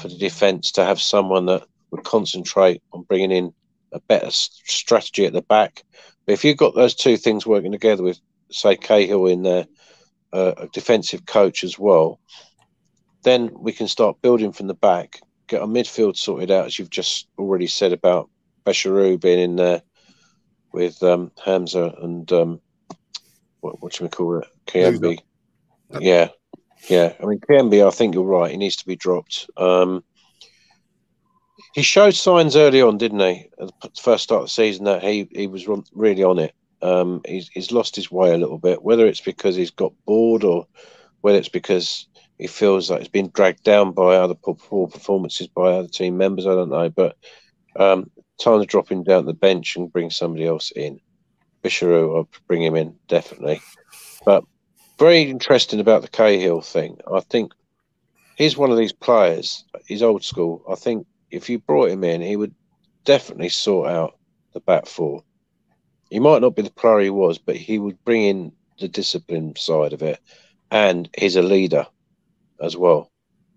for 0.00 0.08
the 0.08 0.16
defence 0.16 0.72
to 0.72 0.84
have 0.84 1.00
someone 1.00 1.46
that 1.46 1.64
would 1.90 2.04
concentrate 2.04 2.82
on 2.92 3.02
bringing 3.02 3.32
in 3.32 3.52
a 3.92 4.00
better 4.00 4.30
strategy 4.30 5.26
at 5.26 5.32
the 5.32 5.42
back. 5.42 5.82
But 6.26 6.32
if 6.32 6.44
you've 6.44 6.56
got 6.56 6.74
those 6.74 6.94
two 6.94 7.16
things 7.16 7.46
working 7.46 7.72
together 7.72 8.02
with, 8.02 8.18
say, 8.50 8.76
Cahill 8.76 9.26
in 9.26 9.42
there, 9.42 9.66
uh, 10.32 10.54
a 10.56 10.68
defensive 10.68 11.26
coach 11.26 11.62
as 11.64 11.78
well, 11.78 12.18
then 13.22 13.50
we 13.54 13.72
can 13.72 13.88
start 13.88 14.22
building 14.22 14.52
from 14.52 14.66
the 14.66 14.74
back, 14.74 15.20
get 15.46 15.60
our 15.60 15.66
midfield 15.66 16.16
sorted 16.16 16.50
out, 16.50 16.66
as 16.66 16.78
you've 16.78 16.90
just 16.90 17.28
already 17.38 17.66
said 17.66 17.92
about 17.92 18.30
Bashiru 18.64 19.20
being 19.20 19.38
in 19.38 19.56
there 19.56 19.82
with 20.72 21.02
um, 21.02 21.30
Hamza 21.44 21.94
and 22.00 22.32
um, 22.32 22.60
what, 23.62 23.80
what 23.82 23.94
should 23.94 24.04
we 24.04 24.08
call 24.10 24.38
it? 24.38 24.48
Kayembe. 24.66 25.18
Yeah, 25.98 26.28
yeah. 26.88 27.14
I 27.22 27.26
mean, 27.26 27.40
Kayembe, 27.40 27.86
I 27.86 27.90
think 27.90 28.14
you're 28.14 28.24
right. 28.24 28.50
He 28.50 28.56
needs 28.56 28.76
to 28.76 28.86
be 28.86 28.96
dropped. 28.96 29.48
Um, 29.56 30.04
he 31.72 31.82
showed 31.82 32.14
signs 32.14 32.56
early 32.56 32.82
on, 32.82 32.98
didn't 32.98 33.20
he? 33.20 33.48
At 33.58 33.70
the 33.80 33.90
first 34.00 34.24
start 34.24 34.42
of 34.42 34.46
the 34.46 34.50
season, 34.50 34.84
that 34.84 35.02
he 35.02 35.28
he 35.32 35.46
was 35.46 35.66
really 35.94 36.22
on 36.22 36.38
it. 36.38 36.54
Um, 36.82 37.22
he's 37.26 37.48
he's 37.48 37.72
lost 37.72 37.96
his 37.96 38.10
way 38.10 38.34
a 38.34 38.38
little 38.38 38.58
bit. 38.58 38.82
Whether 38.82 39.06
it's 39.06 39.20
because 39.20 39.56
he's 39.56 39.70
got 39.70 39.92
bored 40.04 40.44
or 40.44 40.66
whether 41.20 41.38
it's 41.38 41.48
because 41.48 42.08
he 42.38 42.48
feels 42.48 42.90
like 42.90 42.98
he's 42.98 43.08
been 43.08 43.30
dragged 43.32 43.62
down 43.62 43.92
by 43.92 44.16
other 44.16 44.34
poor 44.34 44.88
performances 44.88 45.46
by 45.46 45.72
other 45.72 45.88
team 45.88 46.16
members, 46.16 46.46
I 46.46 46.54
don't 46.54 46.70
know. 46.70 46.90
But 46.90 47.16
um, 47.76 48.10
time 48.40 48.60
to 48.60 48.66
drop 48.66 48.90
him 48.90 49.04
down 49.04 49.26
the 49.26 49.32
bench 49.32 49.76
and 49.76 49.92
bring 49.92 50.10
somebody 50.10 50.44
else 50.46 50.72
in. 50.72 51.00
Bashiru, 51.62 52.16
I'll 52.16 52.28
bring 52.46 52.62
him 52.62 52.74
in 52.74 52.96
definitely. 53.08 53.60
But 54.24 54.44
very 54.98 55.22
interesting 55.22 55.80
about 55.80 56.02
the 56.02 56.08
Cahill 56.08 56.60
thing. 56.60 56.98
I 57.12 57.20
think 57.20 57.52
he's 58.36 58.56
one 58.56 58.70
of 58.70 58.78
these 58.78 58.92
players. 58.92 59.64
He's 59.86 60.02
old 60.02 60.24
school. 60.24 60.62
I 60.68 60.74
think 60.74 61.06
if 61.30 61.48
you 61.48 61.58
brought 61.58 61.90
him 61.90 62.04
in, 62.04 62.20
he 62.20 62.36
would 62.36 62.54
definitely 63.04 63.48
sort 63.48 63.90
out 63.90 64.18
the 64.52 64.60
back 64.60 64.86
four. 64.86 65.22
He 66.10 66.20
might 66.20 66.42
not 66.42 66.54
be 66.54 66.62
the 66.62 66.70
player 66.70 67.00
he 67.00 67.10
was, 67.10 67.38
but 67.38 67.56
he 67.56 67.78
would 67.78 68.02
bring 68.04 68.22
in 68.22 68.52
the 68.78 68.88
discipline 68.88 69.56
side 69.56 69.92
of 69.92 70.02
it, 70.02 70.20
and 70.70 71.08
he's 71.18 71.36
a 71.36 71.42
leader 71.42 71.86
as 72.60 72.76
well. 72.76 73.10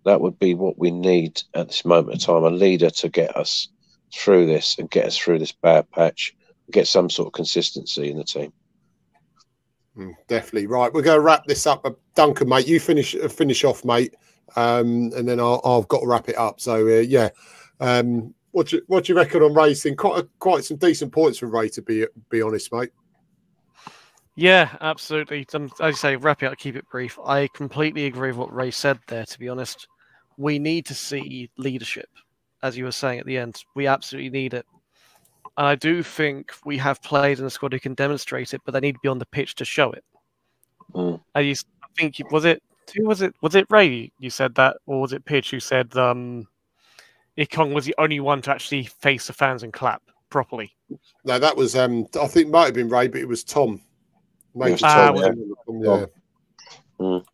That 0.06 0.22
would 0.22 0.40
be 0.40 0.54
what 0.54 0.78
we 0.78 0.92
need 0.92 1.42
at 1.54 1.68
this 1.68 1.84
moment 1.84 2.16
of 2.16 2.22
time 2.22 2.44
a 2.44 2.50
leader 2.50 2.90
to 2.92 3.10
get 3.10 3.36
us 3.36 3.68
through 4.14 4.46
this 4.46 4.78
and 4.78 4.90
get 4.90 5.06
us 5.06 5.18
through 5.18 5.40
this 5.40 5.52
bad 5.52 5.90
patch, 5.92 6.34
get 6.72 6.88
some 6.88 7.10
sort 7.10 7.28
of 7.28 7.34
consistency 7.34 8.10
in 8.10 8.18
the 8.18 8.24
team. 8.24 8.52
Mm, 9.98 10.14
definitely 10.28 10.68
right. 10.68 10.92
We're 10.94 11.02
going 11.02 11.18
to 11.18 11.22
wrap 11.22 11.46
this 11.46 11.66
up. 11.66 11.86
Uh, 11.86 11.92
Duncan, 12.16 12.50
mate, 12.50 12.68
you 12.68 12.80
finish 12.80 13.16
uh, 13.16 13.28
finish 13.30 13.64
off, 13.64 13.86
mate, 13.86 14.14
um, 14.56 15.12
and 15.16 15.28
then 15.28 15.40
i 15.40 15.60
have 15.64 15.88
got 15.88 16.02
to 16.02 16.08
wrap 16.08 16.28
it 16.28 16.38
up. 16.38 16.60
So 16.60 16.86
uh, 16.88 17.02
yeah, 17.02 17.30
um, 17.80 18.34
what 18.52 18.68
do 18.68 18.78
you, 18.78 18.84
what 18.88 19.06
do 19.06 19.14
you 19.14 19.18
reckon 19.18 19.42
on 19.42 19.54
racing? 19.54 19.96
Quite 19.96 20.20
a, 20.20 20.28
quite 20.40 20.66
some 20.66 20.78
decent 20.78 21.12
points 21.12 21.40
for 21.40 21.48
Ray 21.48 21.70
to 21.70 21.82
be 21.82 22.06
be 22.30 22.42
honest, 22.42 22.74
mate. 22.74 22.90
Yeah, 24.36 24.76
absolutely. 24.82 25.46
Um, 25.54 25.72
as 25.80 25.94
you 25.94 25.98
say, 25.98 26.16
wrap 26.18 26.44
it 26.44 26.48
up, 26.48 26.58
keep 26.58 26.76
it 26.76 26.90
brief. 26.90 27.18
I 27.24 27.48
completely 27.54 28.06
agree 28.06 28.30
with 28.30 28.38
what 28.38 28.54
Ray 28.54 28.72
said 28.72 29.00
there. 29.08 29.26
To 29.26 29.40
be 29.40 29.48
honest, 29.48 29.88
we 30.38 30.60
need 30.60 30.86
to 30.88 30.94
see 30.94 31.50
leadership, 31.58 32.10
as 32.62 32.78
you 32.78 32.84
were 32.84 32.92
saying 32.92 33.20
at 33.20 33.26
the 33.26 33.38
end. 33.38 33.64
We 33.76 33.88
absolutely 33.88 34.30
need 34.30 34.54
it, 34.54 34.66
and 35.58 35.68
I 35.68 35.76
do 35.76 36.04
think 36.04 36.52
we 36.66 36.78
have 36.78 37.02
played 37.02 37.40
in 37.40 37.46
the 37.46 37.50
squad 37.50 37.74
who 37.74 37.80
can 37.80 37.94
demonstrate 37.94 38.54
it, 38.54 38.62
but 38.66 38.74
they 38.74 38.80
need 38.80 38.94
to 38.94 39.00
be 39.02 39.10
on 39.10 39.20
the 39.20 39.26
pitch 39.26 39.56
to 39.56 39.66
show 39.66 39.92
it. 39.92 40.04
Mm. 40.94 41.22
I, 41.34 41.40
used, 41.42 41.68
I 41.84 41.88
think 41.98 42.20
was 42.32 42.46
it 42.46 42.62
who 42.96 43.06
was 43.06 43.22
it 43.22 43.34
was 43.42 43.56
it 43.56 43.66
Ray 43.70 44.12
you 44.20 44.30
said 44.30 44.56
that, 44.56 44.78
or 44.86 45.02
was 45.02 45.14
it 45.14 45.26
Pitch 45.26 45.52
who 45.52 45.60
said 45.60 45.96
um, 45.98 46.48
Ikong 47.38 47.74
was 47.74 47.86
the 47.86 47.96
only 47.98 48.20
one 48.20 48.42
to 48.44 48.52
actually 48.52 48.84
face 48.84 49.28
the 49.28 49.34
fans 49.34 49.64
and 49.64 49.74
clap 49.74 50.02
properly. 50.30 50.76
No, 51.24 51.40
that 51.40 51.56
was 51.56 51.76
um 51.76 52.08
I 52.20 52.28
think 52.28 52.50
might 52.50 52.66
have 52.66 52.74
been 52.74 52.90
Ray, 52.90 53.08
but 53.08 53.22
it 53.22 53.28
was 53.28 53.44
Tom. 53.44 53.82
Major 54.54 54.86
uh, 54.86 55.14
Tom, 55.14 55.18
yeah. 55.18 55.98
yeah. 55.98 56.06
Mm. 57.00 57.26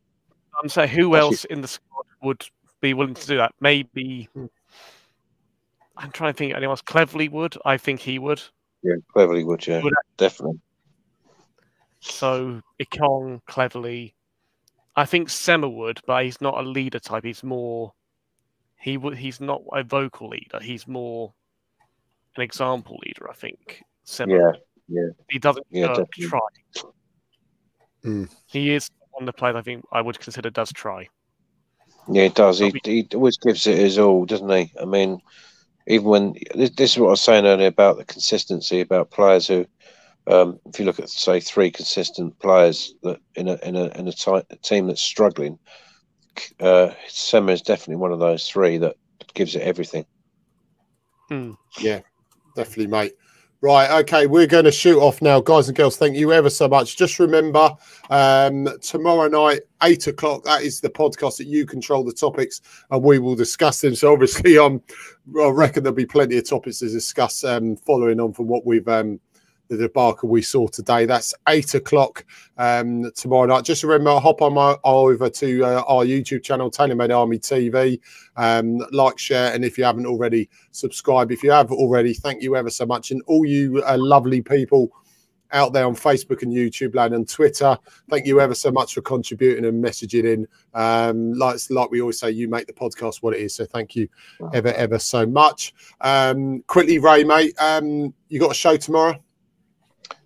Um, 0.61 0.69
so 0.69 0.87
who 0.87 1.15
else 1.15 1.45
in 1.45 1.61
the 1.61 1.67
squad 1.67 2.05
would 2.23 2.45
be 2.81 2.93
willing 2.93 3.13
to 3.13 3.27
do 3.27 3.37
that? 3.37 3.53
Maybe 3.59 4.27
hmm. 4.33 4.45
I'm 6.01 6.11
trying 6.11 6.33
to 6.33 6.37
think 6.37 6.53
anyone 6.53 6.71
else. 6.71 6.81
Cleverley 6.81 7.29
would. 7.29 7.55
I 7.63 7.77
think 7.77 7.99
he 7.99 8.19
would. 8.19 8.41
Yeah, 8.83 8.95
Cleverley 9.15 9.45
would, 9.45 9.65
yeah. 9.65 9.81
Would 9.81 9.93
definitely. 10.17 10.59
So 11.99 12.61
Ikong, 12.81 13.41
Cleverley. 13.47 14.13
I 14.95 15.05
think 15.05 15.29
Sema 15.29 15.69
would, 15.69 16.01
but 16.07 16.25
he's 16.25 16.41
not 16.41 16.57
a 16.57 16.67
leader 16.67 16.99
type. 16.99 17.23
He's 17.23 17.43
more 17.43 17.93
he 18.81 18.97
he's 19.15 19.39
not 19.39 19.61
a 19.71 19.83
vocal 19.83 20.29
leader. 20.29 20.59
He's 20.59 20.87
more 20.87 21.33
an 22.35 22.41
example 22.41 22.99
leader, 23.05 23.29
I 23.29 23.33
think. 23.33 23.83
Yeah, 24.19 24.51
yeah. 24.87 25.09
He 25.29 25.37
doesn't 25.37 25.65
yeah, 25.69 25.91
uh, 25.91 26.05
try. 26.19 26.39
Mm. 28.03 28.27
He 28.47 28.73
is 28.73 28.89
on 29.19 29.25
the 29.25 29.33
players 29.33 29.55
I 29.55 29.61
think 29.61 29.85
I 29.91 30.01
would 30.01 30.19
consider 30.19 30.49
does 30.49 30.73
try. 30.73 31.07
Yeah, 32.09 32.23
he 32.23 32.29
does. 32.29 32.57
He, 32.57 32.73
he 32.83 33.07
always 33.13 33.37
gives 33.37 33.67
it 33.67 33.77
his 33.77 33.99
all, 33.99 34.25
doesn't 34.25 34.49
he? 34.49 34.71
I 34.81 34.85
mean, 34.85 35.21
even 35.91 36.07
when 36.07 36.35
this, 36.55 36.69
this 36.71 36.91
is 36.93 36.99
what 36.99 37.07
I 37.07 37.11
was 37.11 37.21
saying 37.21 37.45
earlier 37.45 37.67
about 37.67 37.97
the 37.97 38.05
consistency 38.05 38.79
about 38.79 39.11
players 39.11 39.47
who, 39.47 39.65
um, 40.27 40.57
if 40.65 40.79
you 40.79 40.85
look 40.85 40.99
at 40.99 41.09
say 41.09 41.41
three 41.41 41.69
consistent 41.69 42.39
players 42.39 42.93
that 43.03 43.19
in 43.35 43.49
a 43.49 43.57
in 43.63 43.75
a 43.75 43.87
in 43.99 44.07
a, 44.07 44.11
t- 44.13 44.31
a 44.31 44.55
team 44.63 44.87
that's 44.87 45.01
struggling, 45.01 45.59
uh, 46.61 46.91
Sema 47.09 47.51
is 47.51 47.61
definitely 47.61 47.97
one 47.97 48.13
of 48.13 48.19
those 48.19 48.47
three 48.47 48.77
that 48.77 48.95
gives 49.33 49.55
it 49.55 49.63
everything. 49.63 50.05
Hmm. 51.27 51.51
Yeah, 51.79 51.99
definitely, 52.55 52.87
mate. 52.87 53.13
Right, 53.63 53.91
okay, 54.01 54.25
we're 54.25 54.47
going 54.47 54.65
to 54.65 54.71
shoot 54.71 54.99
off 54.99 55.21
now, 55.21 55.39
guys 55.39 55.67
and 55.67 55.77
girls. 55.77 55.95
Thank 55.95 56.15
you 56.15 56.33
ever 56.33 56.49
so 56.49 56.67
much. 56.67 56.97
Just 56.97 57.19
remember, 57.19 57.71
um, 58.09 58.67
tomorrow 58.81 59.27
night, 59.27 59.61
eight 59.83 60.07
o'clock. 60.07 60.43
That 60.45 60.63
is 60.63 60.81
the 60.81 60.89
podcast 60.89 61.37
that 61.37 61.45
you 61.45 61.67
control 61.67 62.03
the 62.03 62.11
topics, 62.11 62.61
and 62.89 63.03
we 63.03 63.19
will 63.19 63.35
discuss 63.35 63.79
them. 63.79 63.93
So 63.93 64.11
obviously, 64.13 64.57
um, 64.57 64.81
I 65.39 65.49
reckon 65.49 65.83
there'll 65.83 65.95
be 65.95 66.07
plenty 66.07 66.39
of 66.39 66.49
topics 66.49 66.79
to 66.79 66.89
discuss, 66.89 67.43
um, 67.43 67.75
following 67.75 68.19
on 68.19 68.33
from 68.33 68.47
what 68.47 68.65
we've 68.65 68.87
um 68.87 69.19
the 69.71 69.77
debacle 69.77 70.27
we 70.27 70.41
saw 70.41 70.67
today. 70.67 71.05
That's 71.05 71.33
eight 71.47 71.73
o'clock 71.75 72.25
um, 72.57 73.09
tomorrow 73.15 73.45
night. 73.45 73.63
Just 73.63 73.83
remember, 73.83 74.19
hop 74.19 74.41
on 74.41 74.53
my, 74.53 74.75
over 74.83 75.29
to 75.29 75.63
uh, 75.63 75.83
our 75.87 76.03
YouTube 76.03 76.43
channel, 76.43 76.69
TaylorMade 76.69 77.15
Army 77.15 77.39
TV. 77.39 77.99
Um, 78.35 78.79
like, 78.91 79.17
share, 79.17 79.53
and 79.53 79.63
if 79.63 79.77
you 79.77 79.85
haven't 79.85 80.05
already, 80.05 80.49
subscribe. 80.71 81.31
If 81.31 81.41
you 81.41 81.51
have 81.51 81.71
already, 81.71 82.13
thank 82.13 82.43
you 82.43 82.57
ever 82.57 82.69
so 82.69 82.85
much. 82.85 83.11
And 83.11 83.21
all 83.27 83.45
you 83.45 83.81
uh, 83.85 83.95
lovely 83.97 84.41
people 84.41 84.91
out 85.53 85.73
there 85.73 85.85
on 85.85 85.95
Facebook 85.95 86.43
and 86.43 86.51
YouTube 86.51 86.93
land 86.95 87.13
and 87.13 87.27
Twitter. 87.27 87.77
Thank 88.09 88.25
you 88.25 88.41
ever 88.41 88.55
so 88.55 88.71
much 88.71 88.93
for 88.93 89.01
contributing 89.01 89.65
and 89.65 89.83
messaging 89.83 90.25
in. 90.25 90.47
Um, 90.73 91.33
like 91.33 91.59
like 91.69 91.91
we 91.91 92.01
always 92.01 92.19
say, 92.19 92.31
you 92.31 92.49
make 92.49 92.67
the 92.67 92.73
podcast 92.73 93.17
what 93.21 93.33
it 93.33 93.39
is. 93.39 93.55
So 93.55 93.65
thank 93.65 93.95
you 93.95 94.09
ever 94.53 94.73
ever 94.73 94.99
so 94.99 95.25
much. 95.25 95.73
Um, 96.01 96.61
quickly, 96.67 96.99
Ray, 96.99 97.23
mate, 97.23 97.53
um, 97.57 98.13
you 98.27 98.39
got 98.39 98.51
a 98.51 98.55
show 98.55 98.75
tomorrow? 98.75 99.17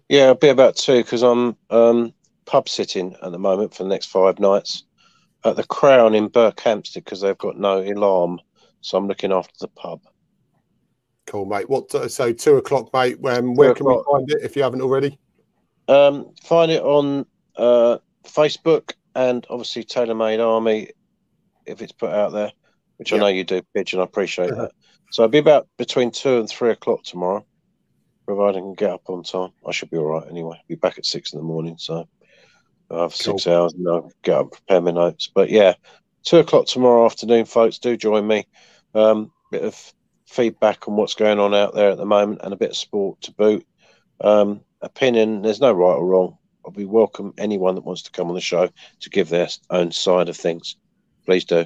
Yeah, 0.10 0.26
I'll 0.26 0.36
be 0.36 0.49
about 0.49 0.76
two 0.76 1.01
because 1.03 1.24
I'm 1.24 1.56
um, 1.70 2.14
pub 2.45 2.70
sitting 2.70 3.16
at 3.22 3.32
the 3.32 3.39
moment 3.39 3.74
for 3.74 3.84
the 3.84 3.89
next 3.89 4.08
five 4.08 4.39
nights 4.39 4.84
at 5.43 5.56
the 5.56 5.64
Crown 5.64 6.14
in 6.16 6.30
Berkhamsted 6.30 6.95
because 6.95 7.22
they've 7.22 7.38
got 7.38 7.58
no 7.58 7.80
alarm, 7.82 8.39
so 8.82 8.97
I'm 8.97 9.08
looking 9.08 9.32
after 9.32 9.53
the 9.60 9.68
pub. 9.68 10.01
Cool, 11.28 11.45
mate. 11.45 11.70
What? 11.70 11.91
So 12.12 12.34
two 12.34 12.58
o'clock, 12.58 12.93
mate. 12.93 13.18
Um, 13.26 13.56
where 13.56 13.74
can 13.74 13.88
we 13.88 14.01
find 14.12 14.30
it 14.32 14.43
if 14.43 14.56
you 14.56 14.64
haven't 14.64 14.82
already? 14.82 15.18
Um, 15.88 16.34
find 16.43 16.72
it 16.72 16.84
on 16.84 17.26
uh, 17.56 17.97
Facebook 18.26 18.93
and 19.16 19.45
obviously 19.49 19.84
TaylorMade 19.84 20.45
Army 20.45 20.91
if 21.66 21.82
it's 21.82 21.91
put 21.91 22.12
out 22.12 22.32
there, 22.32 22.51
which 22.97 23.12
Yep. 23.12 23.18
I 23.18 23.22
know 23.22 23.28
you 23.28 23.43
do, 23.43 23.62
Pigeon. 23.74 23.99
I 23.99 24.03
appreciate 24.03 24.51
that. 24.51 24.72
So 25.12 25.24
I'll 25.24 25.30
be 25.30 25.38
about 25.38 25.68
between 25.78 26.12
two 26.12 26.39
and 26.39 26.49
three 26.49 26.72
o'clock 26.72 27.03
tomorrow, 27.03 27.45
providing 28.26 28.63
I 28.63 28.65
can 28.67 28.73
get 28.73 28.89
up 28.91 29.09
on 29.09 29.23
time. 29.23 29.51
I 29.65 29.71
should 29.71 29.89
be 29.89 29.97
all 29.97 30.05
right 30.05 30.30
anyway. 30.30 30.61
Be 30.67 30.76
back 30.76 30.97
at 30.97 31.05
six 31.05 31.34
in 31.34 31.39
the 31.39 31.45
morning, 31.45 31.78
so 31.78 32.07
I 32.89 33.01
have 33.01 33.15
six 33.15 33.47
hours 33.47 33.73
and 33.73 33.88
I'll 33.88 34.11
get 34.23 34.38
up, 34.38 34.51
prepare 34.51 34.82
my 34.82 34.91
notes. 34.91 35.30
But 35.34 35.49
yeah, 35.49 35.73
two 36.23 36.38
o'clock 36.38 36.67
tomorrow 36.67 37.05
afternoon, 37.05 37.45
folks. 37.45 37.80
Do 37.80 37.97
join 37.97 38.28
me. 38.28 38.47
Um, 38.93 39.32
bit 39.51 39.63
of 39.63 39.93
feedback 40.28 40.88
on 40.88 40.95
what's 40.95 41.13
going 41.13 41.39
on 41.39 41.53
out 41.53 41.73
there 41.73 41.91
at 41.91 41.97
the 41.97 42.05
moment 42.05 42.41
and 42.43 42.53
a 42.53 42.57
bit 42.57 42.71
of 42.71 42.78
sport 42.78 43.21
to 43.21 43.32
boot. 43.32 43.65
Um, 44.21 44.61
opinion, 44.82 45.41
there's 45.41 45.61
no 45.61 45.73
right 45.73 45.95
or 45.95 46.05
wrong. 46.05 46.38
I'll 46.65 46.71
be 46.71 46.86
welcome 46.86 47.34
anyone 47.38 47.76
that 47.76 47.86
wants 47.86 48.03
to 48.03 48.11
come 48.11 48.28
on 48.28 48.36
the 48.36 48.41
show 48.41 48.69
to 49.01 49.09
give 49.09 49.30
their 49.30 49.47
own 49.69 49.91
side 49.91 50.30
of 50.30 50.38
things. 50.38 50.78
Please 51.26 51.45
do. 51.45 51.65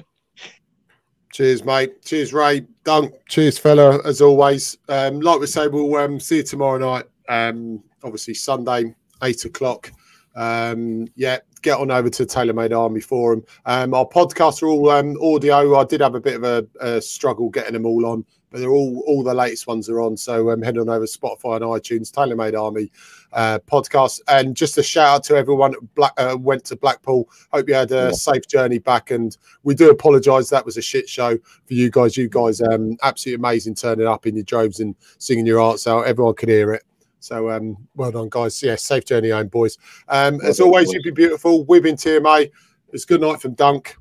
Cheers, 1.32 1.64
mate. 1.64 2.02
Cheers, 2.04 2.32
Ray. 2.32 2.66
Dunk. 2.84 3.14
Cheers, 3.28 3.56
fella. 3.58 4.00
As 4.04 4.20
always, 4.20 4.78
um, 4.88 5.20
like 5.20 5.38
we 5.38 5.46
say, 5.46 5.68
we'll 5.68 5.94
um, 5.96 6.18
see 6.18 6.38
you 6.38 6.42
tomorrow 6.42 6.78
night. 6.78 7.04
Um, 7.28 7.82
obviously 8.02 8.34
Sunday, 8.34 8.94
eight 9.22 9.44
o'clock. 9.44 9.92
Um, 10.34 11.06
yeah, 11.14 11.38
get 11.62 11.78
on 11.78 11.90
over 11.90 12.10
to 12.10 12.24
TaylorMade 12.24 12.76
Army 12.76 13.00
Forum. 13.00 13.44
Um, 13.66 13.94
our 13.94 14.06
podcasts 14.06 14.62
are 14.62 14.66
all 14.66 14.90
um, 14.90 15.16
audio. 15.22 15.76
I 15.76 15.84
did 15.84 16.00
have 16.00 16.14
a 16.14 16.20
bit 16.20 16.36
of 16.36 16.44
a, 16.44 16.66
a 16.80 17.00
struggle 17.00 17.48
getting 17.48 17.74
them 17.74 17.86
all 17.86 18.06
on, 18.06 18.24
but 18.50 18.58
they're 18.60 18.70
all 18.70 19.02
all 19.06 19.22
the 19.22 19.32
latest 19.34 19.66
ones 19.66 19.88
are 19.88 20.00
on. 20.00 20.16
So 20.16 20.50
um, 20.50 20.60
head 20.62 20.76
on 20.78 20.88
over 20.88 21.06
to 21.06 21.18
Spotify 21.18 21.56
and 21.56 21.64
iTunes, 21.64 22.10
TaylorMade 22.10 22.60
Army 22.60 22.90
uh, 23.32 23.58
podcast. 23.66 24.20
And 24.28 24.56
just 24.56 24.76
a 24.78 24.82
shout 24.82 25.06
out 25.16 25.24
to 25.24 25.36
everyone 25.36 25.72
that 25.72 25.94
Black, 25.94 26.12
uh, 26.18 26.36
went 26.38 26.64
to 26.66 26.76
Blackpool. 26.76 27.28
Hope 27.52 27.68
you 27.68 27.74
had 27.74 27.92
a 27.92 27.94
Yeah. 27.94 28.10
safe 28.12 28.46
journey 28.48 28.78
back. 28.78 29.10
And 29.10 29.36
we 29.62 29.74
do 29.74 29.90
apologise. 29.90 30.48
That 30.50 30.64
was 30.66 30.76
a 30.76 30.82
shit 30.82 31.08
show 31.08 31.36
for 31.38 31.74
you 31.74 31.90
guys. 31.90 32.16
You 32.16 32.28
guys, 32.28 32.60
um, 32.60 32.96
absolutely 33.02 33.40
amazing 33.40 33.74
turning 33.76 34.06
up 34.06 34.26
in 34.26 34.34
your 34.34 34.44
droves 34.44 34.80
and 34.80 34.94
singing 35.18 35.46
your 35.46 35.60
hearts 35.60 35.86
out. 35.86 36.06
Everyone 36.06 36.34
could 36.34 36.48
hear 36.48 36.72
it. 36.72 36.82
So 37.20 37.50
um, 37.50 37.76
well 37.94 38.10
done, 38.10 38.28
guys. 38.30 38.62
Yeah, 38.62 38.76
safe 38.76 39.04
journey 39.04 39.30
home, 39.30 39.48
boys. 39.48 39.76
Um, 40.08 40.38
Well 40.38 40.48
as 40.48 40.56
done, 40.58 40.66
always, 40.68 40.86
boys. 40.86 40.94
you've 40.94 41.04
been 41.04 41.14
beautiful. 41.14 41.64
We've 41.66 41.82
been 41.82 41.96
TMA. 41.96 42.50
It's 42.92 43.04
good 43.04 43.20
night 43.20 43.40
from 43.40 43.54
Dunk. 43.54 43.96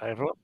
Hey, 0.00 0.10
everyone. 0.10 0.34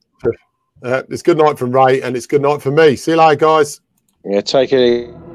Uh, 0.83 1.03
it's 1.09 1.22
good 1.22 1.39
night 1.39 1.59
from 1.59 1.72
Ray, 1.72 2.01
and 2.03 2.16
it's 2.16 2.26
good 2.26 2.43
night 2.43 2.62
for 2.62 2.70
me. 2.70 2.97
See 2.97 3.12
you 3.12 3.16
later, 3.16 3.37
guys. 3.37 3.81
Yeah, 4.24 4.41
take 4.41 4.72
it 4.72 4.81
easy. 4.81 5.30